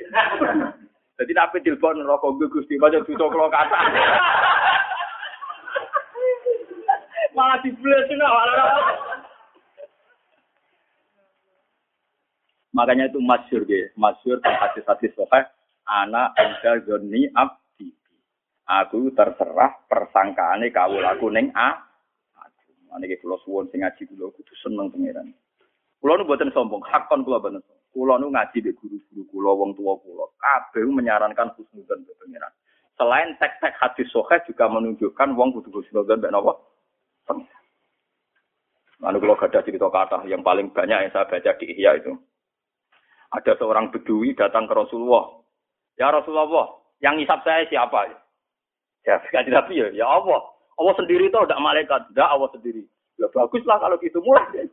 Jadi 1.16 1.32
nape 1.34 1.60
telepon 1.66 2.04
rokok 2.06 2.40
gue 2.40 2.52
gusti 2.52 2.80
baca 2.80 3.02
tutup 3.04 3.32
kalau 3.32 3.52
kata. 3.52 3.78
Malah 7.36 7.60
dibeli 7.60 8.00
sih 8.08 8.16
malah. 8.16 8.96
Makanya 12.76 13.08
itu 13.08 13.24
masyur 13.24 13.64
ya, 13.64 13.88
masyur 13.96 14.44
hadis-hadis 14.44 15.16
sokai, 15.16 15.48
anak 15.88 16.36
anda 16.36 16.84
zoni 16.84 17.32
abdi. 17.32 17.88
Aku 18.68 19.16
terserah 19.16 19.80
persangkaane 19.88 20.76
kawul 20.76 21.08
aku 21.08 21.32
neng 21.32 21.56
a. 21.56 21.80
Ini 22.96 23.12
kayak 23.12 23.24
pulau 23.24 23.40
suwon 23.44 23.68
sing 23.72 23.84
ngaji 23.84 24.08
pulau 24.08 24.32
kudu 24.32 24.56
seneng 24.60 24.88
pangeran. 24.92 25.28
Pulau 26.00 26.16
nu 26.16 26.28
buatan 26.28 26.52
sombong, 26.52 26.84
hakon 26.84 27.24
pulau 27.24 27.44
banget. 27.44 27.64
Kulo 27.92 28.20
nu 28.20 28.32
ngaji 28.32 28.64
di 28.64 28.72
guru-guru 28.72 29.24
kulo, 29.32 29.52
wong 29.56 29.72
tua 29.76 29.96
kulo. 30.00 30.36
Kabeh 30.40 30.88
menyarankan 30.88 31.56
husnudzon 31.56 32.08
ke 32.08 32.14
pengiran. 32.20 32.52
Selain 32.96 33.36
teks-teks 33.40 33.80
hadis 33.80 34.08
soheh 34.12 34.40
juga 34.48 34.72
menunjukkan 34.72 35.36
wong 35.36 35.60
kudu 35.60 35.80
husnudzon 35.80 36.24
mbek 36.24 36.32
napa? 36.32 36.56
Lalu 39.04 39.18
kalau 39.28 39.36
ada 39.44 39.60
cerita 39.60 39.88
kata 39.92 40.24
yang 40.32 40.40
paling 40.40 40.72
banyak 40.72 41.08
yang 41.08 41.12
saya 41.12 41.28
baca 41.28 41.52
di 41.60 41.66
Ihya 41.68 42.00
itu. 42.00 42.16
Ada 43.36 43.60
seorang 43.60 43.92
bedui 43.92 44.32
datang 44.38 44.64
ke 44.66 44.74
Rasulullah. 44.74 45.44
Ya 46.00 46.08
Rasulullah, 46.12 46.80
yang 47.04 47.20
hisap 47.20 47.44
saya 47.44 47.68
siapa? 47.68 48.16
Ya, 49.04 49.20
kan 49.32 49.46
Nabi 49.48 49.84
ya, 49.84 49.88
ya 49.92 50.08
Allah. 50.08 50.42
Allah 50.76 50.94
sendiri 51.00 51.32
itu 51.32 51.36
tidak 51.36 51.64
malaikat, 51.64 52.02
tidak 52.12 52.28
Allah 52.32 52.50
sendiri. 52.52 52.84
Ya 53.16 53.28
baguslah 53.32 53.80
kalau 53.80 53.96
gitu 54.00 54.20
mulai. 54.24 54.68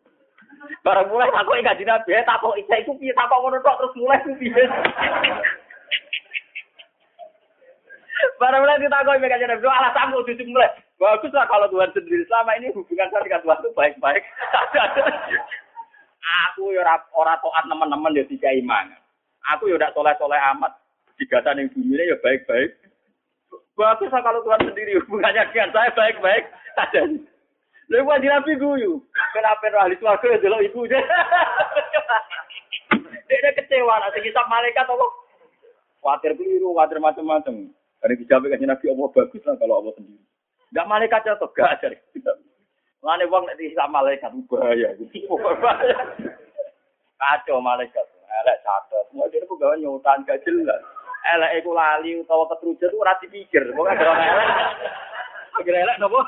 Barang 0.87 1.11
mulai 1.11 1.31
aku 1.35 1.59
ingat 1.59 1.79
di 1.79 1.87
Nabi, 1.87 2.15
tak 2.23 2.39
kok 2.39 2.55
isa 2.59 2.75
iku 2.83 2.95
piye, 2.99 3.11
tak 3.15 3.27
kok 3.27 3.39
ngono 3.43 3.59
terus 3.63 3.95
mulai 3.99 4.19
piye. 4.39 4.65
Barang 8.39 8.63
mulai 8.63 8.79
ditakoi 8.79 9.19
mereka 9.19 9.43
jadi 9.43 9.59
Nabi, 9.59 9.67
alasan 9.67 10.11
aku 10.15 10.27
cuci 10.27 10.43
mulai. 10.47 10.71
Baguslah 11.03 11.51
kalau 11.51 11.67
Tuhan 11.67 11.91
sendiri 11.91 12.23
selama 12.31 12.55
ini 12.63 12.71
hubungan 12.75 13.11
saya 13.11 13.27
dengan 13.27 13.43
Tuhan 13.43 13.59
itu 13.59 13.71
baik-baik. 13.75 14.23
Aku 16.23 16.71
ya 16.75 16.87
ora 17.15 17.35
toat 17.43 17.65
teman-teman 17.67 18.17
ya 18.17 18.25
tiga 18.27 18.51
iman. 18.63 18.95
Aku 19.57 19.67
ya 19.67 19.75
udah 19.79 19.91
soleh-soleh 19.95 20.39
amat. 20.57 20.73
Digatan 21.19 21.59
yang 21.59 21.69
bumi 21.75 21.99
ya 21.99 22.17
baik-baik. 22.23 22.71
Baguslah 23.73 24.23
kalau 24.23 24.45
Tuhan 24.45 24.63
sendiri 24.69 25.01
hubungannya 25.03 25.49
dengan 25.51 25.71
saya 25.75 25.91
baik-baik. 25.97 26.45
Ada. 26.79 27.03
Lalu 27.91 28.09
wajib 28.09 28.31
nabi 28.31 28.53
guyu. 28.57 28.93
Kenapa 29.37 29.69
ahli 29.83 29.99
suarga 29.99 30.27
ya 30.29 30.39
delok 30.41 30.65
ibu 30.65 30.81
dia. 30.89 31.03
Kecewa 33.53 34.01
nanti 34.01 34.23
kita 34.23 34.45
malaikat 34.49 34.87
apa? 34.87 35.07
Khawatir 36.01 36.33
keliru, 36.39 36.73
khawatir 36.73 36.99
macam-macam. 37.03 37.69
Karena 38.01 38.15
dijawab 38.19 38.49
kan 38.49 38.61
nabi 38.65 38.87
Allah 38.91 39.09
bagus 39.13 39.43
lah 39.45 39.55
kalau 39.59 39.75
Allah 39.83 39.93
sendiri. 39.99 40.25
Enggak 40.73 40.89
malaikat 40.89 41.21
atau 41.37 41.49
gak 41.53 41.69
aja. 41.79 41.89
Lane 43.03 43.27
wong 43.27 43.43
nek 43.47 43.59
disam 43.59 43.91
malaikat 43.91 44.31
bahaya. 44.47 44.95
Kacau 47.19 47.59
malaikat. 47.59 48.07
Elek 48.43 48.59
catat. 48.65 49.07
Mau 49.13 49.29
dia 49.29 49.45
kok 49.45 49.59
gawe 49.59 49.75
nyutan 49.77 50.25
gak 50.25 50.41
jelas. 50.47 50.81
Elek 51.37 51.63
iku 51.63 51.77
lali 51.77 52.19
utawa 52.23 52.49
ketrujet 52.51 52.95
ora 52.95 53.19
dipikir. 53.19 53.75
Pokoke 53.75 53.99
elek. 53.99 54.49
Akhirnya 55.59 55.85
elek 55.85 55.99
napa? 55.99 56.21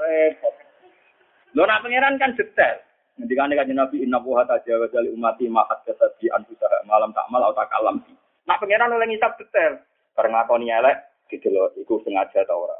repot. 0.00 0.54
Lo 1.52 1.62
nak 1.66 1.82
pangeran 1.84 2.16
kan 2.16 2.34
detail. 2.38 2.80
Nanti 3.20 3.36
kan 3.36 3.52
kan 3.52 3.68
Nabi 3.68 4.00
Inna 4.00 4.16
buha 4.16 4.48
tajawa 4.48 4.88
jali 4.88 5.12
umati 5.12 5.44
makat 5.44 5.84
kesadi 5.84 6.32
anfusaha 6.32 6.80
malam 6.88 7.12
tak 7.12 7.28
mal 7.28 7.44
atau 7.52 7.68
kalam 7.68 8.00
si. 8.08 8.16
Nak 8.48 8.58
pangeran 8.64 8.96
oleh 8.96 9.06
ngisap 9.12 9.36
detail. 9.36 9.76
Karena 10.16 10.44
nih 10.44 10.72
elek, 10.82 10.96
gitu 11.32 11.48
loh, 11.48 11.70
itu 11.78 11.96
sengaja 12.02 12.44
tau 12.44 12.66
ora. 12.66 12.76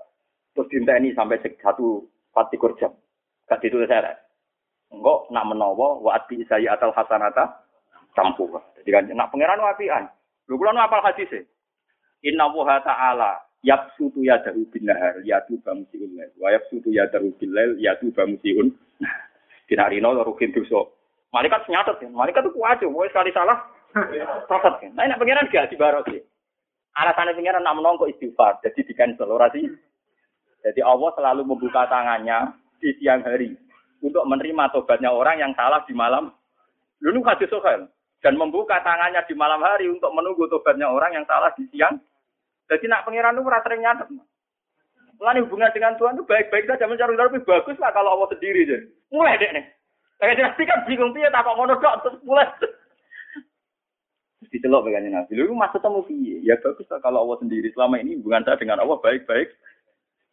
Terus 0.53 0.68
ini 0.76 1.14
sampai 1.14 1.41
satu 1.41 2.05
pati 2.31 2.57
jam. 2.78 2.93
Gak 3.47 3.61
ditulis 3.62 3.91
elek. 3.91 4.16
Enggak, 4.91 5.31
nak 5.31 5.47
menawa, 5.47 6.03
wa 6.03 6.18
saya 6.51 6.74
atal 6.74 6.91
hasanata, 6.91 7.62
campur. 8.14 8.59
Jadi 8.83 8.91
kan, 8.91 9.07
nak 9.14 9.31
pangeran 9.31 9.62
wapian. 9.62 10.11
Lu 10.51 10.59
kulon 10.59 10.78
apal 10.78 11.03
hadis 11.03 11.31
Inna 12.26 12.51
buha 12.51 12.83
ta'ala 12.83 13.39
yabsutu 13.62 14.20
yadahu 14.26 14.66
bin 14.74 14.91
nahar 14.91 15.22
yatu 15.22 15.57
bamusiun. 15.62 16.11
Lail 16.18 16.31
wa 16.37 16.51
yabsutu 16.51 16.91
yadahu 16.91 17.33
bil 17.39 17.55
lail 17.55 17.78
yatu 17.78 18.11
bamusiun. 18.12 18.74
Nah 19.01 19.14
dinarino 19.70 20.11
rukin 20.26 20.51
dosa. 20.53 20.91
Malaikat 21.31 21.70
nyatet 21.70 22.03
ya. 22.03 22.09
Malaikat 22.11 22.45
itu 22.45 22.53
kuat 22.59 22.83
mau 22.91 23.07
sekali 23.07 23.31
salah 23.31 23.62
catat 24.47 24.74
kan 24.78 24.91
nah 24.95 25.05
nak 25.07 25.18
pangeran 25.18 25.51
gak 25.51 25.70
dibaros 25.70 26.07
sih 26.07 26.22
alasannya 26.95 27.35
pangeran 27.35 27.62
nak 27.62 27.76
menongko 27.78 28.07
istighfar 28.07 28.62
jadi 28.62 28.81
di 28.87 28.93
cancel 28.95 29.31
orasi 29.31 29.66
jadi 30.61 30.81
Allah 30.85 31.11
selalu 31.17 31.43
membuka 31.45 31.89
tangannya 31.89 32.55
di 32.81 32.93
siang 33.01 33.25
hari 33.25 33.57
untuk 34.01 34.25
menerima 34.25 34.73
tobatnya 34.73 35.13
orang 35.13 35.41
yang 35.41 35.53
salah 35.57 35.85
di 35.85 35.93
malam 35.93 36.33
dulu 37.01 37.25
kasih 37.25 37.49
sohel 37.49 37.89
dan 38.21 38.37
membuka 38.37 38.81
tangannya 38.85 39.25
di 39.25 39.35
malam 39.37 39.61
hari 39.65 39.89
untuk 39.89 40.13
menunggu 40.13 40.49
tobatnya 40.49 40.89
orang 40.89 41.17
yang 41.17 41.27
salah 41.29 41.53
di 41.57 41.65
siang 41.73 42.01
jadi 42.71 42.87
nak 42.87 43.03
pangeran 43.03 43.35
itu 43.35 43.51
rasa 43.51 43.67
sering. 43.67 44.23
Mulai 45.19 45.43
hubungan 45.43 45.75
dengan 45.75 45.99
Tuhan 45.99 46.17
itu 46.17 46.25
baik-baik 46.25 46.65
saja 46.71 46.87
mencari 46.87 47.19
tapi 47.19 47.43
bagus 47.45 47.77
lah 47.83 47.91
kalau 47.93 48.15
Allah 48.17 48.31
sendiri 48.33 48.65
jadi. 48.65 48.87
Mulai 49.11 49.43
deh 49.43 49.51
nih. 49.53 49.65
Kayak 50.23 50.39
nanti 50.39 50.63
kan 50.65 50.81
bingung 50.87 51.13
piye 51.13 51.29
tak 51.29 51.45
ngono 51.45 51.77
dok 51.77 51.99
terus 52.07 52.23
mulai. 52.25 52.47
Dicelok 54.49 54.87
begini 54.87 55.13
nabi. 55.13 55.37
Lu 55.37 55.53
maksud 55.53 55.83
temu 55.83 56.01
piye? 56.07 56.41
Ya 56.47 56.57
bagus 56.63 56.89
lah 56.89 57.03
kalau 57.05 57.27
Allah 57.27 57.37
sendiri. 57.43 57.69
Selama 57.75 58.01
ini 58.01 58.17
hubungan 58.23 58.47
saya 58.47 58.57
dengan 58.57 58.81
Allah 58.81 58.97
baik-baik, 59.03 59.51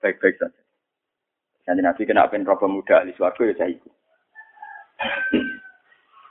baik-baik 0.01 0.37
saja. 0.37 0.61
Nanti 1.67 1.81
nabi 1.83 2.07
kena 2.07 2.25
apa 2.25 2.39
roba 2.39 2.67
muda 2.71 3.03
di 3.03 3.11
suarga 3.19 3.43
ya 3.43 3.53
saya 3.59 3.75
ikut. 3.75 3.93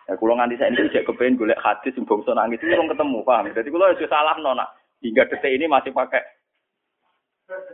Ya 0.07 0.15
kalau 0.17 0.39
nganti 0.39 0.57
saya 0.57 0.73
ini 0.73 0.89
cek 0.89 1.05
kepengen 1.05 1.37
golek 1.37 1.61
hadis 1.61 1.99
bangsa 1.99 2.33
nangis 2.33 2.63
itu 2.63 2.73
belum 2.73 2.89
ketemu 2.89 3.21
paham. 3.27 3.53
Jadi 3.53 3.69
kalau 3.69 3.93
itu 3.93 4.07
salah 4.09 4.37
nona. 4.41 4.67
Hingga 5.05 5.29
detik 5.29 5.53
ini 5.53 5.69
masih 5.69 5.93
pakai. 5.93 6.25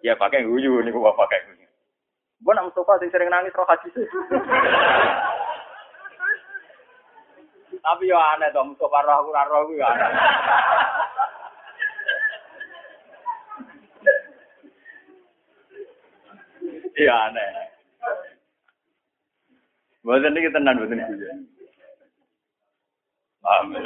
Ya 0.03 0.19
pakai 0.19 0.43
guyu 0.43 0.83
nih 0.83 0.91
gua 0.91 1.15
pakai 1.15 1.39
guyu. 1.47 1.69
Gua 2.43 2.59
nak 2.59 2.67
Mustafa 2.73 2.99
sering 3.07 3.31
nangis 3.31 3.55
roh 3.55 3.69
haji 3.69 3.89
sih. 3.95 4.07
Tapi 7.79 8.11
yo 8.11 8.19
aneh 8.19 8.51
tuh 8.51 8.67
Mustafa 8.67 8.99
roh 9.07 9.17
aku 9.23 9.31
roh 9.31 9.61
aku 9.63 9.73
aneh. 9.79 10.11
Iya 17.03 17.15
aneh. 17.31 17.47
Bosan 20.07 20.39
ini 20.39 20.55
tenan 20.55 20.79
bosan 20.79 21.03
ini. 21.03 21.27
Paham. 23.43 23.75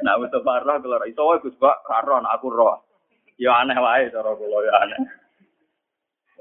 Nah, 0.00 0.16
Mustafa 0.18 0.64
roh 0.64 0.80
kalau 0.82 1.06
iso 1.06 1.22
wae 1.28 1.42
Gus 1.44 1.54
Bak 1.60 1.86
karo 1.86 2.18
aku 2.18 2.50
roh. 2.50 2.82
Ya 3.38 3.62
aneh 3.62 3.78
wae 3.78 4.10
cara 4.10 4.34
kula 4.34 4.66
ya 4.66 4.72
aneh. 4.82 4.98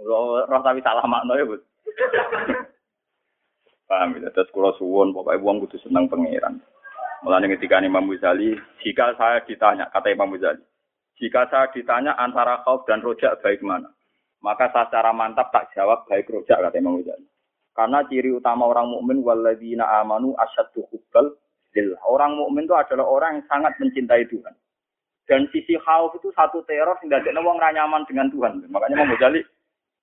Roh, 0.01 0.47
tapi 0.47 0.81
salah 0.81 1.03
makna 1.05 1.35
ya, 1.35 1.43
Bu. 1.43 1.59
Paham 3.91 4.15
ya, 4.17 4.31
terus 4.31 4.49
kula 4.55 4.71
suwun 4.79 5.11
pokoke 5.11 5.43
wong 5.43 5.59
kudu 5.61 5.77
seneng 5.83 6.07
pangeran. 6.07 6.63
Mulane 7.21 7.51
ketika 7.53 7.83
Imam 7.83 8.07
Ghazali, 8.07 8.55
jika 8.79 9.11
saya 9.19 9.43
ditanya, 9.43 9.91
kata 9.91 10.07
Imam 10.09 10.31
Ghazali, 10.31 10.63
jika 11.19 11.51
saya 11.51 11.67
ditanya 11.75 12.15
antara 12.15 12.63
khauf 12.63 12.87
dan 12.87 13.03
rojak 13.03 13.43
baik 13.43 13.59
mana? 13.59 13.91
Maka 14.39 14.71
secara 14.71 15.11
mantap 15.11 15.51
tak 15.51 15.75
jawab 15.75 16.07
baik 16.07 16.31
rojak 16.31 16.55
kata 16.55 16.79
Imam 16.79 17.03
Ghazali. 17.03 17.27
Karena 17.75 18.03
ciri 18.07 18.31
utama 18.31 18.67
orang 18.67 18.91
mukmin 18.91 19.19
walladzina 19.23 19.87
amanu 19.99 20.35
asyaddu 20.35 20.83
hubbal 20.91 21.35
Orang 22.09 22.35
mukmin 22.35 22.65
itu 22.65 22.73
adalah 22.73 23.05
orang 23.05 23.39
yang 23.39 23.45
sangat 23.45 23.77
mencintai 23.77 24.25
Tuhan. 24.27 24.51
Dan 25.29 25.45
sisi 25.53 25.77
khauf 25.77 26.17
itu 26.17 26.33
satu 26.33 26.65
teror 26.65 26.97
sehingga 26.97 27.21
dia 27.21 27.37
wong 27.37 27.61
nyaman 27.61 28.01
dengan 28.09 28.27
Tuhan. 28.33 28.65
Makanya 28.65 29.05
mau 29.05 29.13
Ghazali, 29.13 29.39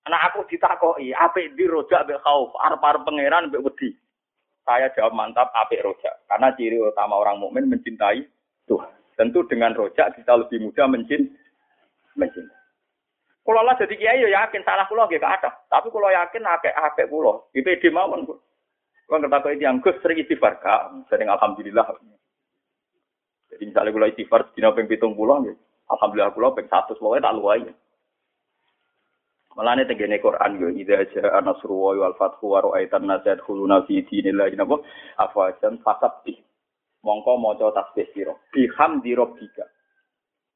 anak 0.07 0.31
aku 0.31 0.47
ditakoi, 0.47 1.11
apik 1.11 1.59
di 1.59 1.67
rojak 1.67 2.07
be 2.07 2.15
khauf, 2.23 2.55
arep-arep 2.63 3.03
pangeran 3.03 3.51
be 3.51 3.59
wedi. 3.59 3.91
Saya 4.63 4.87
jawab 4.95 5.19
mantap 5.19 5.51
apik 5.51 5.83
rojak. 5.83 6.15
Karena 6.31 6.55
ciri 6.55 6.79
utama 6.79 7.19
orang 7.19 7.43
mukmin 7.43 7.67
mencintai 7.67 8.23
Tuhan. 8.71 8.95
Tentu 9.19 9.43
dengan 9.51 9.75
rojak 9.75 10.15
kita 10.15 10.33
lebih 10.39 10.63
mudah 10.63 10.87
mencin 10.87 11.27
mencintai. 12.15 12.66
Kalau 13.47 13.63
Allah 13.63 13.79
jadi 13.79 13.95
kiai 13.95 14.27
ya 14.27 14.43
yakin 14.43 14.67
salah 14.67 14.91
kulo 14.91 15.07
gak 15.07 15.23
ada. 15.23 15.55
Tapi 15.71 15.87
kalau 15.95 16.11
yakin 16.11 16.43
akeh 16.43 16.75
akeh 16.75 17.07
kulo, 17.07 17.47
itu 17.55 17.71
ide 17.71 17.95
mawon. 17.95 18.27
Kalau 18.27 19.23
ngerti 19.23 19.39
kau 19.39 19.55
yang 19.55 19.79
gus 19.79 19.95
sering 20.03 20.19
istighfar, 20.19 20.59
sering 21.07 21.31
alhamdulillah. 21.31 21.87
Jadi 23.55 23.63
misalnya 23.71 23.95
kalau 23.95 24.11
istighfar 24.11 24.41
di 24.51 24.67
ping 24.67 24.91
pitung 24.91 25.15
pulau, 25.15 25.47
ya, 25.47 25.55
alhamdulillah 25.95 26.35
pulau 26.35 26.59
ping 26.59 26.67
satu, 26.67 26.99
pokoknya 26.99 27.31
tak 27.31 27.37
luai. 27.39 27.63
Malah 29.55 29.73
nih 29.79 29.87
tenggene 29.89 30.19
Quran 30.19 30.59
yo, 30.59 30.69
ida 30.69 31.01
aja 31.01 31.39
anasru 31.39 31.97
wal 31.97 32.19
fathu 32.19 32.53
wa 32.53 32.61
ra'aitan 32.67 33.09
nasad 33.09 33.41
khuluna 33.41 33.87
fi 33.87 34.03
dinillah 34.05 34.51
napa 34.59 34.83
afajan 35.23 35.81
fasabbi. 35.87 36.37
Mongko 37.07 37.39
maca 37.39 37.71
tasbih 37.73 38.11
sira. 38.11 38.35
Bihamdi 38.51 39.15
rabbika. 39.15 39.65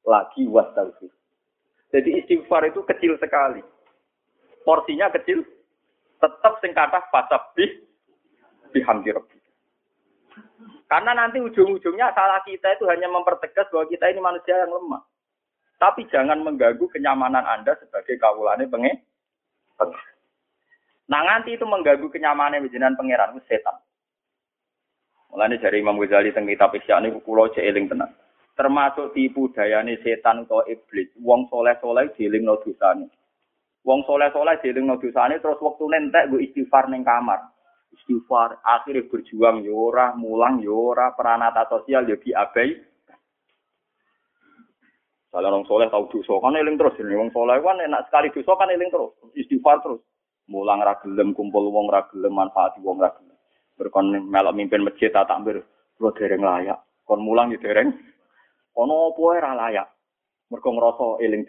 Lagi 0.03 0.43
wastaghfir. 0.45 1.09
Jadi 1.91 2.23
istighfar 2.23 2.71
itu 2.71 2.81
kecil 2.87 3.19
sekali. 3.19 3.59
Porsinya 4.63 5.11
kecil, 5.11 5.43
tetap 6.23 6.57
sing 6.63 6.71
kata 6.71 7.03
fasabih 7.11 7.83
bihamdi. 8.71 9.11
Karena 10.87 11.11
nanti 11.15 11.39
ujung-ujungnya 11.39 12.11
salah 12.15 12.43
kita 12.43 12.75
itu 12.75 12.87
hanya 12.87 13.07
mempertegas 13.07 13.67
bahwa 13.71 13.87
kita 13.87 14.11
ini 14.11 14.19
manusia 14.19 14.55
yang 14.59 14.75
lemah. 14.75 15.03
Tapi 15.79 16.05
jangan 16.11 16.43
mengganggu 16.43 16.83
kenyamanan 16.91 17.41
Anda 17.47 17.73
sebagai 17.79 18.19
kawulane 18.19 18.67
pengen. 18.67 19.01
Nah 21.09 21.21
nanti 21.25 21.57
itu 21.57 21.65
mengganggu 21.65 22.07
kenyamanan 22.11 22.67
jenengan 22.69 22.95
pangeran 22.95 23.39
setan. 23.49 23.81
Mulane 25.31 25.63
dari 25.63 25.79
Imam 25.79 25.95
Ghazali 25.95 26.35
teng 26.35 26.43
kitab 26.43 26.75
Ihya 26.75 26.99
niku 26.99 27.23
kula 27.23 27.47
cek. 27.55 27.63
Termasuk 28.51 29.15
tipu 29.15 29.49
dayane 29.55 29.97
setan 30.03 30.43
utawa 30.43 30.67
iblis. 30.67 31.09
Wong 31.23 31.47
soleh-soleh 31.47 32.11
dielingno 32.13 32.59
dosane. 32.59 33.07
Wong 33.87 34.03
soleh-soleh 34.05 34.59
dielingno 34.59 34.99
dosane 34.99 35.39
terus 35.39 35.61
wektu 35.63 35.87
nentek 35.87 36.29
nggo 36.29 36.37
istighfar 36.43 36.91
ning 36.91 37.01
kamar. 37.01 37.39
Istighfar 37.91 38.59
akhirnya 38.63 39.07
berjuang 39.07 39.63
yo 39.67 39.91
ora, 39.91 40.15
mulang 40.15 40.63
yo 40.63 40.95
ora, 40.95 41.15
peranata 41.15 41.67
sosial 41.67 42.07
yo 42.07 42.19
diabai. 42.19 42.91
Kalau 45.31 45.47
orang 45.47 45.63
soleh 45.63 45.87
tahu 45.87 46.11
dosa 46.11 46.43
kan 46.43 46.59
eling 46.59 46.75
terus 46.75 46.99
ini 46.99 47.15
wong 47.15 47.31
soleh 47.31 47.55
kan 47.63 47.79
enak 47.79 48.03
sekali 48.11 48.35
dosa 48.35 48.51
kan 48.59 48.67
eling 48.67 48.91
terus 48.91 49.15
istighfar 49.31 49.79
terus 49.79 50.03
mulang 50.51 50.83
ra 50.83 50.99
gelem 50.99 51.31
kumpul 51.31 51.71
wong 51.71 51.87
ra 51.87 52.03
gelem 52.11 52.35
manfaati 52.35 52.83
wong 52.83 52.99
ra 52.99 53.15
gelem 53.15 53.31
berkon 53.79 54.11
melok 54.27 54.51
mimpin 54.51 54.83
masjid 54.83 55.07
tak 55.07 55.31
takbir 55.31 55.63
lo 56.03 56.11
dereng 56.11 56.43
layak 56.43 56.83
kon 57.07 57.23
mulang 57.23 57.55
ya 57.55 57.59
dereng 57.63 57.95
ono 58.77 59.11
apa 59.11 59.21
ora 59.21 59.51
layak? 59.55 59.87
Mergo 60.51 60.69
ngrasa 60.75 61.23
eling 61.23 61.47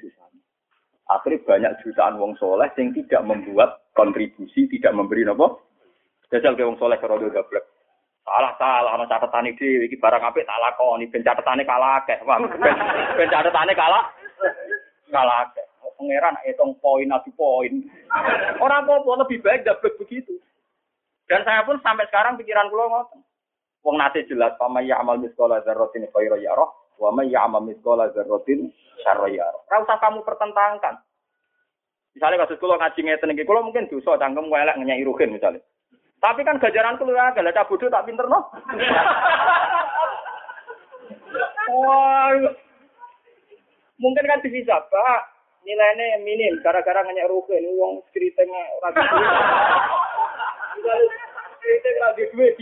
akhirnya 1.12 1.44
banyak 1.44 1.72
jutaan 1.84 2.16
wong 2.16 2.32
soleh 2.40 2.68
yang 2.78 2.94
tidak 2.96 3.22
membuat 3.26 3.84
kontribusi 3.92 4.64
tidak 4.72 4.96
memberi 4.96 5.28
nopo. 5.28 5.60
Jajal 6.32 6.56
ke 6.56 6.64
wong 6.64 6.80
soleh 6.80 6.96
karo 6.96 7.20
gablek. 7.20 7.64
Salah 8.22 8.54
salah 8.56 8.96
ana 8.96 9.04
catatan 9.10 9.52
iki 9.52 9.90
iki 9.90 9.98
barang 10.00 10.22
apik 10.22 10.46
tak 10.48 10.60
lakoni. 10.62 11.10
Ben 11.10 11.26
catetane 11.26 11.66
kalah 11.68 12.00
akeh. 12.00 12.16
Paham 12.24 12.48
ben 13.18 13.28
catetane 13.28 13.72
kalah. 13.76 14.04
Kalah 15.10 15.38
akeh. 15.50 15.66
Pangeran 15.98 16.40
hitung 16.46 16.72
poin 16.80 17.12
adu 17.12 17.30
poin. 17.36 17.84
Orang 18.62 18.88
apa 18.88 19.12
lebih 19.26 19.42
baik 19.44 19.66
dapat 19.68 19.92
begitu. 20.00 20.32
Dan 21.28 21.44
saya 21.44 21.62
pun 21.62 21.78
sampai 21.84 22.08
sekarang 22.08 22.38
pikiran 22.40 22.70
kula 22.72 22.88
ngoten. 22.88 23.20
Wong 23.82 23.98
nate 23.98 24.24
jelas 24.30 24.54
pama 24.56 24.80
ya 24.80 25.02
amal 25.02 25.18
miskola 25.18 25.58
dzarratin 25.60 26.06
khairu 26.14 26.38
yarah 26.38 26.70
wa 27.02 27.10
may 27.10 27.26
ya'mal 27.26 27.66
miskola 27.66 28.06
dzarratin 28.14 28.70
syarra 29.02 29.26
usah 29.82 29.98
kamu 29.98 30.22
pertentangkan. 30.22 31.02
Misalnya 32.14 32.46
kasus 32.46 32.60
kula 32.62 32.78
ngaji 32.78 33.00
ngeten 33.02 33.34
iki, 33.34 33.42
kula 33.42 33.64
mungkin 33.64 33.90
dosa 33.90 34.20
cangkem 34.20 34.46
elek 34.46 34.78
ngenyai 34.78 35.02
ruhin 35.02 35.34
misalnya. 35.34 35.58
Tapi 36.22 36.46
kan 36.46 36.62
gajaran 36.62 37.00
kula 37.00 37.34
agak 37.34 37.42
lah 37.42 37.50
cah 37.50 37.66
bodoh 37.66 37.90
tak 37.90 38.06
pinter 38.06 38.28
no. 38.30 38.46
Wah, 41.72 42.36
mungkin 43.96 44.28
kan 44.28 44.44
bisa, 44.44 44.76
Pak. 44.92 45.20
Nilainya 45.64 46.20
minim, 46.20 46.60
gara-gara 46.60 47.00
ngenyai 47.00 47.30
ruhin, 47.30 47.64
uang 47.78 48.04
ceritanya 48.12 48.60
orang 48.82 48.94
kritik 51.62 51.96
lagi 52.02 52.24
duit 52.34 52.58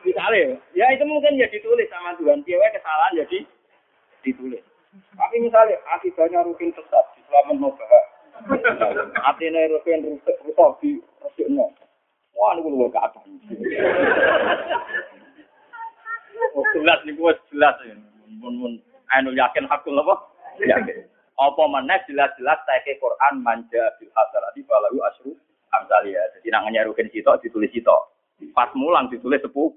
Misalnya, 0.00 0.56
ya 0.72 0.86
itu 0.96 1.04
mungkin 1.04 1.36
ya 1.36 1.46
ditulis 1.52 1.88
sama 1.92 2.16
Tuhan. 2.16 2.40
Dia 2.48 2.72
kesalahan 2.72 3.20
jadi 3.24 3.38
ditulis. 4.24 4.64
Tapi 4.90 5.36
misalnya 5.38 5.78
akibatnya 5.94 6.42
rutin 6.42 6.74
sesat, 6.74 7.04
selamat 7.28 7.56
mau 7.60 7.70
bahas. 7.78 8.04
Artinya 9.28 9.68
rutin 9.70 10.02
rusak 10.02 10.36
rusak 10.42 10.70
di 10.80 10.90
rusak 11.20 11.46
Wah, 12.40 12.56
ini 12.56 12.64
gue 12.64 12.88
gak 12.88 13.04
ada. 13.04 13.20
Oh, 16.56 16.64
jelas 16.72 16.98
nih 17.04 17.12
gue 17.12 17.32
jelas 17.52 17.76
ya. 17.84 17.94
Mun 18.40 18.54
mun 18.56 18.72
anu 19.12 19.36
yakin 19.36 19.68
hakul 19.68 19.98
apa? 20.00 20.14
Yakin. 20.64 21.04
Apa 21.36 21.62
mana 21.68 22.00
jelas-jelas 22.08 22.60
saya 22.64 22.80
ke 22.80 22.96
Quran 22.96 23.44
manja 23.44 23.92
bil 24.00 24.08
hasanati 24.16 24.64
falahu 24.64 25.04
asru 25.12 25.30
amsalia. 25.76 26.20
Jadi 26.38 26.48
nak 26.48 26.72
nyarukin 26.72 27.12
sitok 27.12 27.44
ditulis 27.44 27.68
sitok. 27.76 28.08
Pas 28.56 28.72
mulang 28.72 29.12
ditulis 29.12 29.44
sepuh. 29.44 29.68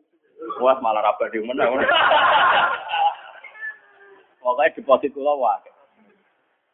Wah 0.59 0.77
malah 0.79 1.01
raba 1.01 1.25
di 1.31 1.39
mana. 1.41 1.69
Pokoknya 4.43 4.75
deposit 4.75 5.15
kula 5.15 5.33
wae. 5.39 5.71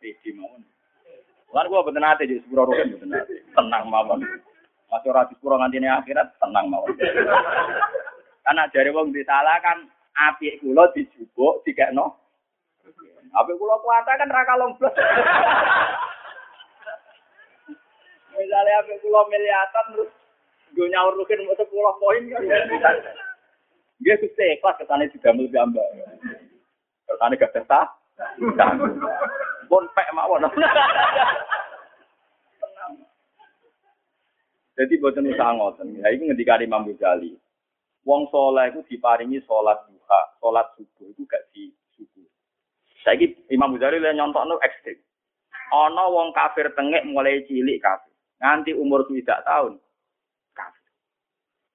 Iki 0.02 0.34
mawon. 0.34 0.66
Lan 1.54 1.70
gua 1.70 1.86
bener 1.86 2.02
ate 2.06 2.26
jadi 2.26 2.42
sepuro 2.42 2.66
rugen 2.66 2.98
bener 2.98 3.24
ate. 3.24 3.46
Tenang 3.54 3.86
mawon. 3.88 4.26
Masih 4.90 5.10
ora 5.14 5.30
sepuro 5.30 5.62
ngantine 5.62 5.86
akhirat 5.86 6.34
tenang 6.42 6.66
mawon. 6.72 6.98
Karena 8.42 8.66
dari 8.74 8.90
wong 8.90 9.14
disalah 9.14 9.62
kan 9.62 9.86
apik 10.18 10.58
kula 10.66 10.90
dijubuk 10.98 11.62
dikekno. 11.62 12.18
Apik 13.38 13.56
kula 13.62 13.78
kuwata 13.86 14.18
kan 14.18 14.34
ra 14.34 14.42
kalong 14.50 14.74
Misalnya 18.40 18.80
apa 18.80 18.96
pulau 19.04 19.28
miliatan 19.28 19.86
terus 19.92 20.10
gue 20.72 20.88
nyaur 20.88 21.12
rukin 21.12 21.44
mau 21.44 21.60
sepuluh 21.60 21.92
poin 22.00 22.24
kan? 22.24 22.40
Dia 24.00 24.16
susah 24.20 24.48
ikhlas 24.56 24.80
ke 24.80 24.86
sana 24.88 25.04
juga 25.12 25.36
lebih 25.36 25.60
ambak. 25.60 25.88
Ke 27.04 27.14
sana 27.20 27.36
gak 27.36 27.52
tersa, 27.52 27.80
pun 29.70 29.84
pek 29.94 30.10
mawon. 30.16 30.48
Jadi 34.80 34.96
buatan 35.04 35.28
usaha 35.28 35.52
ngoten. 35.52 36.00
Ya 36.00 36.08
ini 36.16 36.32
ngendika 36.32 36.56
Imam 36.64 36.88
Ghazali. 36.88 37.36
Wong 38.08 38.32
soleh 38.32 38.72
itu 38.72 38.80
diparingi 38.88 39.44
sholat 39.44 39.76
duha, 39.92 40.20
sholat 40.40 40.72
subuh 40.80 41.12
itu 41.12 41.28
gak 41.28 41.44
di 41.52 41.76
subuh. 42.00 42.24
Saya 43.04 43.28
Imam 43.52 43.76
Ghazali 43.76 44.00
lihat 44.00 44.16
nyontok 44.16 44.48
no 44.48 44.56
ekstrim. 44.64 44.96
Ono 45.76 46.04
wong 46.16 46.32
kafir 46.32 46.72
tengek 46.74 47.04
mulai 47.12 47.44
cilik 47.46 47.84
kafir. 47.84 48.16
Nganti 48.40 48.72
umur 48.72 49.04
tidak 49.12 49.44
tahun. 49.44 49.78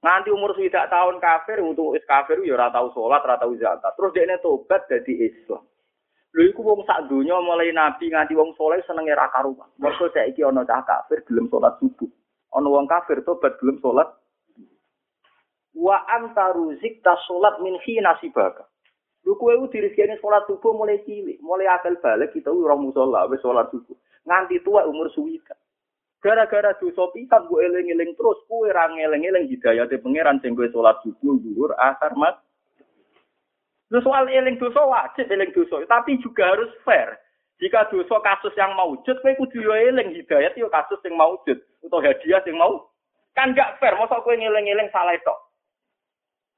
Nganti 0.05 0.29
umur 0.29 0.53
tidak 0.53 0.93
tahun 0.93 1.17
kafir 1.17 1.65
untuk 1.65 1.97
is 1.97 2.05
kafir 2.05 2.37
ya 2.45 2.61
ora 2.61 2.69
tau 2.69 2.93
salat, 2.93 3.25
ora 3.25 3.41
tau 3.41 3.57
zakat. 3.57 3.89
Terus 3.97 4.13
dia 4.13 4.37
tobat 4.37 4.85
jadi 4.85 5.33
Islam. 5.33 5.65
Lho 6.37 6.43
iku 6.51 6.61
wong 6.61 6.85
sak 6.85 7.09
donya 7.09 7.41
mulai 7.41 7.73
nabi 7.73 8.13
nganti 8.13 8.37
wong 8.37 8.53
soleh 8.59 8.85
senenge 8.85 9.17
ra 9.17 9.33
karuan. 9.33 9.71
Mergo 9.81 10.13
saiki 10.13 10.45
ana 10.45 10.61
cah 10.69 10.85
kafir 10.85 11.25
gelem 11.25 11.49
salat 11.49 11.81
subuh. 11.81 12.11
Ana 12.53 12.69
wong 12.69 12.85
kafir 12.85 13.25
tobat 13.25 13.57
gelem 13.57 13.81
salat 13.81 14.13
wa 15.73 15.97
anta 16.11 16.53
ruzik 16.53 17.01
ta 17.01 17.17
salat 17.25 17.65
min 17.65 17.81
hina 17.89 18.13
sibaka. 18.21 18.69
Lu 19.25 19.41
kowe 19.41 19.57
ku 19.57 19.73
dirizkine 19.73 20.21
salat 20.21 20.45
subuh 20.45 20.77
mulai 20.77 21.01
cilik, 21.09 21.41
mulai 21.41 21.65
akal 21.65 21.97
balik 21.97 22.37
kita 22.37 22.53
ora 22.53 22.77
musala 22.77 23.25
wis 23.33 23.41
salat 23.41 23.73
subuh. 23.73 23.97
Nganti 24.29 24.61
tua 24.61 24.85
umur 24.85 25.09
suwika. 25.17 25.57
Gara-gara 26.25 26.72
dosa 26.81 27.05
pisan 27.12 27.45
gue 27.53 27.61
eling-eling 27.68 28.16
terus, 28.16 28.41
gue 28.49 28.72
ra 28.72 28.89
ngeling-eling 28.89 29.45
hidayate 29.45 30.01
pangeran 30.01 30.41
sing 30.41 30.57
gue 30.57 30.72
salat 30.72 30.97
subuh, 31.05 31.37
zuhur, 31.37 31.77
asar, 31.77 32.16
mat. 32.16 32.41
Lu 33.93 34.01
soal 34.01 34.33
eling 34.33 34.57
dosa 34.57 34.89
wajib 34.89 35.29
eling 35.29 35.53
dosa, 35.53 35.85
tapi 35.85 36.16
juga 36.25 36.57
harus 36.57 36.72
fair. 36.81 37.20
Jika 37.61 37.93
dosa 37.93 38.25
kasus 38.25 38.57
yang 38.57 38.72
maujud, 38.72 39.20
kowe 39.20 39.33
kudu 39.37 39.68
yo 39.68 39.77
eling 39.77 40.16
hidayat 40.16 40.57
yo 40.57 40.72
kasus 40.72 40.97
yang 41.05 41.12
maujud 41.20 41.61
atau 41.61 42.01
hadiah 42.01 42.41
yang 42.49 42.57
mau. 42.57 42.89
Kan 43.37 43.53
gak 43.53 43.77
fair, 43.77 43.93
masa 44.01 44.16
kowe 44.25 44.33
ngeling-eling 44.33 44.89
salah 44.97 45.12
itu. 45.12 45.37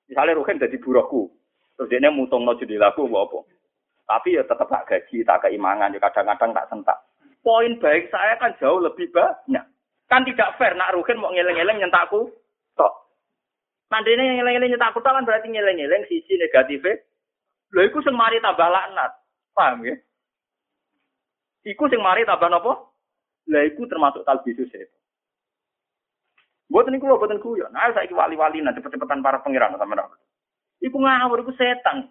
Misalnya 0.06 0.38
Ruhin 0.38 0.62
jadi 0.62 0.78
buruhku, 0.78 1.26
terus 1.74 1.90
dia 1.90 2.06
mutung 2.14 2.46
no 2.46 2.54
jadi 2.54 2.78
lagu 2.78 3.02
apa. 3.10 3.42
Tapi 4.06 4.38
ya 4.38 4.46
tetap 4.46 4.70
tak 4.70 4.86
gaji, 4.86 5.26
tak 5.26 5.42
keimangan, 5.42 5.90
ya 5.90 5.98
kadang-kadang 5.98 6.54
tak 6.54 6.70
sentak 6.70 6.98
poin 7.46 7.78
baik 7.78 8.10
saya 8.10 8.34
kan 8.42 8.58
jauh 8.58 8.82
lebih 8.82 9.06
banyak. 9.14 9.62
Kan 10.10 10.26
tidak 10.26 10.58
fair 10.58 10.74
nak 10.74 10.90
Ruhin 10.98 11.22
mau 11.22 11.30
ngeleng-ngeleng 11.30 11.78
nyentakku 11.78 12.26
tok. 12.74 12.92
Ini 13.94 14.42
ngeleng-ngeleng 14.42 14.74
nyentakku 14.74 14.98
kan 14.98 15.22
berarti 15.22 15.46
ngeleng-ngeleng 15.46 16.10
sisi 16.10 16.34
negatifnya. 16.34 16.98
Lho 17.70 17.86
iku 17.86 18.02
sing 18.02 18.18
mari 18.18 18.42
tambah 18.42 18.66
laknat. 18.66 19.14
Paham 19.54 19.86
ya? 19.86 19.94
Iku 21.70 21.86
sing 21.86 22.02
mari 22.02 22.26
tambah 22.26 22.50
nopo? 22.50 22.98
Lah 23.46 23.62
iku 23.62 23.86
termasuk 23.86 24.26
talbisus 24.26 24.70
itu. 24.74 24.96
Buat 26.66 26.90
ini 26.90 26.98
kulo 26.98 27.22
buatan 27.22 27.38
kuyon. 27.38 27.70
Nah, 27.70 27.94
saya 27.94 28.10
wali-wali 28.10 28.58
nanti 28.58 28.82
cepet-cepetan 28.82 29.22
para 29.22 29.38
pangeran 29.38 29.78
sama 29.78 29.94
sama. 29.94 30.18
Iku 30.82 30.98
ngawur, 30.98 31.46
iku 31.46 31.54
setan. 31.54 32.10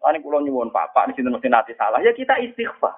Ini 0.00 0.18
kulo 0.24 0.40
nyuwun 0.40 0.72
papa, 0.72 1.06
di 1.06 1.14
sini 1.14 1.28
mesti 1.28 1.52
nanti 1.52 1.76
salah. 1.76 2.00
Ya 2.00 2.16
kita 2.16 2.40
istighfar. 2.40 2.96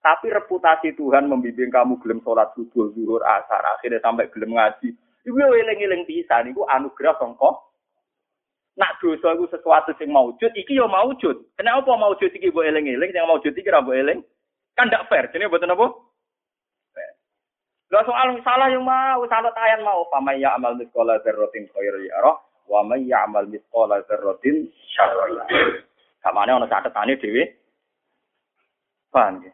Tapi 0.00 0.32
reputasi 0.32 0.96
Tuhan 0.96 1.28
membimbing 1.28 1.68
kamu 1.68 2.00
gelem 2.00 2.24
sholat 2.24 2.48
subuh, 2.56 2.88
zuhur, 2.96 3.20
asar, 3.20 3.60
akhirnya 3.76 4.00
sampai 4.00 4.32
gelem 4.32 4.56
ngaji. 4.56 4.96
Iku 5.28 5.36
eling-eling 5.36 6.08
pisan 6.08 6.48
iku 6.48 6.64
anugerah 6.64 7.20
sangka. 7.20 7.52
Nak 8.80 8.96
dosa 8.96 9.36
iku 9.36 9.44
sesuatu 9.52 9.92
sing 10.00 10.08
maujud, 10.08 10.48
iki 10.56 10.80
yo 10.80 10.88
maujud. 10.88 11.52
Kenapa 11.60 11.92
maujud 12.00 12.32
iki 12.32 12.48
mbok 12.48 12.64
eling-eling, 12.64 13.12
sing 13.12 13.28
maujud 13.28 13.52
iki 13.52 13.68
ra 13.68 13.84
mbok 13.84 13.92
eling? 13.92 14.24
Kan 14.72 14.88
ndak 14.88 15.04
fair. 15.12 15.28
Jenenge 15.28 15.52
mboten 15.52 15.76
apa? 15.76 15.86
Lah 17.90 18.06
soal 18.06 18.38
salah 18.46 18.70
yang 18.70 18.86
mau, 18.86 19.20
salah 19.26 19.52
tayan 19.52 19.82
mau. 19.82 20.06
Famay 20.08 20.40
ya 20.40 20.54
amal 20.54 20.78
miskola 20.78 21.18
dzarratin 21.20 21.66
khairu 21.74 22.06
yarah, 22.06 22.38
wa 22.70 22.86
may 22.86 23.02
ya'mal 23.02 23.50
miskola 23.50 23.98
syarra 24.06 24.38
yarah. 25.26 25.46
Kamane 26.22 26.54
ana 26.54 26.70
catetane 26.70 27.18
dhewe. 27.18 27.50
Paham 29.10 29.42
ya? 29.42 29.50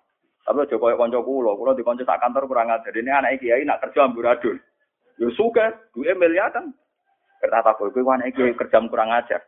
Tapi 0.46 0.62
aja 0.62 0.78
koyo 0.78 0.94
kanca 0.94 1.18
kula, 1.26 1.58
kula 1.58 1.74
di 1.74 1.82
kanca 1.82 2.06
sak 2.06 2.22
kantor 2.22 2.46
kurang 2.46 2.70
ajar. 2.70 2.94
Ini 2.94 3.10
anak 3.10 3.42
kiai 3.42 3.66
nak 3.66 3.82
kerja 3.82 4.06
amburadul. 4.06 4.54
Yo 5.18 5.34
suka, 5.34 5.74
duwe 5.90 6.14
miliatan. 6.14 6.70
Kata 7.42 7.66
apa 7.66 7.74
kowe 7.74 7.90
anak 8.14 8.30
kiai 8.30 8.54
kerja 8.54 8.78
kurang 8.86 9.10
ajar. 9.10 9.42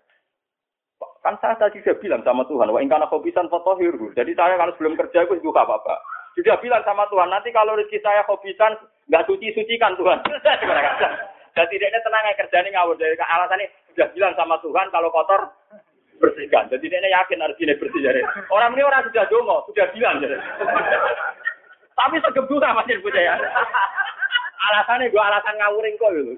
Kan 1.23 1.39
saya 1.39 1.55
tadi 1.55 1.79
sudah 1.87 1.99
bilang 2.03 2.23
sama 2.27 2.43
Tuhan, 2.51 2.71
wa 2.75 2.83
ingkana 2.83 3.07
khobisan 3.07 3.47
fotohiru. 3.47 4.11
Jadi 4.19 4.35
saya 4.35 4.59
kalau 4.59 4.75
sebelum 4.75 4.99
kerja 4.99 5.23
itu 5.23 5.39
juga 5.39 5.63
apa-apa. 5.63 6.03
Sudah 6.35 6.59
bilang 6.59 6.83
sama 6.83 7.07
Tuhan, 7.11 7.31
nanti 7.31 7.51
kalau 7.55 7.79
rezeki 7.79 7.99
saya 8.03 8.23
khobisan, 8.27 8.79
nggak 9.07 9.27
suci-sucikan 9.27 9.95
Tuhan. 9.99 10.19
Jadi 11.59 11.75
dia 11.75 12.01
tenang 12.07 12.23
ya 12.23 12.47
ini 12.63 12.71
ngawur. 12.71 12.95
Dari 12.95 13.19
alasannya 13.19 13.67
sudah 13.95 14.09
bilang 14.15 14.35
sama 14.39 14.63
Tuhan, 14.63 14.95
kalau 14.95 15.11
kotor, 15.11 15.51
bersihkan. 16.19 16.67
Jadi 16.69 16.91
dia 16.91 17.01
yakin 17.01 17.41
harus 17.41 17.59
ini 17.63 17.79
bersih. 17.79 18.03
Jadi. 18.03 18.21
Orang 18.51 18.75
ini 18.75 18.83
orang 18.85 19.07
sudah 19.09 19.25
dongo, 19.31 19.65
sudah 19.71 19.87
bilang. 19.95 20.19
Jadi. 20.21 20.37
Tapi 21.95 22.17
segebuka 22.23 22.75
masih 22.79 23.03
punya 23.03 23.35
ya. 23.35 23.35
Alasannya 24.59 25.11
gue 25.11 25.23
alasan 25.23 25.55
ngawurin 25.59 25.99
kok 25.99 26.13
gitu. 26.15 26.35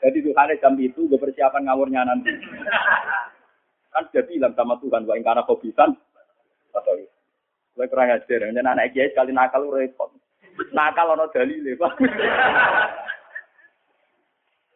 Jadi 0.00 0.18
Tuhan 0.24 0.52
jam 0.60 0.74
itu 0.80 1.00
gue 1.08 1.20
persiapan 1.20 1.68
ngawurnya 1.68 2.04
nanti. 2.08 2.32
Kan 3.92 4.08
sudah 4.10 4.24
bilang 4.28 4.52
sama 4.56 4.80
Tuhan, 4.80 5.04
wa 5.04 5.14
ingkana 5.16 5.44
kobisan. 5.44 5.96
Atau 6.76 7.00
gue 7.76 7.86
kurang 7.88 8.12
ajar. 8.12 8.40
Dan 8.52 8.68
anak 8.68 8.92
kiai 8.96 9.12
sekali 9.12 9.32
nakal 9.32 9.68
repot. 9.68 10.12
Nakal 10.76 11.16
ono 11.16 11.28
dalil 11.32 11.64
Pak. 11.76 11.92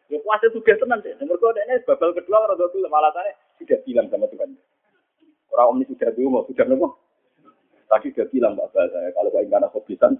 Ya 0.09 0.17
puasa 0.21 0.49
tugas 0.53 0.77
tenan. 0.77 1.01
Nomor 1.01 1.37
kode 1.41 1.61
ini 1.65 1.81
babal 1.85 2.13
kedua 2.13 2.53
tua 2.53 2.89
malah 2.89 3.09
alasannya 3.09 3.44
sudah 3.59 3.79
bilang 3.87 4.07
sama 4.11 4.27
Tuhan. 4.29 4.55
Orang 5.55 5.67
om 5.71 5.79
ini 5.79 5.87
sudah 5.91 6.11
dulu, 6.11 6.43
sudah 6.51 6.65
nopo. 6.67 6.99
Tadi 7.85 8.11
sudah 8.11 8.27
bilang 8.33 8.57
Bapak 8.57 8.91
saya 8.91 9.13
kalau 9.13 9.29
Pak 9.31 9.45
Ingkana 9.45 9.71
kobisan. 9.71 10.17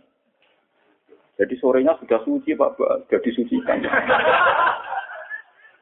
Jadi 1.36 1.54
sorenya 1.60 2.00
sudah 2.00 2.24
suci 2.24 2.56
Pak, 2.56 2.80
sudah 2.80 3.20
disucikan. 3.20 3.84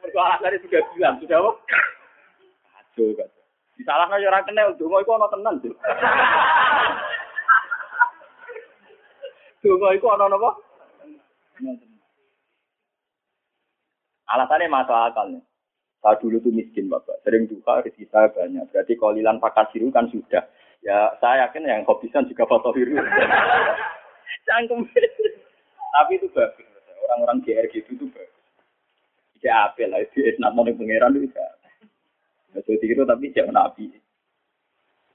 Mereka 0.01 0.17
alasannya 0.17 0.63
sudah 0.65 0.81
bilang, 0.97 1.15
sudah 1.21 1.37
apa? 1.37 1.51
Aduh, 2.81 3.13
kan. 3.13 3.29
Disalahnya 3.77 4.21
ya 4.21 4.29
orang 4.33 4.45
kenal, 4.49 4.73
dungo 4.77 4.97
itu 5.01 5.11
ono 5.13 5.27
tenan. 5.29 5.55
Dungo 9.61 9.87
itu 9.93 10.05
ono 10.09 10.25
apa? 10.25 10.51
Alasannya 14.33 14.73
masuk 14.73 14.97
akal 14.97 15.25
nih. 15.29 15.43
Saya 16.03 16.19
dulu 16.19 16.35
tuh 16.43 16.51
miskin 16.51 16.91
bapak, 16.91 17.23
sering 17.23 17.47
duka 17.47 17.79
rezeki 17.79 18.11
saya 18.11 18.27
banyak. 18.35 18.67
Berarti 18.75 18.99
kalau 18.99 19.15
lilan 19.15 19.39
pakasiru 19.39 19.87
kan 19.87 20.11
sudah. 20.11 20.43
Ya 20.83 21.15
saya 21.23 21.47
yakin 21.47 21.63
yang 21.63 21.87
hobisan 21.87 22.27
juga 22.27 22.43
foto 22.43 22.75
biru. 22.75 22.99
Cangkem. 24.47 24.83
Tapi 25.95 26.11
itu 26.19 26.27
bagus. 26.35 26.67
Orang-orang 27.07 27.39
GR 27.47 27.71
gitu 27.71 27.95
tuh 27.95 28.11
bagus. 28.11 28.43
Ya 29.39 29.71
apel 29.71 29.91
lah, 29.91 30.03
itu 30.03 30.23
esnat 30.27 30.51
mau 30.51 30.67
pangeran 30.67 31.15
itu 31.15 31.31
bisa. 31.31 31.43
Jadi 32.51 32.83
itu 32.83 33.03
tapi 33.07 33.31
jangan 33.31 33.55
nabi. 33.55 33.87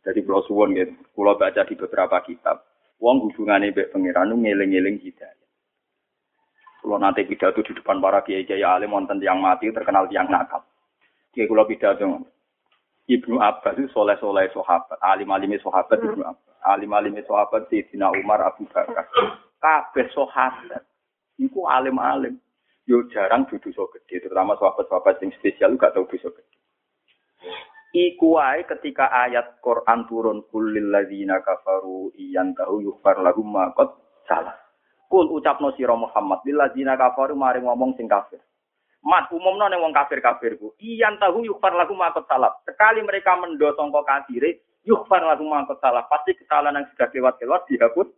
Jadi 0.04 0.24
pulau 0.24 0.40
suwon 0.48 0.72
gitu. 0.72 0.96
Pulau 1.12 1.36
baca 1.36 1.64
di 1.68 1.74
beberapa 1.76 2.16
kitab. 2.24 2.64
Wong 3.00 3.28
hubungannya 3.28 3.76
baik 3.76 3.92
pangeran 3.92 4.32
ngeling-ngeling 4.32 5.00
kita. 5.04 5.28
Kalau 6.80 6.96
nanti 6.96 7.26
pidato 7.28 7.60
di 7.60 7.72
depan 7.76 8.00
para 8.00 8.22
kiai 8.24 8.48
kiai 8.48 8.64
alim 8.64 8.94
wonten 8.94 9.20
yang 9.20 9.42
mati 9.42 9.68
terkenal 9.68 10.08
yang 10.08 10.30
nakal. 10.30 10.67
Kiai 11.32 11.48
kalau 11.48 11.68
pidato 11.68 12.04
Ibnu 13.08 13.40
Abbas 13.40 13.80
itu 13.80 13.88
soleh 13.96 14.20
soleh 14.20 14.52
sahabat, 14.52 15.00
alim 15.00 15.32
alim 15.32 15.56
sahabat 15.56 15.96
Ibnu 15.96 16.28
Abbas, 16.28 16.56
alim 16.68 16.92
alim 16.92 17.16
sahabat 17.24 17.64
Sayyidina 17.72 18.12
Umar 18.12 18.44
Abu 18.44 18.68
Bakar, 18.68 19.08
kabeh 19.56 20.12
sahabat. 20.12 20.84
Iku 21.40 21.64
alim 21.64 21.96
alim. 21.96 22.36
Yo 22.84 23.08
jarang 23.08 23.48
duduk 23.48 23.72
so 23.72 23.88
gede, 23.92 24.24
terutama 24.24 24.56
sahabat-sahabat 24.60 25.20
yang 25.20 25.32
spesial 25.36 25.76
gak 25.76 25.92
tau 25.96 26.08
dosa 26.08 26.28
gede. 26.32 26.56
Iku 27.96 28.36
wae 28.36 28.68
ketika 28.68 29.08
ayat 29.08 29.64
Quran 29.64 30.04
turun 30.04 30.44
kulil 30.52 30.92
ladzina 30.92 31.40
kafaru 31.40 32.12
iyan 32.12 32.52
tahu 32.52 32.84
yufar 32.84 33.24
lahum 33.24 33.48
ma 33.48 33.72
salah. 34.28 34.56
Kul 35.08 35.32
ucapno 35.32 35.72
sira 35.72 35.96
Muhammad 35.96 36.44
lil 36.44 36.60
ladzina 36.60 37.00
kafaru 37.00 37.32
mari 37.32 37.64
ngomong 37.64 37.96
sing 37.96 38.04
kafir. 38.04 38.44
Mat 39.04 39.30
umumno 39.30 39.70
ning 39.70 39.78
wong 39.78 39.94
kafir-kafir 39.94 40.58
ku. 40.58 40.74
Iyan 40.82 41.22
tahu 41.22 41.46
yufar 41.46 41.74
lahum 41.74 41.98
ma 41.98 42.10
salah. 42.26 42.50
Sekali 42.66 43.00
mereka 43.02 43.38
mendo 43.38 43.70
sangka 43.78 44.02
kafire 44.02 44.64
yufar 44.82 45.22
lahum 45.22 45.54
ma 45.54 45.62
salah. 45.78 46.04
Pasti 46.10 46.34
kesalahan 46.34 46.82
yang 46.82 46.86
sudah 46.94 47.08
lewat-lewat 47.14 47.62
dihapus. 47.70 48.08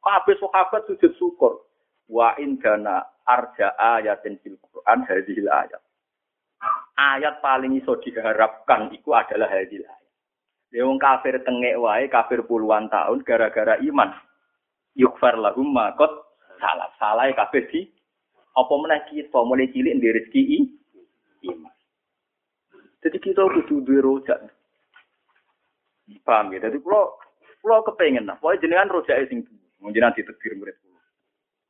Kabeh 0.00 0.36
sahabat 0.40 0.88
sujud 0.88 1.12
syukur. 1.20 1.64
Wa 2.08 2.36
indana 2.40 3.04
arja 3.24 3.72
ayatin 3.76 4.36
fil 4.40 4.60
Quran 4.60 5.00
hadhil 5.08 5.48
ayat 5.48 5.80
ayat 6.98 7.42
paling 7.42 7.74
iso 7.78 7.98
diharapkan 8.00 8.90
itu 8.94 9.10
adalah 9.12 9.50
hadil 9.50 9.84
ayat. 9.84 10.12
Wong 10.82 10.98
kafir 10.98 11.38
tengek 11.46 11.78
wae, 11.78 12.10
kafir 12.10 12.42
puluhan 12.42 12.90
tahun 12.90 13.22
gara-gara 13.22 13.78
iman. 13.78 14.10
Yukfar 14.98 15.38
lahum 15.38 15.70
makot 15.70 16.10
salah. 16.58 16.90
Salah 16.98 17.30
kafir 17.34 17.70
di 17.70 17.93
apa 18.54 18.72
meneh 18.78 19.00
kita 19.10 19.40
mulai 19.42 19.66
cilik 19.74 19.98
di 19.98 20.08
rezeki 20.14 20.42
iman. 21.50 21.74
Jadi 23.02 23.18
kita 23.20 23.42
kudu 23.44 23.82
duwe 23.82 24.00
rojak. 24.00 24.38
Paham 26.24 26.54
ya? 26.54 26.70
Jadi 26.70 26.78
kalau 26.80 27.18
kalau 27.60 27.84
kepengen 27.84 28.28
lah, 28.28 28.36
pokoknya 28.38 28.62
jenengan 28.64 28.92
rojak 28.94 29.18
sing 29.28 29.44
jenengan 29.92 30.14
ditegur 30.16 30.54
murid 30.56 30.76
kulo. 30.80 31.00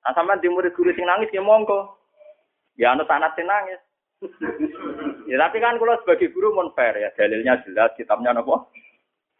Nah 0.04 0.12
sampean 0.14 0.38
di 0.38 0.52
murid 0.52 0.76
kulo 0.76 0.92
sing 0.92 1.08
nangis 1.08 1.32
ya 1.32 1.42
monggo. 1.42 1.98
Ya 2.78 2.92
ana 2.92 3.08
tanat 3.08 3.34
sing 3.34 3.48
nangis. 3.48 3.80
ya 5.30 5.36
tapi 5.40 5.58
kan 5.58 5.80
kalau 5.80 5.98
sebagai 6.04 6.30
guru 6.30 6.54
mon 6.54 6.70
fair 6.76 6.94
ya 7.00 7.10
dalilnya 7.16 7.64
jelas 7.66 7.90
kitabnya 7.98 8.30
nopo. 8.36 8.70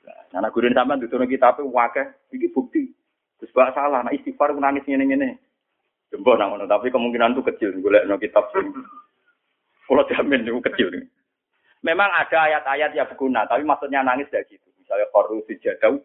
Nah, 0.05 0.43
anak 0.43 0.51
guru 0.57 0.73
sampean 0.73 0.99
diturun 0.99 1.31
kitab 1.31 1.61
wakeh 1.61 2.09
iki 2.35 2.51
bukti. 2.51 2.91
Terus 3.39 3.51
bak 3.51 3.75
salah, 3.75 4.01
nah 4.07 4.15
istighfar 4.15 4.55
nangis 4.55 4.87
ngene 4.87 5.05
ngene. 5.11 5.29
Jembo 6.15 6.39
nang 6.39 6.55
tapi 6.71 6.95
kemungkinan 6.95 7.35
itu 7.35 7.43
kecil 7.43 7.75
golek 7.83 8.07
no 8.07 8.15
kitab 8.23 8.47
sing 8.55 8.71
kalau 9.91 10.07
jamin 10.07 10.47
itu 10.47 10.63
kecil. 10.63 10.89
Memang 11.83 12.09
ada 12.09 12.49
ayat-ayat 12.49 12.97
yang 12.97 13.11
berguna, 13.11 13.45
tapi 13.45 13.67
maksudnya 13.67 14.01
nangis 14.01 14.31
tidak 14.33 14.49
gitu. 14.49 14.65
Misalnya 14.81 15.11
koru 15.13 15.43
sejadau 15.45 16.01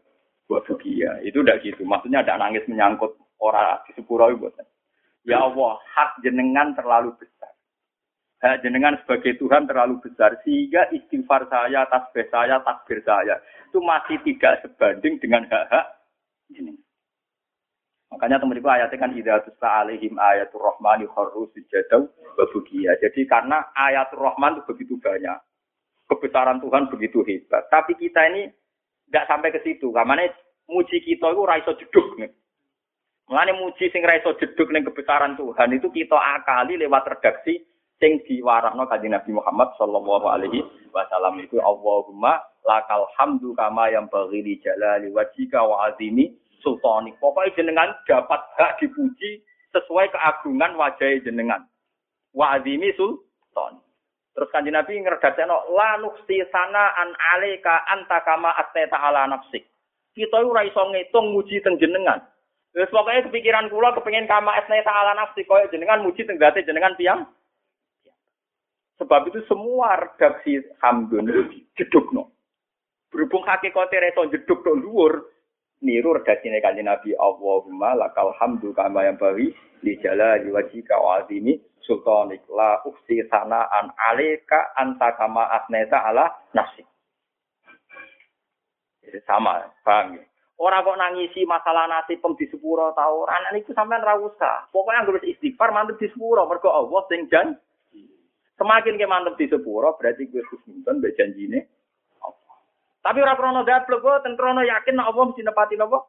buat 0.50 0.68
bukia, 0.68 1.24
itu 1.24 1.40
tidak 1.40 1.64
gitu. 1.64 1.88
Maksudnya 1.88 2.20
ada 2.20 2.36
nangis 2.36 2.66
menyangkut 2.68 3.16
orang 3.40 3.80
di 3.88 3.96
sepuro 3.96 4.28
buat. 4.36 4.58
Ya 5.24 5.40
Allah, 5.40 5.80
hak 5.96 6.20
jenengan 6.26 6.76
terlalu 6.76 7.16
besar 7.16 7.40
hak 8.40 8.64
jenengan 8.64 8.96
sebagai 9.04 9.36
Tuhan 9.36 9.68
terlalu 9.68 10.00
besar 10.00 10.40
sehingga 10.48 10.88
istighfar 10.96 11.48
saya, 11.52 11.84
tasbih 11.92 12.28
saya, 12.32 12.64
takbir 12.64 13.04
saya 13.04 13.36
itu 13.68 13.80
masih 13.84 14.18
tidak 14.26 14.64
sebanding 14.64 15.20
dengan 15.20 15.44
hak-hak 15.46 15.86
jenengan. 16.52 16.89
Makanya 18.10 18.42
teman 18.42 18.58
ayatnya 18.58 18.98
kan 18.98 19.14
idza 19.14 19.46
tusla 19.46 19.86
alaihim 19.86 20.18
ayatul 20.18 20.66
rahmani 20.66 21.06
kharru 21.14 21.46
sujadau 21.54 22.10
wa 22.10 22.46
Jadi 22.98 23.22
karena 23.30 23.70
ayatul 23.78 24.26
rahman 24.26 24.58
itu 24.58 24.66
begitu 24.66 24.94
banyak. 24.98 25.38
Kebesaran 26.10 26.58
Tuhan 26.58 26.90
begitu 26.90 27.22
hebat. 27.22 27.70
Tapi 27.70 27.94
kita 27.94 28.34
ini 28.34 28.50
tidak 29.06 29.30
sampai 29.30 29.54
ke 29.54 29.62
situ. 29.62 29.94
Karena 29.94 30.26
muji 30.66 30.98
kita 31.06 31.30
itu 31.30 31.42
raiso 31.46 31.78
jeduk 31.78 32.18
nih. 32.18 32.34
Mengenai 33.30 33.62
muji 33.62 33.94
sing 33.94 34.02
raiso 34.02 34.34
jeduk 34.42 34.74
nih 34.74 34.82
kebesaran 34.90 35.38
Tuhan 35.38 35.70
itu 35.78 35.94
kita 35.94 36.18
akali 36.18 36.82
lewat 36.82 37.14
redaksi 37.14 37.62
sing 38.02 38.26
diwarahno 38.26 38.90
kanjeng 38.90 39.14
Nabi 39.14 39.38
Muhammad 39.38 39.70
sallallahu 39.78 40.26
alaihi 40.26 40.66
wasallam 40.90 41.38
itu 41.44 41.62
Allahumma 41.62 42.42
lakal 42.66 43.06
hamdu 43.20 43.54
kama 43.54 43.92
yang 43.94 44.10
bagi 44.10 44.58
jalali 44.66 45.14
wajika 45.14 45.62
wa 45.62 45.94
azimi 45.94 46.34
sultani. 46.62 47.16
Pokoknya 47.18 47.56
jenengan 47.56 47.90
dapat 48.06 48.42
hak 48.60 48.80
dipuji 48.80 49.44
sesuai 49.76 50.12
keagungan 50.14 50.76
wajah 50.76 51.20
jenengan. 51.24 51.66
Wa 52.32 52.60
azimi 52.60 52.94
sultani. 52.96 53.82
Terus 54.34 54.52
kanjeng 54.56 54.78
Nabi 54.78 55.04
ngredakno 55.04 55.68
la 55.76 56.00
nuksi 56.00 56.40
sana 56.48 56.96
an 56.96 57.12
alika 57.36 57.84
anta 57.92 58.24
kama 58.24 58.56
ateta 58.56 58.96
ala 58.96 59.28
nafsik. 59.28 59.68
Kita 60.16 60.40
ora 60.40 60.64
iso 60.64 60.80
ngitung 60.80 61.36
muji 61.36 61.60
teng 61.60 61.76
jenengan. 61.76 62.24
Wis 62.72 62.88
pokoknya 62.94 63.28
kepikiran 63.28 63.68
kula 63.68 63.92
kepengin 63.98 64.30
kama 64.30 64.54
asneta 64.56 64.94
ala 64.94 65.18
nafsi 65.18 65.44
koyo 65.44 65.68
jenengan 65.74 66.06
muji 66.06 66.24
teng 66.24 66.38
jenengan 66.40 66.96
piang 66.96 67.26
Sebab 69.00 69.32
itu 69.32 69.40
semua 69.48 69.96
redaksi 69.96 70.60
Hamdun 70.84 71.32
itu 71.32 71.64
jedukno. 71.80 72.36
Berhubung 73.10 73.48
hakikatnya 73.48 74.12
reso 74.12 74.28
jeduk 74.28 74.60
no 74.68 74.76
luur, 74.76 75.24
niru 75.80 76.16
redaksi 76.16 76.52
kanjeng 76.60 76.88
Nabi 76.88 77.16
Allahumma 77.16 77.96
lakal 77.96 78.36
hamdu 78.40 78.76
kama 78.76 79.08
yang 79.08 79.16
bari 79.16 79.56
di 79.80 79.96
jala 80.04 80.40
di 80.44 80.52
wajika 80.52 81.00
wa 81.00 81.24
azimi 81.24 81.56
sultanik 81.84 82.44
la 82.52 82.84
uksi 82.84 83.24
sana 83.32 83.66
an 83.72 83.90
aleka 84.12 84.76
anta 84.76 85.16
kama 85.16 85.48
asneta 85.56 86.04
ala 86.06 86.30
nafsi. 86.54 86.84
Jadi 89.00 89.20
sama, 89.26 89.66
paham 89.82 90.22
ya? 90.22 90.24
Orang 90.60 90.84
kok 90.84 91.00
nangisi 91.00 91.48
masalah 91.48 91.88
nasi 91.88 92.20
pem 92.20 92.36
di 92.36 92.44
sepuro 92.52 92.92
tau, 92.92 93.24
anak 93.32 93.64
itu 93.64 93.72
sampean 93.72 94.04
ra 94.04 94.20
usah. 94.20 94.68
Pokoknya 94.76 95.08
harus 95.08 95.24
istighfar 95.24 95.72
mantep 95.72 95.96
di 96.04 96.12
sepuro 96.12 96.44
mergo 96.46 96.68
Allah 96.68 97.02
sing 97.08 97.32
jan 97.32 97.56
Semakin 98.60 99.00
ke 99.00 99.08
mantep 99.08 99.40
di 99.40 99.48
sepuro 99.48 99.96
berarti 99.96 100.28
gue 100.28 100.44
khusnudon 100.44 101.00
mbek 101.00 101.16
janjine. 101.16 101.79
Tapi 103.00 103.18
ora 103.24 103.36
krono 103.40 103.64
dablek 103.64 104.04
kok 104.04 104.22
ten 104.24 104.36
krono 104.36 104.62
yakin 104.62 104.96
nek 105.00 105.08
Allah 105.08 105.24
mesti 105.32 105.42
nepati 105.44 105.76
napa? 105.80 106.00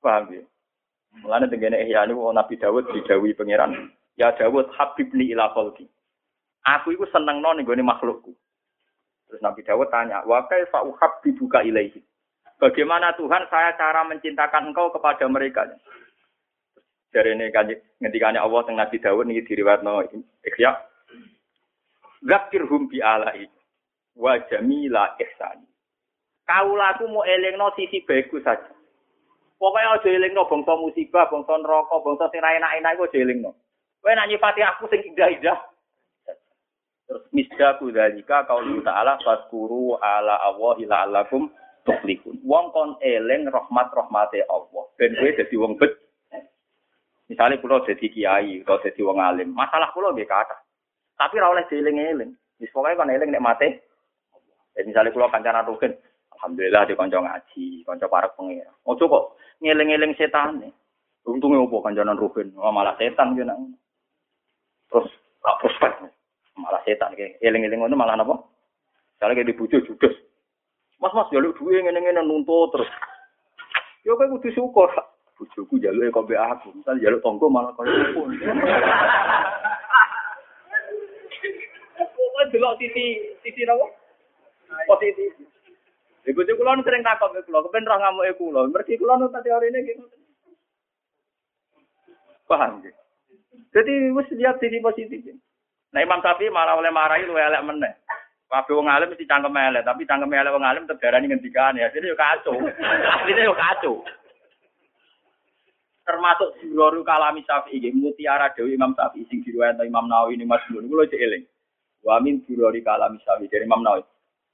Paham 0.00 0.32
ya? 0.32 0.42
Mulane 1.20 1.46
tengene 1.46 1.80
ihya 1.84 2.08
niku 2.08 2.32
Nabi 2.32 2.58
Dawud 2.58 2.90
didhawuhi 2.90 3.38
pangeran, 3.38 3.92
"Ya 4.18 4.34
Dawud 4.34 4.72
habibni 4.74 5.30
ila 5.30 5.52
khalqi." 5.54 5.86
Aku 6.64 6.96
iku 6.96 7.06
seneng 7.12 7.44
ning 7.44 7.68
gone 7.68 7.84
makhlukku. 7.84 8.32
Terus 9.28 9.40
Nabi 9.44 9.62
Dawud 9.62 9.88
tanya, 9.92 10.26
"Wa 10.26 10.48
kaifa 10.50 10.82
uhabbibuka 10.82 11.62
ilaihi?" 11.62 12.02
Bagaimana 12.58 13.14
Tuhan 13.14 13.46
saya 13.52 13.76
cara 13.76 14.02
mencintakan 14.08 14.72
engkau 14.72 14.90
kepada 14.90 15.28
mereka? 15.28 15.68
dari 17.14 17.30
ini 17.30 17.46
ngendikannya 18.02 18.42
Allah 18.42 18.60
tentang 18.66 18.82
Nabi 18.82 18.98
Dawud 18.98 19.30
ini 19.30 19.46
diriwatno 19.46 20.02
ikhya 20.42 20.74
Zakirhum 22.26 22.90
bi 22.90 22.98
alai 22.98 23.46
wa 24.16 24.38
jamila 24.50 25.14
ihsani. 25.18 25.66
Kaulaku 26.44 27.08
mau 27.08 27.24
elingno 27.24 27.72
sisi 27.74 28.04
baikku 28.04 28.40
saja. 28.44 28.68
Pokoknya 29.56 29.96
aja 29.96 30.08
elingno 30.12 30.44
bangsa 30.44 30.76
musibah, 30.76 31.30
bangsa 31.32 31.56
neraka, 31.56 31.96
bangsa 32.04 32.28
sing 32.28 32.42
enak-enak 32.42 32.94
iku 32.94 33.06
aja 33.08 33.18
elingno. 33.18 33.50
Kowe 34.04 34.12
nak 34.12 34.28
nyifati 34.28 34.60
aku 34.60 34.84
sing 34.92 35.00
indah-indah. 35.08 35.56
Terus 37.08 37.24
misdaku 37.32 37.88
dalika 37.92 38.44
qaulu 38.44 38.84
ta'ala 38.84 39.16
faskuru 39.24 39.96
ala 40.00 40.36
Allah 40.44 40.76
la'allakum 40.76 41.48
tuflihun. 41.88 42.44
Wong 42.44 42.72
kon 42.76 43.00
eling 43.00 43.48
rahmat 43.48 43.88
rahmate 43.96 44.44
Allah. 44.48 44.84
Ben 45.00 45.16
kowe 45.16 45.30
dadi 45.32 45.56
wong 45.56 45.80
bet 45.80 45.96
Misalnya 47.24 47.56
pulau 47.56 47.80
jadi 47.88 48.04
kiai 48.12 48.60
atau 48.60 48.84
jadi 48.84 49.00
wong 49.00 49.16
alim, 49.16 49.56
masalah 49.56 49.88
pulau 49.96 50.12
gak 50.12 50.28
kata. 50.28 50.60
Tapi 51.16 51.40
ora 51.40 51.56
oleh 51.56 51.64
dieling-eling. 51.72 52.36
Wis 52.60 52.68
pokoke 52.68 53.00
kon 53.00 53.08
eling 53.08 53.32
nek 53.32 53.40
mate. 53.40 53.80
Ya 54.74 54.82
misalnya 54.82 55.14
pulau 55.14 55.30
kancana 55.30 55.62
rugen, 55.62 55.94
alhamdulillah 56.34 56.82
di 56.90 56.98
kanca 56.98 57.22
ngaji, 57.22 57.86
kanca 57.86 58.06
para 58.10 58.28
pengira. 58.34 58.74
Ojo 58.82 59.06
kok 59.06 59.24
ngeling-eling 59.62 60.18
setan 60.18 60.58
nih. 60.58 60.72
Untungnya 61.24 61.64
opo 61.64 61.80
kancanan 61.80 62.18
rugen, 62.18 62.52
oh, 62.58 62.74
malah 62.74 62.98
setan 62.98 63.38
gitu 63.38 63.46
nang. 63.46 63.78
Terus 64.90 65.08
gak 65.40 65.58
prospek. 65.62 65.92
Malah 66.58 66.82
setan 66.82 67.14
kayak 67.14 67.38
eling-eling 67.38 67.80
ngono 67.86 67.94
malah 67.94 68.18
napa? 68.18 68.34
Misalnya 69.14 69.40
kayak 69.40 69.48
dibujuk 69.54 69.86
judes. 69.86 70.14
Mas 70.98 71.14
mas 71.14 71.30
jaluk 71.30 71.54
duwe 71.54 71.80
ngene-ngene 71.80 72.26
nuntut 72.26 72.74
terus. 72.74 72.90
Yo 74.02 74.18
kowe 74.18 74.26
kudu 74.36 74.52
syukur 74.52 74.90
bojoku 75.34 75.82
jaluk 75.82 76.14
kok 76.14 76.24
mbek 76.30 76.38
aku, 76.38 76.68
misal 76.78 76.98
jaluk 77.02 77.22
tonggo 77.22 77.46
malah 77.50 77.74
koyo 77.74 77.90
pun. 78.14 78.30
Kok 81.94 82.50
delok 82.50 82.76
sisi 82.82 83.22
sisi 83.40 83.62
napa? 83.62 84.03
Positif. 84.88 85.30
Ibu 86.24 86.40
bojo 86.40 86.52
kula 86.56 86.80
sering 86.80 87.04
takut 87.04 87.36
ke 87.36 87.44
kula, 87.44 87.60
kepen 87.68 87.84
roh 87.84 87.98
ngamuke 88.00 88.32
kula. 88.40 88.60
Mergi 88.72 88.96
kula 88.96 89.20
nu 89.20 89.28
teorine 89.28 89.78
gitu. 89.84 90.04
Paham 92.48 92.80
nggih? 92.80 92.94
Jadi 93.76 93.92
wis 94.12 94.28
lihat 94.32 94.56
sisi 94.60 94.80
positif. 94.80 95.20
Nah 95.92 96.00
Imam 96.00 96.24
Syafi'i 96.24 96.48
malah 96.48 96.80
oleh 96.80 96.88
marahi 96.88 97.28
lu 97.28 97.36
elek 97.36 97.64
meneh. 97.64 97.92
Kabeh 98.48 98.72
wong 98.76 98.86
alim 98.86 99.10
mesti 99.10 99.26
cangkem 99.26 99.56
elek, 99.56 99.82
tapi 99.82 100.06
cangkem 100.06 100.30
elek 100.30 100.54
wong 100.54 100.64
alim 100.64 100.86
tegarani 100.86 101.26
ngendikane. 101.28 101.82
Asline 101.82 102.12
yo 102.12 102.16
kacau. 102.16 102.56
Asline 103.18 103.42
yo 103.44 103.54
kacau 103.56 104.00
termasuk 106.04 106.60
Jurori 106.60 107.00
kalami 107.00 107.40
Syafi'i 107.48 107.88
mutiara 107.96 108.52
Dewi 108.52 108.76
Imam 108.76 108.92
Syafi'i 108.92 109.24
sing 109.32 109.40
diriwayat 109.40 109.80
Imam 109.80 110.04
Nawawi 110.04 110.36
ini 110.36 110.44
Mas 110.44 110.60
Mun 110.68 110.86
kula 110.86 111.08
cek 111.08 111.20
eling 111.20 111.44
wa 112.04 112.20
min 112.20 112.44
Jurori 112.44 112.84
kalami 112.84 113.16
Syafi'i 113.24 113.48
dari 113.48 113.64
Imam 113.64 113.80
Nawawi 113.80 114.04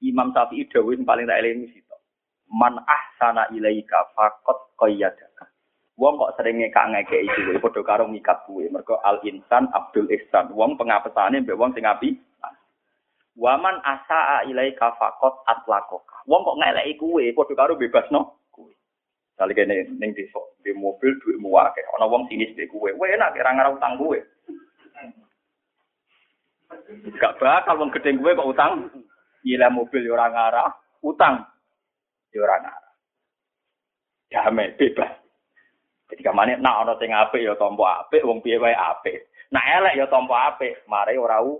Imam 0.00 0.32
Syafi'i 0.32 0.68
Dewi 0.68 0.96
sing 0.96 1.06
paling 1.06 1.28
tak 1.28 1.40
eling 1.44 1.68
sito 1.70 1.96
man 2.50 2.80
ahsana 2.84 3.46
ilaika 3.52 4.10
faqat 4.16 4.58
qayyadaka 4.80 5.46
wong 6.00 6.16
kok 6.16 6.34
sering 6.40 6.58
ngekak 6.60 6.88
ngekeki 6.90 7.28
kuwe 7.28 7.60
padha 7.60 7.80
karo 7.84 8.04
ngikat 8.08 8.38
kuwe 8.48 8.66
mergo 8.72 8.96
al 9.04 9.20
insan 9.22 9.68
Abdul 9.70 10.08
Ihsan 10.08 10.52
wong 10.56 10.80
pengapesane 10.80 11.44
mbek 11.44 11.58
wong 11.58 11.72
sing 11.76 11.84
api 11.86 12.16
Waman 13.40 13.80
asaa 13.86 14.44
ilaika 14.44 14.92
faqat 15.00 15.32
atlakoka. 15.48 16.26
Wong 16.28 16.44
kok 16.44 16.58
ngeleki 16.60 16.98
kuwe 17.00 17.32
padha 17.32 17.54
karo 17.56 17.72
bebasno 17.78 18.40
Kali 19.40 19.56
kene 19.56 19.88
ning 19.96 20.12
desa, 20.12 20.36
di 20.60 20.68
mobil 20.76 21.16
duit 21.24 21.40
muake. 21.40 21.80
Ana 21.96 22.04
wong 22.04 22.28
sinis 22.28 22.52
di 22.52 22.68
kue. 22.68 22.92
Wah 22.92 23.08
enak 23.08 23.32
kira 23.32 23.56
ngarang 23.56 23.80
utang 23.80 23.96
kue. 23.96 24.20
Gak 27.16 27.40
bakal 27.40 27.80
wong 27.80 27.88
gedeng 27.88 28.20
kue 28.20 28.36
kok 28.36 28.50
utang. 28.52 28.92
Gila 29.40 29.68
mobil 29.72 30.04
yo 30.04 30.14
ora 30.14 30.28
ngarah, 30.28 30.68
utang 31.00 31.40
yo 32.32 32.44
ora 32.44 32.60
ngarah. 32.60 32.92
Damai 34.30 34.76
bebas. 34.76 35.10
Jadi 36.10 36.22
kamane 36.26 36.58
nak 36.58 36.86
ana 36.86 36.94
sing 36.98 37.14
apik 37.14 37.42
ya 37.42 37.54
tampa 37.54 38.04
apik, 38.06 38.26
wong 38.26 38.42
piye 38.42 38.58
wae 38.58 38.74
apik. 38.74 39.30
Nak 39.54 39.66
elek 39.78 39.96
ya 39.98 40.06
tampa 40.10 40.54
apik, 40.54 40.82
mare 40.90 41.14
ora 41.18 41.38
u. 41.42 41.58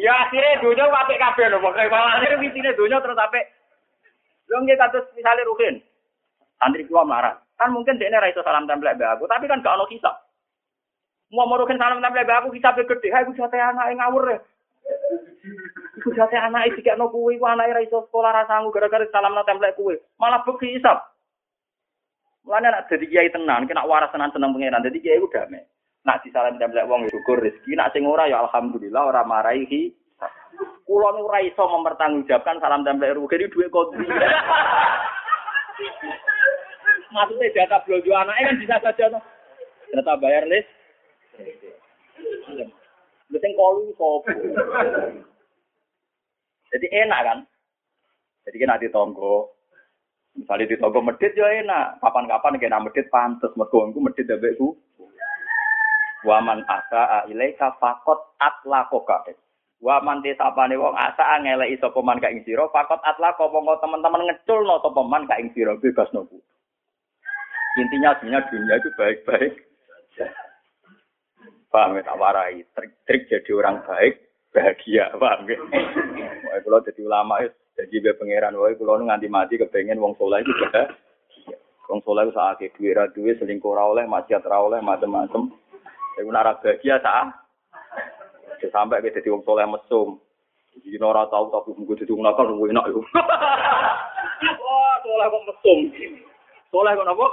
Ya 0.00 0.12
akhirnya 0.24 0.60
dunia 0.64 0.88
apik 0.88 1.20
kabeh 1.20 1.52
lho, 1.52 1.60
pokoke 1.60 1.92
akhirnya 1.92 2.40
witine 2.40 2.72
dunia 2.72 3.00
terus 3.04 3.20
apik. 3.20 3.44
Lho 4.48 4.64
nggih 4.64 4.80
kados 4.80 5.08
misale 5.12 5.44
Ruhin. 5.44 5.76
Santri 6.56 6.88
kula 6.88 7.04
marah. 7.04 7.36
Kan 7.56 7.72
mungkin 7.72 7.96
dia 7.96 8.12
ra 8.12 8.28
iso 8.28 8.44
salam 8.44 8.68
tempel 8.68 8.92
mbek 8.92 9.16
aku, 9.16 9.24
tapi 9.28 9.48
kan 9.48 9.64
gak 9.64 9.76
ono 9.76 9.88
kisah. 9.88 10.25
Mau 11.34 11.58
Ruhin 11.58 11.78
salam 11.78 11.98
tempel 11.98 12.22
aku 12.22 12.54
kisah 12.54 12.70
gede, 12.78 13.10
ha 13.10 13.26
iku 13.26 13.34
jate 13.34 13.58
anake 13.58 13.98
ngawur 13.98 14.30
ya. 14.30 14.38
Iku 15.98 16.14
jate 16.14 16.38
anake 16.38 16.78
dikekno 16.78 17.10
kuwi, 17.10 17.42
ku 17.42 17.44
anake 17.50 17.74
ra 17.74 17.82
iso 17.82 18.06
sekolah 18.06 18.30
ra 18.30 18.42
sanggup 18.46 18.70
gara-gara 18.70 19.02
salam 19.10 19.34
tempel 19.42 19.74
kuwi. 19.74 19.98
Malah 20.22 20.46
bukti 20.46 20.78
isap. 20.78 21.02
Mulane 22.46 22.70
nak 22.70 22.86
dadi 22.86 23.10
kiai 23.10 23.26
tenan, 23.34 23.66
kena 23.66 23.82
waras 23.82 24.14
tenan 24.14 24.30
seneng 24.30 24.54
pangeran. 24.54 24.86
Dadi 24.86 25.02
kiai 25.02 25.18
ku 25.18 25.26
damai. 25.26 25.66
Nak 26.06 26.22
disalam 26.22 26.62
tempel 26.62 26.86
wong 26.86 27.10
syukur 27.10 27.42
rezeki, 27.42 27.74
nak 27.74 27.90
sing 27.90 28.06
ora 28.06 28.30
ya 28.30 28.46
alhamdulillah 28.46 29.02
ora 29.10 29.26
marahi 29.26 29.90
Kulo 30.86 31.10
nu 31.10 31.26
ora 31.26 31.42
mempertanggungjawabkan 31.42 32.62
salam 32.62 32.86
tempel 32.86 33.18
rugi 33.18 33.42
ini 33.42 33.50
duit 33.50 33.68
kontri. 33.74 34.06
Maksudnya 37.10 37.50
data 37.50 37.82
belanja 37.82 38.12
anaknya 38.14 38.46
kan 38.46 38.60
bisa 38.62 38.76
saja. 38.78 39.06
Data 39.90 40.14
bayar 40.22 40.46
list. 40.46 40.75
Kolu 43.56 43.88
sopo. 43.96 44.28
Jadi 46.72 46.86
enak 46.92 47.20
kan? 47.24 47.38
Jadi 48.44 48.56
kan 48.60 48.76
di 48.76 48.88
tonggo. 48.92 49.56
Misalnya 50.36 50.68
di 50.68 50.76
tonggo 50.76 51.00
medit 51.00 51.32
ya 51.32 51.48
enak. 51.64 52.04
Kapan-kapan 52.04 52.60
kena 52.60 52.84
medit 52.84 53.08
pantes. 53.08 53.54
Mergo 53.56 53.88
medit 53.96 54.28
dabek 54.28 54.60
ku. 54.60 54.76
Waman 56.26 56.66
asa 56.68 57.24
ilaika 57.32 57.78
fakot 57.80 58.36
atlakoka. 58.36 59.24
Wa 59.76 60.00
man 60.00 60.24
sapane 60.24 60.74
wong 60.80 60.96
asa 60.96 61.36
ngeleki 61.44 61.76
sapa 61.78 62.00
man 62.00 62.16
ka 62.16 62.32
sira 62.48 62.64
fakot 62.72 62.96
atla 63.04 63.36
kok 63.36 63.52
mongko 63.52 63.76
teman-teman 63.84 64.24
ngeculno 64.24 64.80
sapa 64.80 65.00
man 65.04 65.28
ka 65.28 65.36
ing 65.36 65.52
sira 65.52 65.76
bebas 65.76 66.08
nopo. 66.16 66.40
Intinya 67.76 68.16
sebenarnya 68.16 68.48
dunia 68.48 68.76
itu 68.80 68.88
baik-baik. 68.96 69.52
Paham 71.76 72.00
ya, 72.00 72.08
tak 72.08 72.16
warai. 72.16 72.64
Trik-trik 72.72 73.28
jadi 73.28 73.50
orang 73.52 73.84
baik, 73.84 74.16
bahagia. 74.56 75.12
Paham 75.20 75.44
ya? 75.44 75.60
Kalau 76.64 76.80
jadi 76.80 77.00
ulama, 77.04 77.44
jadi 77.76 77.96
be 78.00 78.16
pangeran. 78.16 78.56
Wah, 78.56 78.72
kalau 78.72 79.04
nganti 79.04 79.28
mati 79.28 79.60
kepengen 79.60 80.00
wong 80.00 80.16
soleh 80.16 80.40
itu 80.40 80.56
bahagia. 80.56 80.88
Wong 81.92 82.00
soleh 82.00 82.24
itu 82.24 82.32
saat 82.32 82.56
itu, 82.64 82.80
duit, 82.80 83.12
duit, 83.12 83.36
selingkuh 83.36 83.76
rawleh, 83.76 84.08
maksiat 84.08 84.40
rawleh, 84.48 84.80
macam-macam. 84.80 85.52
Iku 86.16 86.32
nara 86.32 86.56
bahagia 86.56 86.96
saat 87.04 87.44
sampai 88.72 89.04
kita 89.04 89.20
jadi 89.20 89.36
wong 89.36 89.44
soleh 89.44 89.68
mesum. 89.68 90.16
Jadi 90.76 90.96
ora 91.00 91.24
tahu 91.28 91.48
tapi 91.52 91.72
mungkin 91.76 92.00
jadi 92.00 92.12
wong 92.12 92.24
nakal 92.24 92.48
enak 92.48 92.84
yo. 92.88 93.00
Wah, 94.64 94.94
soleh 95.04 95.26
kok 95.28 95.44
mesum. 95.48 95.78
Soleh 96.72 96.92
kok 96.96 97.04
napa? 97.04 97.26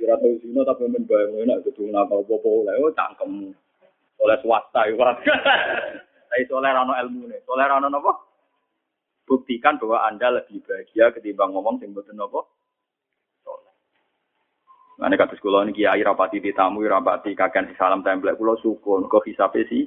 Kira 0.00 0.16
tahu 0.16 0.32
sino 0.40 0.64
tapi 0.64 0.88
men 0.88 1.04
bayang 1.04 1.44
enak 1.44 1.60
jadi 1.60 1.76
wong 1.76 1.92
nakal 1.92 2.24
apa 2.24 2.48
oleh 2.48 2.74
oh 2.80 2.88
cangkem. 2.96 3.52
Soleh 4.16 4.38
swasta 4.40 4.88
yo. 4.88 4.96
Tapi 6.30 6.48
soleh 6.48 6.72
rano 6.72 6.96
ilmu 6.96 7.28
nih. 7.28 7.44
Soleh 7.44 7.68
rano 7.68 7.92
napa? 7.92 8.16
Buktikan 9.28 9.76
bahwa 9.76 10.08
Anda 10.08 10.40
lebih 10.40 10.64
bahagia 10.64 11.12
ketimbang 11.12 11.52
ngomong 11.52 11.84
sing 11.84 11.92
mboten 11.92 12.16
napa? 12.16 12.48
Ane 15.04 15.16
kados 15.20 15.40
kula 15.40 15.68
niki 15.68 15.84
kiai 15.84 16.04
rapati 16.04 16.44
ditamu 16.44 16.84
rapati 16.84 17.32
kakean 17.36 17.68
si 17.68 17.76
salam 17.76 18.00
templek 18.00 18.36
kula 18.40 18.56
syukur 18.60 19.04
kok 19.04 19.24
hisabe 19.28 19.68
sih. 19.68 19.84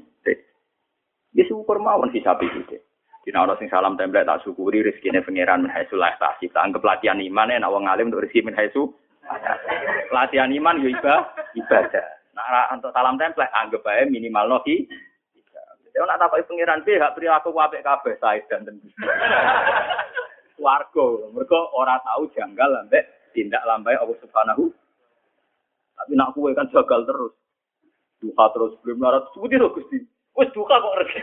Wis 1.34 1.50
syukur 1.50 1.82
mawon 1.82 2.14
hisabe 2.14 2.50
sih. 2.54 2.82
Dina 3.26 3.50
ana 3.50 3.58
sing 3.58 3.70
salam 3.70 3.98
templek 3.98 4.30
tak 4.30 4.46
syukuri 4.46 4.86
rezekine 4.86 5.26
pangeran 5.26 5.66
min 5.66 5.74
haitsu 5.74 5.98
la 5.98 6.14
tak 6.22 6.38
anggap 6.54 6.86
latihan 6.86 7.18
iman 7.18 7.50
nek 7.50 7.66
wong 7.66 7.90
alim 7.90 8.14
untuk 8.14 8.30
rezeki 8.30 8.46
min 8.46 8.58
Latihan 10.12 10.52
iman 10.52 10.84
yo 10.84 10.90
ibadah. 10.92 12.08
Nah, 12.34 12.74
untuk 12.74 12.90
salam 12.92 13.16
template 13.16 13.54
anggap 13.54 13.86
aja 13.86 14.10
minimal 14.10 14.58
noki. 14.58 14.90
Ya 15.94 16.02
nak 16.10 16.18
takoki 16.18 16.50
pangeran 16.50 16.82
piye 16.82 16.98
gak 16.98 17.14
perilaku 17.14 17.54
apik 17.54 17.86
kabeh 17.86 18.18
sae 18.18 18.42
dan 18.50 18.66
tentu. 18.66 18.90
Warga, 20.58 21.06
mereka 21.30 21.60
ora 21.78 22.02
tahu 22.02 22.34
janggal 22.34 22.82
ambek 22.82 23.30
tindak 23.38 23.62
lambai 23.70 23.94
Allah 23.94 24.18
Subhanahu. 24.18 24.74
Tapi 25.94 26.12
nak 26.18 26.34
kue 26.34 26.50
kan 26.58 26.66
jagal 26.74 27.06
terus. 27.06 27.38
Duha 28.18 28.46
terus 28.58 28.74
belum 28.82 29.06
larat 29.06 29.30
seperti 29.36 29.60
itu 29.60 29.70
Gusti. 29.70 29.98
Wes 30.34 30.50
duha 30.56 30.82
kok 30.82 30.98
rezeki 30.98 31.22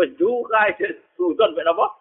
Wes 0.00 0.10
duha 0.16 0.60
itu 0.72 0.96
sudan 1.12 1.52
ben 1.52 1.68
apa? 1.68 1.97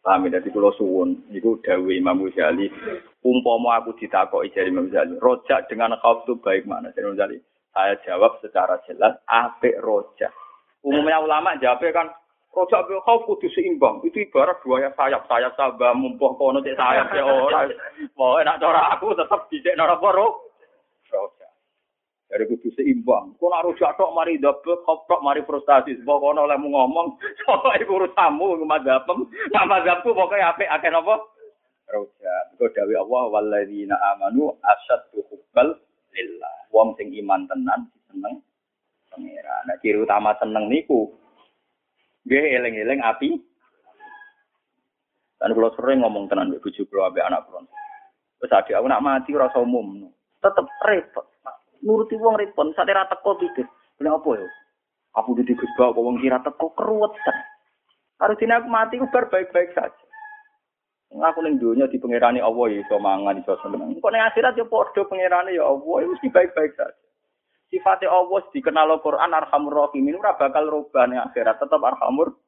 Paham 0.00 0.32
ya, 0.32 0.40
pulau 0.48 0.72
suwun, 0.80 1.28
itu 1.28 1.60
Dawi 1.60 2.00
Imam 2.00 2.24
Ghazali. 2.24 2.72
Umpama 3.20 3.76
aku 3.76 3.92
ditakoki 4.00 4.48
dari 4.56 4.72
Imam 4.72 4.88
Ghazali, 4.88 5.20
rojak 5.20 5.68
dengan 5.68 5.92
khauf 6.00 6.24
itu 6.24 6.40
baik 6.40 6.64
mana? 6.64 6.88
Dari 6.96 7.04
Imam 7.04 7.20
Ghazali, 7.20 7.36
saya 7.76 8.00
jawab 8.08 8.40
secara 8.40 8.80
jelas, 8.88 9.20
apik 9.28 9.76
rojak. 9.84 10.32
Umumnya 10.80 11.20
ulama 11.20 11.52
jawabnya 11.60 11.92
kan, 11.92 12.06
rojak 12.56 12.88
bil 12.88 13.04
khauf 13.04 13.28
kudu 13.28 13.52
seimbang. 13.52 14.00
Itu 14.00 14.24
ibarat 14.24 14.64
dua 14.64 14.88
sayap, 14.96 15.28
sayap 15.28 15.52
sabah, 15.60 15.92
mumpuh 15.92 16.32
kono 16.40 16.64
cek 16.64 16.80
sayap 16.80 17.12
ya 17.12 17.20
orang. 17.20 17.76
Mau 18.16 18.40
enak 18.40 18.56
cara 18.56 18.96
aku 18.96 19.12
tetap 19.12 19.52
dicek 19.52 19.76
nara. 19.76 20.00
Dari 22.30 22.46
kudu 22.46 22.70
seimbang. 22.78 23.34
Kau 23.42 23.50
nak 23.50 23.66
rujak 23.66 23.98
tok 23.98 24.14
mari 24.14 24.38
double, 24.38 24.86
kop 24.86 25.02
tok 25.10 25.18
mari 25.18 25.42
frustasi. 25.42 25.98
Sebab 25.98 26.16
kau 26.22 26.30
oleh 26.30 26.54
ngomong, 26.62 27.18
soalnya 27.42 27.82
ibu 27.82 27.98
urusamu, 27.98 28.54
mazhabem. 28.62 29.26
Nah 29.50 29.66
mazhabku 29.66 30.14
pokoknya 30.14 30.54
apa, 30.54 30.62
akan 30.78 31.02
apa? 31.02 31.14
Rujak. 31.90 32.42
Kau 32.54 32.70
dawi 32.70 32.94
Allah, 32.94 33.22
waladina 33.34 33.98
amanu 34.14 34.54
asad 34.62 35.10
hubbal 35.10 35.74
lillah. 36.14 36.56
Wong 36.70 36.94
sing 36.94 37.10
iman 37.18 37.50
tenan, 37.50 37.90
seneng 38.06 38.38
pengira. 39.10 39.66
Nah 39.66 39.74
ciri 39.82 39.98
utama 39.98 40.30
seneng 40.38 40.70
niku. 40.70 41.10
Dia 42.30 42.62
eleng-eleng 42.62 43.02
api. 43.02 43.42
Dan 45.42 45.50
kalau 45.50 45.74
sering 45.74 46.06
ngomong 46.06 46.30
tenan, 46.30 46.54
ibu 46.54 46.70
juga 46.70 47.10
anak 47.26 47.42
pulau. 47.50 47.66
Terus 48.38 48.54
adik 48.54 48.78
aku 48.78 48.86
nak 48.86 49.02
mati 49.02 49.34
rasa 49.34 49.58
umum. 49.58 50.06
Tetep 50.38 50.64
repot 50.86 51.29
nuruti 51.84 52.16
wong 52.16 52.36
repon, 52.40 52.72
sate 52.76 52.92
ra 52.92 53.08
teko 53.08 53.36
pikir. 53.36 53.66
Lha 54.00 54.16
apa 54.16 54.30
ya? 54.36 54.48
Aku 55.18 55.34
di 55.34 55.52
Gus 55.52 55.72
Bak 55.76 55.96
wong 55.96 56.20
kira 56.22 56.40
teko 56.40 56.72
keruwetan. 56.76 57.36
Harus 58.20 58.36
dina 58.36 58.60
aku 58.60 58.68
mati 58.68 59.00
ku 59.00 59.08
bar 59.08 59.32
baik-baik 59.32 59.72
saja. 59.72 60.04
Aku 61.10 61.42
ning 61.42 61.58
dunia 61.58 61.90
di 61.90 61.98
pangerane 61.98 62.38
Allah 62.38 62.70
ya 62.70 62.86
iso 62.86 63.00
mangan 63.00 63.40
iso 63.42 63.58
seneng. 63.64 63.98
Kok 63.98 64.12
ning 64.12 64.22
akhirat 64.22 64.54
ya 64.54 64.68
padha 64.68 65.02
pangerane 65.08 65.56
ya 65.56 65.66
Allah 65.66 65.96
ya 66.04 66.06
mesti 66.06 66.28
baik-baik 66.30 66.72
saja. 66.78 67.04
Sifatnya 67.72 68.12
Allah 68.12 68.42
dikenal 68.50 68.98
Al-Quran 68.98 69.30
Arhamur 69.34 69.74
Rahim 69.74 70.06
ini 70.06 70.18
ora 70.18 70.38
bakal 70.38 70.70
rubah 70.70 71.10
ning 71.10 71.18
akhirat 71.18 71.58
tetap 71.58 71.82
Arhamur. 71.82 72.38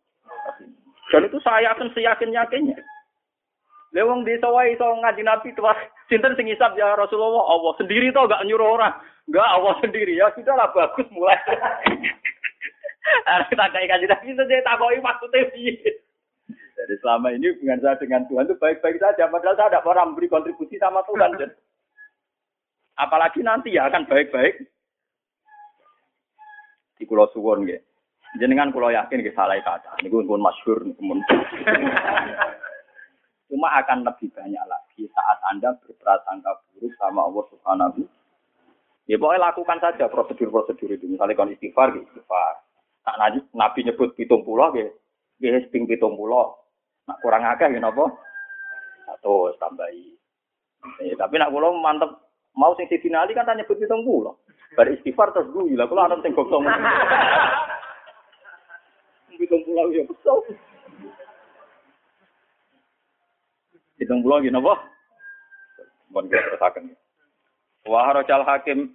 Dan 1.11 1.27
itu 1.27 1.43
saya 1.43 1.75
akan 1.75 1.91
seyakin-yakinnya. 1.91 2.79
Lewong 3.93 4.25
desa 4.25 4.49
wae 4.49 4.73
iso 4.73 4.87
ngaji 4.89 5.23
Nabi 5.27 5.53
tuh 5.53 5.69
sinten 6.09 6.33
sing 6.39 6.49
isap 6.49 6.73
ya 6.79 6.97
Rasulullah 6.97 7.45
Allah 7.45 7.73
sendiri 7.77 8.09
tuh 8.15 8.25
gak 8.25 8.45
nyuruh 8.47 8.79
orang. 8.79 8.95
Enggak 9.31 9.49
Allah 9.49 9.75
sendiri 9.79 10.19
ya 10.19 10.31
sudahlah 10.35 10.69
bagus 10.75 11.07
mulai. 11.15 11.39
Harus 13.29 13.47
kita 13.51 13.67
kayak 13.71 13.89
kaji 13.91 14.07
Nabi 14.09 14.35
saja 14.35 14.67
takoki 14.67 14.99
maksudnya 15.03 15.51
piye. 15.55 15.77
Jadi 16.51 16.95
selama 16.99 17.31
ini 17.31 17.55
hubungan 17.55 17.79
saya 17.79 17.95
dengan 18.01 18.27
Tuhan 18.27 18.51
itu 18.51 18.57
baik-baik 18.59 18.99
saja. 18.99 19.31
Padahal 19.31 19.55
saya 19.55 19.71
tidak 19.71 19.85
pernah 19.87 20.05
memberi 20.11 20.27
kontribusi 20.27 20.77
sama 20.83 21.07
Tuhan. 21.07 21.39
Dan 21.39 21.51
apalagi 22.99 23.41
nanti 23.47 23.79
ya 23.79 23.87
akan 23.87 24.09
baik-baik. 24.11 24.67
Di 26.99 27.05
Pulau 27.07 27.31
Suwon 27.31 27.67
gitu. 27.71 27.83
Jenengan 28.41 28.73
kulo 28.73 28.89
yakin 28.89 29.21
ke 29.21 29.37
salah 29.37 29.61
kata. 29.61 30.01
Ini 30.01 30.09
pun 30.09 30.41
masyhur 30.41 30.81
pun. 30.97 31.21
Cuma 33.53 33.69
akan 33.85 34.09
lebih 34.09 34.33
banyak 34.33 34.65
lagi 34.65 35.05
saat 35.13 35.39
Anda 35.53 35.77
berprasangka 35.85 36.65
buruk 36.73 36.97
sama 36.97 37.29
Allah 37.29 37.45
Subhanahu 37.53 38.01
Ya 39.11 39.19
pokoknya 39.19 39.51
lakukan 39.51 39.79
saja 39.83 40.07
prosedur-prosedur 40.07 40.95
itu. 40.95 41.11
Misalnya 41.11 41.35
kalau 41.35 41.51
istighfar, 41.51 41.91
gitu, 41.91 42.07
istighfar. 42.07 42.55
Nah, 43.03 43.35
Nabi 43.51 43.83
nyebut 43.83 44.15
pitung 44.15 44.47
pulau. 44.47 44.71
Gitu, 44.71 44.95
ping 45.75 45.91
pitung 45.91 46.15
pulau. 46.15 46.55
Nah, 47.11 47.19
kurang 47.19 47.43
agak, 47.43 47.75
gitu, 47.75 47.83
apa? 47.83 48.05
Satu, 49.11 49.51
tambahi. 49.59 50.15
Ya, 51.03 51.19
tapi 51.19 51.43
nak 51.43 51.51
pulau 51.51 51.75
mantep. 51.75 52.15
Mau 52.53 52.77
sing 52.77 52.85
Sidina 52.87 53.25
Ali 53.25 53.33
kan 53.35 53.49
tanya 53.49 53.65
nyebut 53.65 53.81
pitung 53.81 54.07
pulau. 54.07 54.39
Bar 54.79 54.87
istighfar 54.89 55.35
terus 55.35 55.51
gue, 55.51 55.75
lah 55.75 55.89
kalau 55.91 56.07
anak 56.07 56.23
sing 56.23 56.33
gosong. 56.33 56.63
Pitung 59.35 59.63
pulau 59.67 59.91
ya 59.91 60.07
betul. 60.07 60.39
Hitung 63.99 64.21
pulau 64.23 64.41
gini 64.41 64.55
apa? 64.55 64.75
Bukan 66.13 66.29
kita 66.29 66.45
terusakan. 66.55 66.93
Wah 66.93 67.02
rojal 67.87 68.47
hakim. 68.47 68.95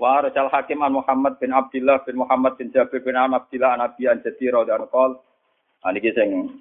Wah 0.00 0.24
rojal 0.24 0.48
hakim 0.52 0.80
an 0.82 0.92
Muhammad 0.92 1.40
bin 1.40 1.52
Abdullah 1.52 2.04
bin 2.04 2.16
Muhammad 2.20 2.56
bin 2.56 2.72
Jabir 2.72 3.04
bin 3.04 3.16
Am 3.16 3.34
Abdullah 3.36 3.76
an 3.76 3.84
Abi 3.84 4.08
an 4.08 4.20
Jadi 4.24 4.52
Rodhan 4.52 4.88
Qol. 4.88 5.20
Ini 5.86 6.00
kisah 6.02 6.24
yang. 6.26 6.58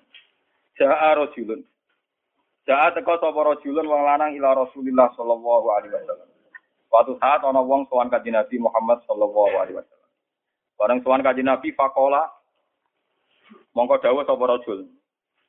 Ja'a 0.75 1.15
rojulun. 1.15 1.63
Ja'a 2.67 2.91
teko 2.93 3.15
sapa 3.17 3.39
rojulun 3.41 3.87
wong 3.87 4.01
lanang 4.03 4.35
ila 4.35 4.67
Rasulillah 4.67 5.07
sallallahu 5.15 5.67
alaihi 5.71 5.95
wasallam. 5.95 6.29
Suatu 6.91 7.15
saat 7.17 7.41
ana 7.41 7.63
wong 7.63 7.87
sowan 7.87 8.11
kanjeng 8.11 8.35
Nabi 8.35 8.59
Muhammad 8.59 8.99
sallallahu 9.07 9.55
alaihi 9.55 9.79
wasallam. 9.79 10.11
Bareng 10.75 10.99
sowan 11.01 11.23
kanjeng 11.23 11.47
Nabi 11.47 11.71
fakola 11.71 12.27
mongko 13.71 14.03
dawuh 14.03 14.27
sapa 14.27 14.43
rajul. 14.45 14.83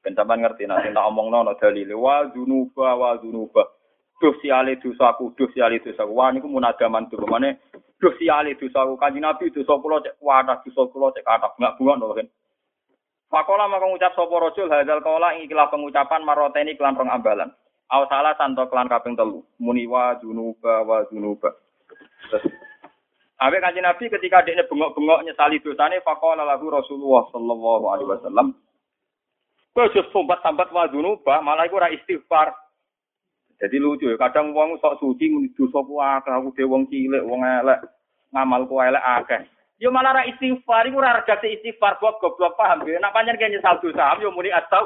Ben 0.01 0.15
sampean 0.15 0.47
ngerti 0.47 0.71
nek 0.71 0.95
tak 0.95 1.07
omongno 1.11 1.43
ana 1.43 1.59
dalile 1.59 1.95
wa 1.99 2.23
dzunuba 2.31 2.95
wa 2.95 3.19
dzunuba. 3.19 3.76
Duh 4.17 4.33
siale 4.41 4.81
dosaku, 4.81 5.37
duh 5.37 5.51
siale 5.53 5.77
dosaku. 5.85 6.13
Wah 6.17 6.33
niku 6.33 6.49
munadaman 6.49 7.09
tuh 7.13 7.21
mane 7.29 7.61
duh 8.01 8.13
siale 8.17 8.57
dosaku. 8.57 8.97
Kanjeng 8.97 9.25
Nabi 9.25 9.53
dosa 9.53 9.77
kula 9.77 10.01
cek 10.01 10.17
wadah 10.25 10.65
dosa 10.65 10.83
kula 10.89 11.13
cek 11.13 11.25
kathah. 11.25 11.53
Enggak 11.61 11.77
bunga 11.77 11.95
lho 12.01 12.17
kan. 12.17 12.29
Fakola 13.27 13.67
maka 13.67 13.85
ngucap 13.91 14.13
sapa 14.15 14.35
rajul 14.39 14.71
hadzal 14.71 15.03
qala 15.03 15.35
ing 15.37 15.51
pengucapan 15.51 16.23
maroteni 16.25 16.79
kelan 16.79 16.97
rong 16.97 17.13
ambalan. 17.13 17.51
Aw 17.93 18.03
salah 18.09 18.35
santo 18.41 18.65
kelan 18.73 18.89
kaping 18.89 19.19
telu. 19.19 19.45
Muni 19.61 19.85
wa 19.85 20.17
dzunuba 20.17 20.87
wa 20.87 21.05
dzunuba. 21.11 21.53
Terus 22.33 22.45
kanjeng 23.37 23.85
Nabi 23.85 24.09
ketika 24.09 24.41
dia 24.47 24.65
bengok-bengok 24.65 25.29
nyesali 25.29 25.61
dosane 25.61 26.01
faqala 26.01 26.49
lahu 26.49 26.73
Rasulullah 26.73 27.29
sallallahu 27.35 27.85
alaihi 27.93 28.11
wasallam 28.11 28.49
Kau 29.77 29.93
just 29.93 30.09
sambat-sambat 30.09 30.73
wadunu, 30.73 31.21
bah, 31.21 31.45
malah 31.45 31.69
itu 31.69 31.77
ora 31.77 31.93
istighfar. 31.93 32.49
Jadi 33.57 33.77
lucu 33.81 34.13
ya, 34.13 34.21
kadang 34.21 34.53
wong 34.53 34.77
sok 34.85 35.01
suci 35.01 35.33
menuju 35.33 35.73
sopo 35.73 35.97
akeh, 35.97 36.29
aku 36.29 36.53
de 36.53 36.65
wong 36.69 36.85
cilik, 36.93 37.25
wong 37.25 37.41
elek, 37.41 37.81
ngamal 38.29 38.69
ku 38.69 38.77
elek 38.85 39.01
akeh. 39.01 39.41
Yo 39.81 39.89
malah 39.89 40.13
ora 40.13 40.29
istighfar, 40.29 40.89
iku 40.89 41.01
ora 41.01 41.21
regate 41.21 41.49
istighfar 41.53 41.97
kok 41.97 42.21
goblok 42.21 42.57
paham 42.57 42.85
ya. 42.85 43.01
Nak 43.01 43.13
pancen 43.17 43.37
kene 43.41 43.57
nyesal 43.57 43.81
dosa, 43.81 44.17
yo 44.21 44.29
muni 44.33 44.53
astau. 44.53 44.85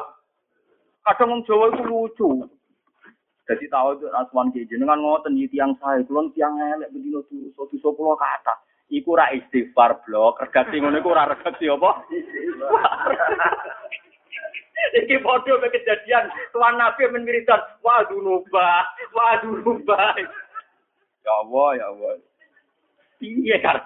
Kadang 1.02 1.30
wong 1.34 1.42
Jawa 1.46 1.66
itu 1.74 1.82
lucu. 1.82 2.30
Jadi 3.50 3.66
tahu 3.66 3.98
itu 3.98 4.06
aswan 4.14 4.54
ki 4.54 4.70
jenengan 4.70 5.02
ngoten 5.02 5.34
iki 5.34 5.58
tiyang 5.58 5.74
sae, 5.82 6.06
kulon 6.06 6.30
tiyang 6.30 6.54
elek 6.58 6.94
bedino 6.94 7.26
dosa 7.26 7.66
dosa 7.66 7.88
kula 7.90 8.14
kata. 8.14 8.54
Iku 8.90 9.18
ora 9.18 9.34
istighfar 9.34 10.06
blok, 10.06 10.38
regate 10.42 10.78
ngono 10.78 10.98
iku 10.98 11.10
ora 11.10 11.34
regate 11.34 11.66
apa? 11.66 11.90
Iki 14.90 15.22
bodoh 15.22 15.60
be 15.60 15.68
kejadian 15.70 16.32
tuan 16.50 16.74
Nabi 16.74 17.06
menwiridan 17.12 17.60
wa 17.84 18.02
dunuba, 18.08 18.86
wa. 19.14 19.28
Ya 21.20 21.32
Allah, 21.46 21.68
ya 21.76 21.86
Allah. 21.92 22.10
Iya 23.20 23.56
kan. 23.60 23.78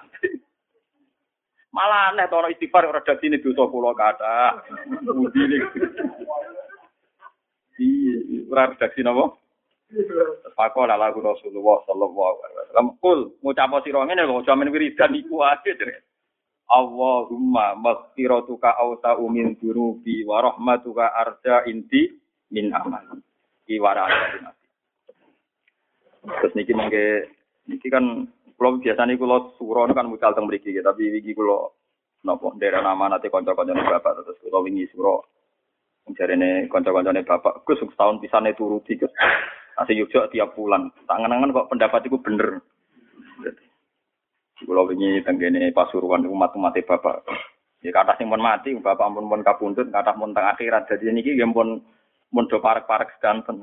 Malah 1.74 2.14
aneh 2.14 2.30
to 2.30 2.38
istighfar 2.54 2.86
ora 2.86 3.02
dadine 3.02 3.42
dosa 3.42 3.66
kula 3.66 3.98
kata. 3.98 4.62
Budi 5.02 5.42
iki. 5.42 5.80
Iya, 7.82 8.46
ora 8.46 8.70
redaksi 8.70 9.02
napa? 9.02 9.34
Pakola 10.54 10.94
lagu 10.94 11.18
Rasulullah 11.18 11.82
sallallahu 11.90 12.38
alaihi 12.46 12.58
wasallam. 12.62 12.88
Kul 13.02 13.18
ngucap 13.42 13.74
sira 13.82 14.06
ngene 14.06 14.22
lho, 14.22 14.46
jaman 14.46 14.70
wiridan 14.70 15.18
iku 15.18 15.42
ae. 15.42 15.74
Allahumma 16.64 17.76
maghfiratuka 17.76 18.72
awsa'u 18.80 19.24
min 19.28 19.54
dunubi 19.60 20.24
wa 20.24 20.40
rahmatuka 20.40 21.12
arja 21.12 21.68
inti 21.68 22.08
min 22.50 22.72
amal. 22.72 23.20
Iki 23.64 23.80
warane 23.80 24.52
Terus 26.24 26.52
niki 26.56 26.72
mengke 26.72 27.04
niki 27.68 27.88
kan 27.92 28.24
kula 28.56 28.80
biasane 28.80 29.20
kula 29.20 29.52
suron 29.60 29.92
kan 29.92 30.08
mucal 30.08 30.32
teng 30.32 30.48
mriki 30.48 30.72
tapi 30.80 31.20
iki 31.20 31.36
kula 31.36 31.68
napa 32.24 32.56
daerah 32.56 32.80
nama 32.80 33.12
nanti 33.12 33.28
kanca-kancane 33.28 33.84
bapak 33.84 34.24
terus 34.24 34.40
kula 34.40 34.64
wingi 34.64 34.88
sura 34.88 35.20
jarene 36.16 36.64
kanca-kancane 36.72 37.28
bapak 37.28 37.60
Gus 37.68 37.84
setahun 37.84 38.24
pisane 38.24 38.56
turuti 38.56 38.96
Gus 38.96 39.12
Asih 39.74 40.06
Yogyo 40.06 40.30
tiap 40.30 40.54
bulan. 40.54 40.86
Tak 41.06 41.18
ngenangan 41.18 41.50
kok 41.50 41.68
pendapat 41.74 42.06
itu 42.06 42.18
bener. 42.22 42.62
Kalau 44.62 44.86
ini 44.94 45.18
tenggene 45.26 45.74
pasuruan 45.74 46.22
umat-umat 46.30 46.78
bapak. 46.86 47.26
Ya 47.82 47.90
kata 47.90 48.14
sing 48.16 48.30
pun 48.30 48.40
mati, 48.40 48.70
bapak 48.78 49.10
pun 49.10 49.26
pun 49.26 49.42
kabundut, 49.42 49.90
kata 49.90 50.14
pun 50.14 50.30
teng 50.30 50.46
akhirat. 50.46 50.86
Jadi 50.88 51.10
ini 51.10 51.20
yang 51.34 51.50
pun 51.50 51.82
pun 52.30 52.44
do 52.46 52.62
parek-parek 52.62 53.18
sedanten. 53.18 53.60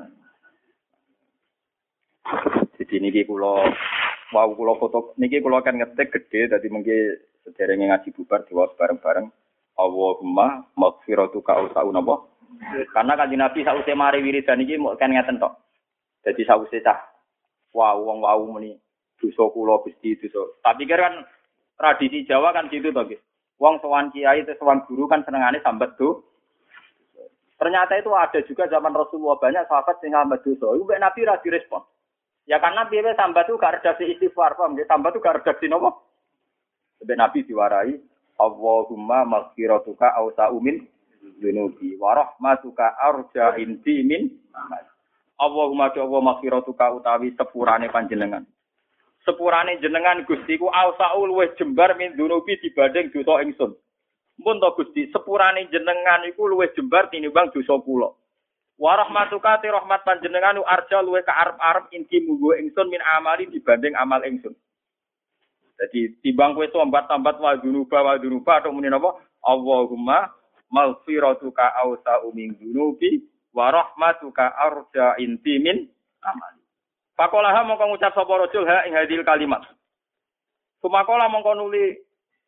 Jadi 2.78 2.96
niki 3.02 3.26
kula 3.26 3.66
wau 4.36 4.50
kula 4.54 4.78
foto 4.78 5.18
niki 5.18 5.42
kula 5.42 5.64
kan 5.66 5.80
ngetik 5.80 6.14
gede 6.14 6.54
dadi 6.54 6.68
mengki 6.70 6.98
sederenge 7.42 7.88
ngaji 7.88 8.10
bubar 8.14 8.46
diwaos 8.46 8.76
bareng-bareng. 8.78 9.32
Allahumma 9.80 10.68
maghfiratuka 10.78 11.72
usau 11.72 11.90
napa? 11.90 12.28
Karena 12.94 13.18
kanjeng 13.18 13.42
Nabi 13.42 13.66
sausé 13.66 13.96
mari 13.96 14.22
wiridan 14.22 14.62
iki 14.62 14.78
kan 15.00 15.10
ngeten 15.10 15.42
tok. 15.42 15.56
Jadi 16.22 16.46
sawise 16.46 16.84
cah 16.86 17.00
wau 17.74 18.06
wong 18.06 18.22
wau 18.22 18.46
muni 18.46 18.78
dosa 19.22 19.54
kula 19.54 19.86
Gusti 19.86 20.18
dosa. 20.18 20.50
Tapi 20.66 20.90
kira 20.90 21.06
kan 21.06 21.16
tradisi 21.78 22.26
Jawa 22.26 22.50
kan 22.52 22.74
gitu 22.74 22.90
to. 22.90 23.06
Wong 23.62 23.78
sowan 23.78 24.10
kiai 24.10 24.42
itu 24.42 24.58
sowan 24.58 24.82
guru 24.90 25.06
kan 25.06 25.22
senengane 25.22 25.62
sambat 25.62 25.94
tuh. 25.96 26.26
Ternyata 27.62 27.94
itu 28.02 28.10
ada 28.18 28.42
juga 28.42 28.66
zaman 28.66 28.90
Rasulullah 28.90 29.38
banyak 29.38 29.70
sahabat 29.70 30.02
yang 30.02 30.26
sambat 30.26 30.42
dosa. 30.42 30.74
Ibu 30.74 30.98
Nabi 30.98 31.30
ra 31.30 31.38
direspon. 31.46 31.86
Ya 32.50 32.58
karena 32.58 32.90
biasa 32.90 33.14
sambat 33.14 33.46
itu 33.46 33.62
gak 33.62 33.80
redaksi 33.80 34.18
istighfar, 34.18 34.58
paham 34.58 34.74
ya? 34.82 34.90
Sambat 34.90 35.14
itu 35.14 35.22
gak 35.22 35.46
redaksi 35.46 35.70
nopo. 35.70 36.10
Sampai 36.98 37.22
Nabi 37.22 37.46
diwarai, 37.46 37.94
Allahumma 38.42 39.22
maghfiratuka 39.30 40.18
awsa'u 40.18 40.58
min 40.58 40.82
dunubi 41.38 41.98
wa 42.02 42.18
rahmatuka 42.18 42.98
arja 42.98 43.62
inti 43.62 44.02
min 44.02 44.26
Allahumma 45.42 45.90
do 45.90 46.06
Allah 46.06 46.22
maghfiratuka 46.22 46.86
utawi 47.02 47.34
sepurane 47.34 47.90
panjenengan. 47.90 48.46
Sepurane 49.22 49.78
jenengan 49.78 50.26
Gusti 50.26 50.58
ku 50.58 50.66
ausaul 50.66 51.30
wis 51.38 51.54
jembar 51.62 51.94
min 51.94 52.18
dunubi 52.18 52.58
dibanding 52.58 53.14
dosa 53.14 53.46
ingsun. 53.46 53.78
Mun 54.42 54.58
to 54.58 54.70
Gusti, 54.74 55.06
sepurane 55.14 55.70
jenengan 55.70 56.26
iku 56.26 56.50
luwih 56.50 56.74
jembar 56.74 57.14
tinimbang 57.14 57.54
dosa 57.54 57.78
kula. 57.86 58.10
Wa 58.82 58.98
rahmatuka 58.98 59.62
ti 59.62 59.70
rahmat 59.70 60.02
panjenengan 60.02 60.58
arja 60.66 61.06
luwih 61.06 61.22
ka 61.22 61.38
arep-arep 61.38 61.94
inti 61.94 62.26
munggo 62.26 62.58
ingsun 62.58 62.90
min 62.90 62.98
amali 63.14 63.46
dibanding 63.54 63.94
amal 63.94 64.26
ingsun. 64.26 64.58
Jadi 65.78 66.18
timbang 66.26 66.58
kowe 66.58 66.66
tambat-tambat 66.66 67.38
wa 67.38 67.54
dunuba 67.58 67.98
wa 68.02 68.14
dunuba 68.18 68.62
atau 68.62 68.74
muni 68.74 68.90
napa? 68.90 69.18
Allahumma 69.42 70.30
maghfiratuka 70.70 71.78
ausa 71.82 72.22
min 72.34 72.58
dunubi 72.58 73.22
wa 73.54 73.70
rahmatuka 73.70 74.50
arja 74.50 75.18
intimin 75.22 75.90
amal. 76.22 76.61
Pakolaha 77.16 77.64
mongko 77.68 77.86
ngucap 77.92 78.14
sapa 78.16 78.34
rajul 78.38 78.66
ha 78.66 78.88
ing 78.88 78.96
hadil 78.96 79.24
kalimat. 79.28 79.62
Sumakola 80.82 81.30
mongko 81.30 81.54
nuli 81.54 82.00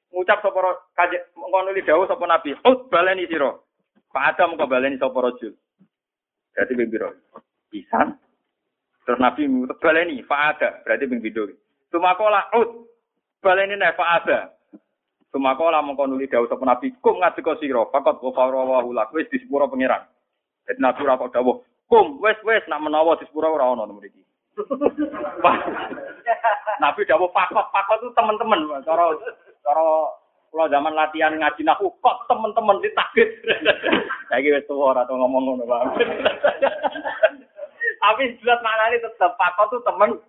ngucap 0.09 0.41
sapa 0.41 0.59
kaje 0.97 1.17
mongko 1.35 1.59
nuli 1.67 1.85
dawuh 1.85 2.07
sapa 2.07 2.25
nabi, 2.25 2.55
"Ut 2.65 2.89
baleni 2.89 3.27
sira." 3.27 3.53
Pak 4.13 4.37
Adam 4.37 4.55
mongko 4.55 4.65
baleni 4.69 4.97
sapa 4.97 5.17
rajul. 5.19 5.53
Berarti 6.53 6.73
ping 6.77 6.89
pira? 6.89 7.09
Pisan. 7.69 8.17
Terus 9.03 9.19
nabi 9.19 9.49
ngucap 9.49 9.77
baleni, 9.83 10.23
Pak 10.23 10.41
Ada, 10.55 10.69
berarti 10.85 11.05
ping 11.09 11.21
pindho. 11.21 11.43
Sumakola 11.91 12.49
ut 12.57 12.87
baleni 13.43 13.75
nek 13.75 13.99
Pak 13.99 14.11
Ada. 14.23 14.39
Sumakola 15.33 15.81
mongko 15.81 16.07
nuli 16.07 16.29
dawuh 16.29 16.47
sapa 16.47 16.63
nabi, 16.63 16.93
"Kum 17.03 17.19
ngadeka 17.19 17.57
sira, 17.59 17.83
fakot 17.91 18.21
wa 18.21 18.85
lak 18.93 19.11
wis 19.11 19.29
disepuro 19.29 19.67
pangeran." 19.67 20.07
Jadi 20.63 20.79
Nabi 20.79 21.03
ora 21.03 21.19
kok 21.19 21.33
dawuh, 21.35 21.59
"Kum, 21.91 22.23
wes 22.23 22.39
wes 22.47 22.63
nak 22.71 22.79
menawa 22.79 23.19
di 23.19 23.27
sepura 23.27 23.51
ora 23.51 23.67
ono 23.67 23.91
mriki." 23.91 24.22
Nabi 26.81 27.01
dawuh 27.07 27.29
pakot-pakot 27.31 27.97
itu 28.01 28.09
teman-teman, 28.13 28.59
cara 28.85 29.09
cara 29.63 29.85
kalau 30.53 30.69
zaman 30.69 30.93
latihan 30.93 31.33
ngaji 31.33 31.65
nahu 31.65 31.89
kok 31.97 32.29
teman-teman 32.29 32.77
ditakdir. 32.85 33.25
Saiki 34.29 34.53
wis 34.53 34.61
tuwa 34.69 34.93
ora 34.93 35.01
tau 35.09 35.17
ngomong 35.17 35.57
ngono, 35.57 35.65
Pak. 35.65 35.81
Tapi 37.97 38.37
jelas 38.37 38.61
maknane 38.61 39.01
tetep 39.01 39.33
pakot 39.33 39.73
tuh 39.73 39.81
temen. 39.81 40.21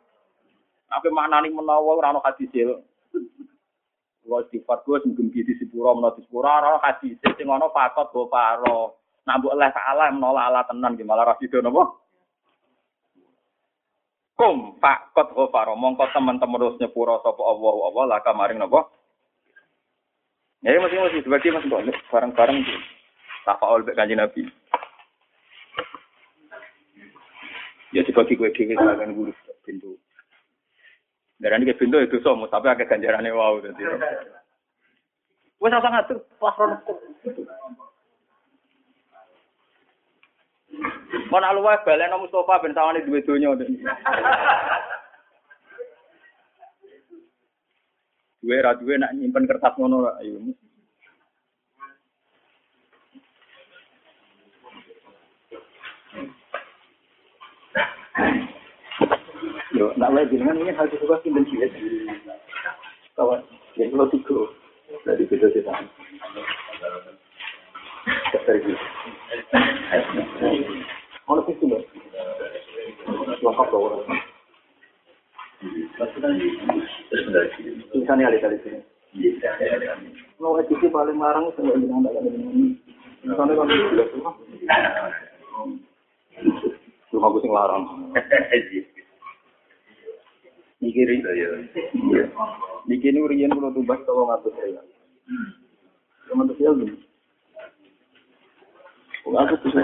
Tapi 0.89 1.13
maknane 1.13 1.53
menawa 1.53 2.01
ora 2.01 2.17
ono 2.17 2.25
hadis 2.25 2.49
Kalau 4.25 4.41
sifat 4.49 4.79
gue 4.89 5.05
mungkin 5.13 5.29
di 5.29 5.53
sepura 5.61 5.93
menurut 5.93 6.17
sepura 6.17 6.57
ora 6.57 6.81
hadis 6.81 7.21
sing 7.21 7.45
ono 7.45 7.69
pakot 7.69 8.09
go 8.09 8.25
paro. 8.25 8.97
Nak 9.29 9.45
mbok 9.45 9.57
leh 9.61 9.69
salah 9.77 10.09
menolak 10.09 10.49
ala 10.49 10.65
tenan 10.65 10.97
gimana 10.97 11.25
malah 11.25 11.37
ra 11.37 11.41
sida 11.41 11.61
napa? 11.61 12.04
Kum 14.35 14.83
pak 14.83 15.15
kot 15.15 15.31
ghafara 15.31 15.79
mongko 15.79 16.11
teman-teman 16.11 16.59
terus 16.59 16.79
nyepuro 16.83 17.23
sapa 17.23 17.39
Allah 17.39 17.75
Allah 17.87 18.05
lah 18.11 18.19
kamaring 18.27 18.59
napa? 18.59 18.91
Ya 20.67 20.75
mesti 20.83 20.99
mesti 20.99 21.23
dibagi 21.23 21.55
mas 21.55 21.63
kok 21.71 21.87
bareng-bareng 22.11 22.59
tafaul 23.47 23.87
mek 23.87 23.95
kanjeng 23.95 24.19
Nabi. 24.19 24.43
Ya 27.95 28.03
dibagi 28.03 28.35
kue 28.35 28.51
dhewe 28.51 28.75
kan 28.75 29.15
guru 29.15 29.31
pintu. 29.63 29.95
Darani 31.39 31.71
ke 31.71 31.79
pintu 31.79 32.03
itu 32.03 32.19
somo 32.19 32.51
tapi 32.51 32.73
agak 32.73 32.91
ganjarane 32.91 33.31
wow 33.31 33.63
dadi. 33.63 33.87
Wes 35.63 35.77
asa 35.77 35.95
ngatur 35.95 36.19
pas 36.43 36.59
rono. 36.59 37.84
Mau 41.31 41.41
nak 41.41 41.55
luwes 41.57 41.81
baleno 41.87 42.23
Mustafa 42.23 42.63
ben 42.63 42.75
sawane 42.75 43.03
duwe 43.07 43.23
donya. 43.27 43.55
Duwe 48.43 48.57
ra 48.61 48.77
duwe 48.77 48.95
nak 48.99 49.13
nyimpen 49.17 49.49
kertas 49.49 49.75
ngono 49.79 50.11
ayo. 50.21 50.39
Yo, 59.75 59.91
nak 59.99 60.15
wae 60.15 60.31
jenengan 60.31 60.61
ini 60.63 60.71
harus 60.71 60.95
suka 61.03 61.19
sing 61.27 61.35
ben 61.35 61.43
cilik. 61.51 61.73
Kawan, 63.19 63.43
yang 63.75 63.95
lo 63.95 64.07
tiga 64.11 64.39
dari 65.03 65.27
beda 65.27 65.51
Dari 68.45 68.61
Ono 71.25 71.41
sing 71.49 71.57
sudah. 71.57 71.81
Lengkap 73.41 73.69
loh 73.73 73.81
orang. 73.89 74.05
Tulisannya 77.89 78.29
ada 78.29 78.39
kali 78.45 78.57
sini. 78.61 78.81
Mau 80.37 80.61
edisi 80.61 80.93
paling 80.93 81.17
larang 81.17 81.49
itu 81.49 81.65
nggak 81.65 81.79
bilang 81.81 82.05
nggak 82.05 82.13
ada 82.13 82.29
ini. 82.29 82.77
Misalnya 83.25 83.57
kalau 83.57 83.73
sudah 83.73 84.07
semua. 84.13 84.33
Cuma 87.09 87.27
aku 87.33 87.39
sing 87.41 87.53
larang. 87.57 88.13
Niki 90.85 91.01
ri. 91.09 91.25
Niki 92.85 93.09
urian 93.17 93.57
kalau 93.57 93.73
tubas 93.73 94.05
tolong 94.05 94.29
atur 94.29 94.53
saya. 94.61 94.85
Teman 96.29 96.53
tuh 96.53 96.61
ya 96.61 96.73
Aku 99.25 99.55
bisa. 99.65 99.81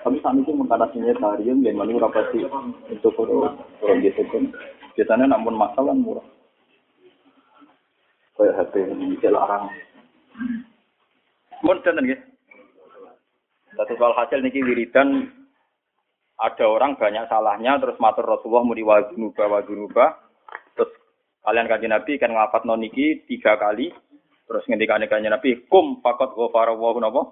Tapi 0.00 0.18
kami 0.24 0.40
itu 0.42 0.52
mengkatasinya 0.56 1.14
tarian 1.22 1.62
dan 1.62 1.78
mana 1.78 2.02
rapati 2.02 2.42
untuk 2.90 3.14
kalau 3.14 3.54
kalau 3.78 3.94
gitu 4.02 4.22
kan. 4.34 4.50
Biasanya 4.98 5.30
namun 5.30 5.54
masalah 5.54 5.94
murah. 5.94 6.26
Kayak 8.34 8.56
HP 8.66 8.90
ini 8.90 9.16
larang. 9.30 9.70
Mun 11.62 11.78
tenen 11.84 12.08
nggih. 12.08 12.20
Satu 13.78 13.94
soal 13.94 14.16
hasil 14.18 14.42
niki 14.42 14.64
wiridan 14.66 15.30
ada 16.40 16.64
orang 16.66 16.96
banyak 16.96 17.28
salahnya 17.28 17.76
terus 17.78 18.00
matur 18.00 18.24
Rasulullah 18.24 18.64
muni 18.64 18.80
wa 18.80 19.04
dunuba 19.12 19.44
wa 19.44 19.60
dunuba 19.60 20.06
terus 20.72 20.90
kalian 21.44 21.68
kaji 21.68 21.86
Nabi 21.86 22.12
kan 22.16 22.32
ngafat 22.32 22.64
niki 22.64 23.28
tiga 23.28 23.60
kali 23.60 23.92
terus 24.50 24.66
ngendikane 24.66 25.06
kanjeng 25.06 25.30
Nabi 25.30 25.62
kum 25.70 26.02
fakot 26.02 26.34
ghafara 26.34 26.74
wa 26.74 26.90
napa? 26.98 27.22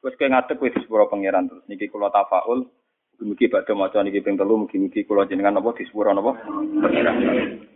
Wes 0.00 0.16
kowe 0.16 0.28
ngadeg 0.32 0.56
wis 0.64 0.72
sepuro 0.80 1.12
pangeran 1.12 1.44
terus. 1.44 1.68
Niki 1.68 1.92
kula 1.92 2.08
tafaul 2.08 2.64
mugi 3.20 3.52
badhe 3.52 3.76
maca 3.76 4.00
niki 4.00 4.24
ping 4.24 4.40
telu 4.40 4.64
mugi-mugi 4.64 5.04
kula 5.04 5.28
jenengan 5.28 5.60
napa 5.60 5.76
di 5.76 5.84
napa? 5.92 6.32
Pangeran. 6.80 7.75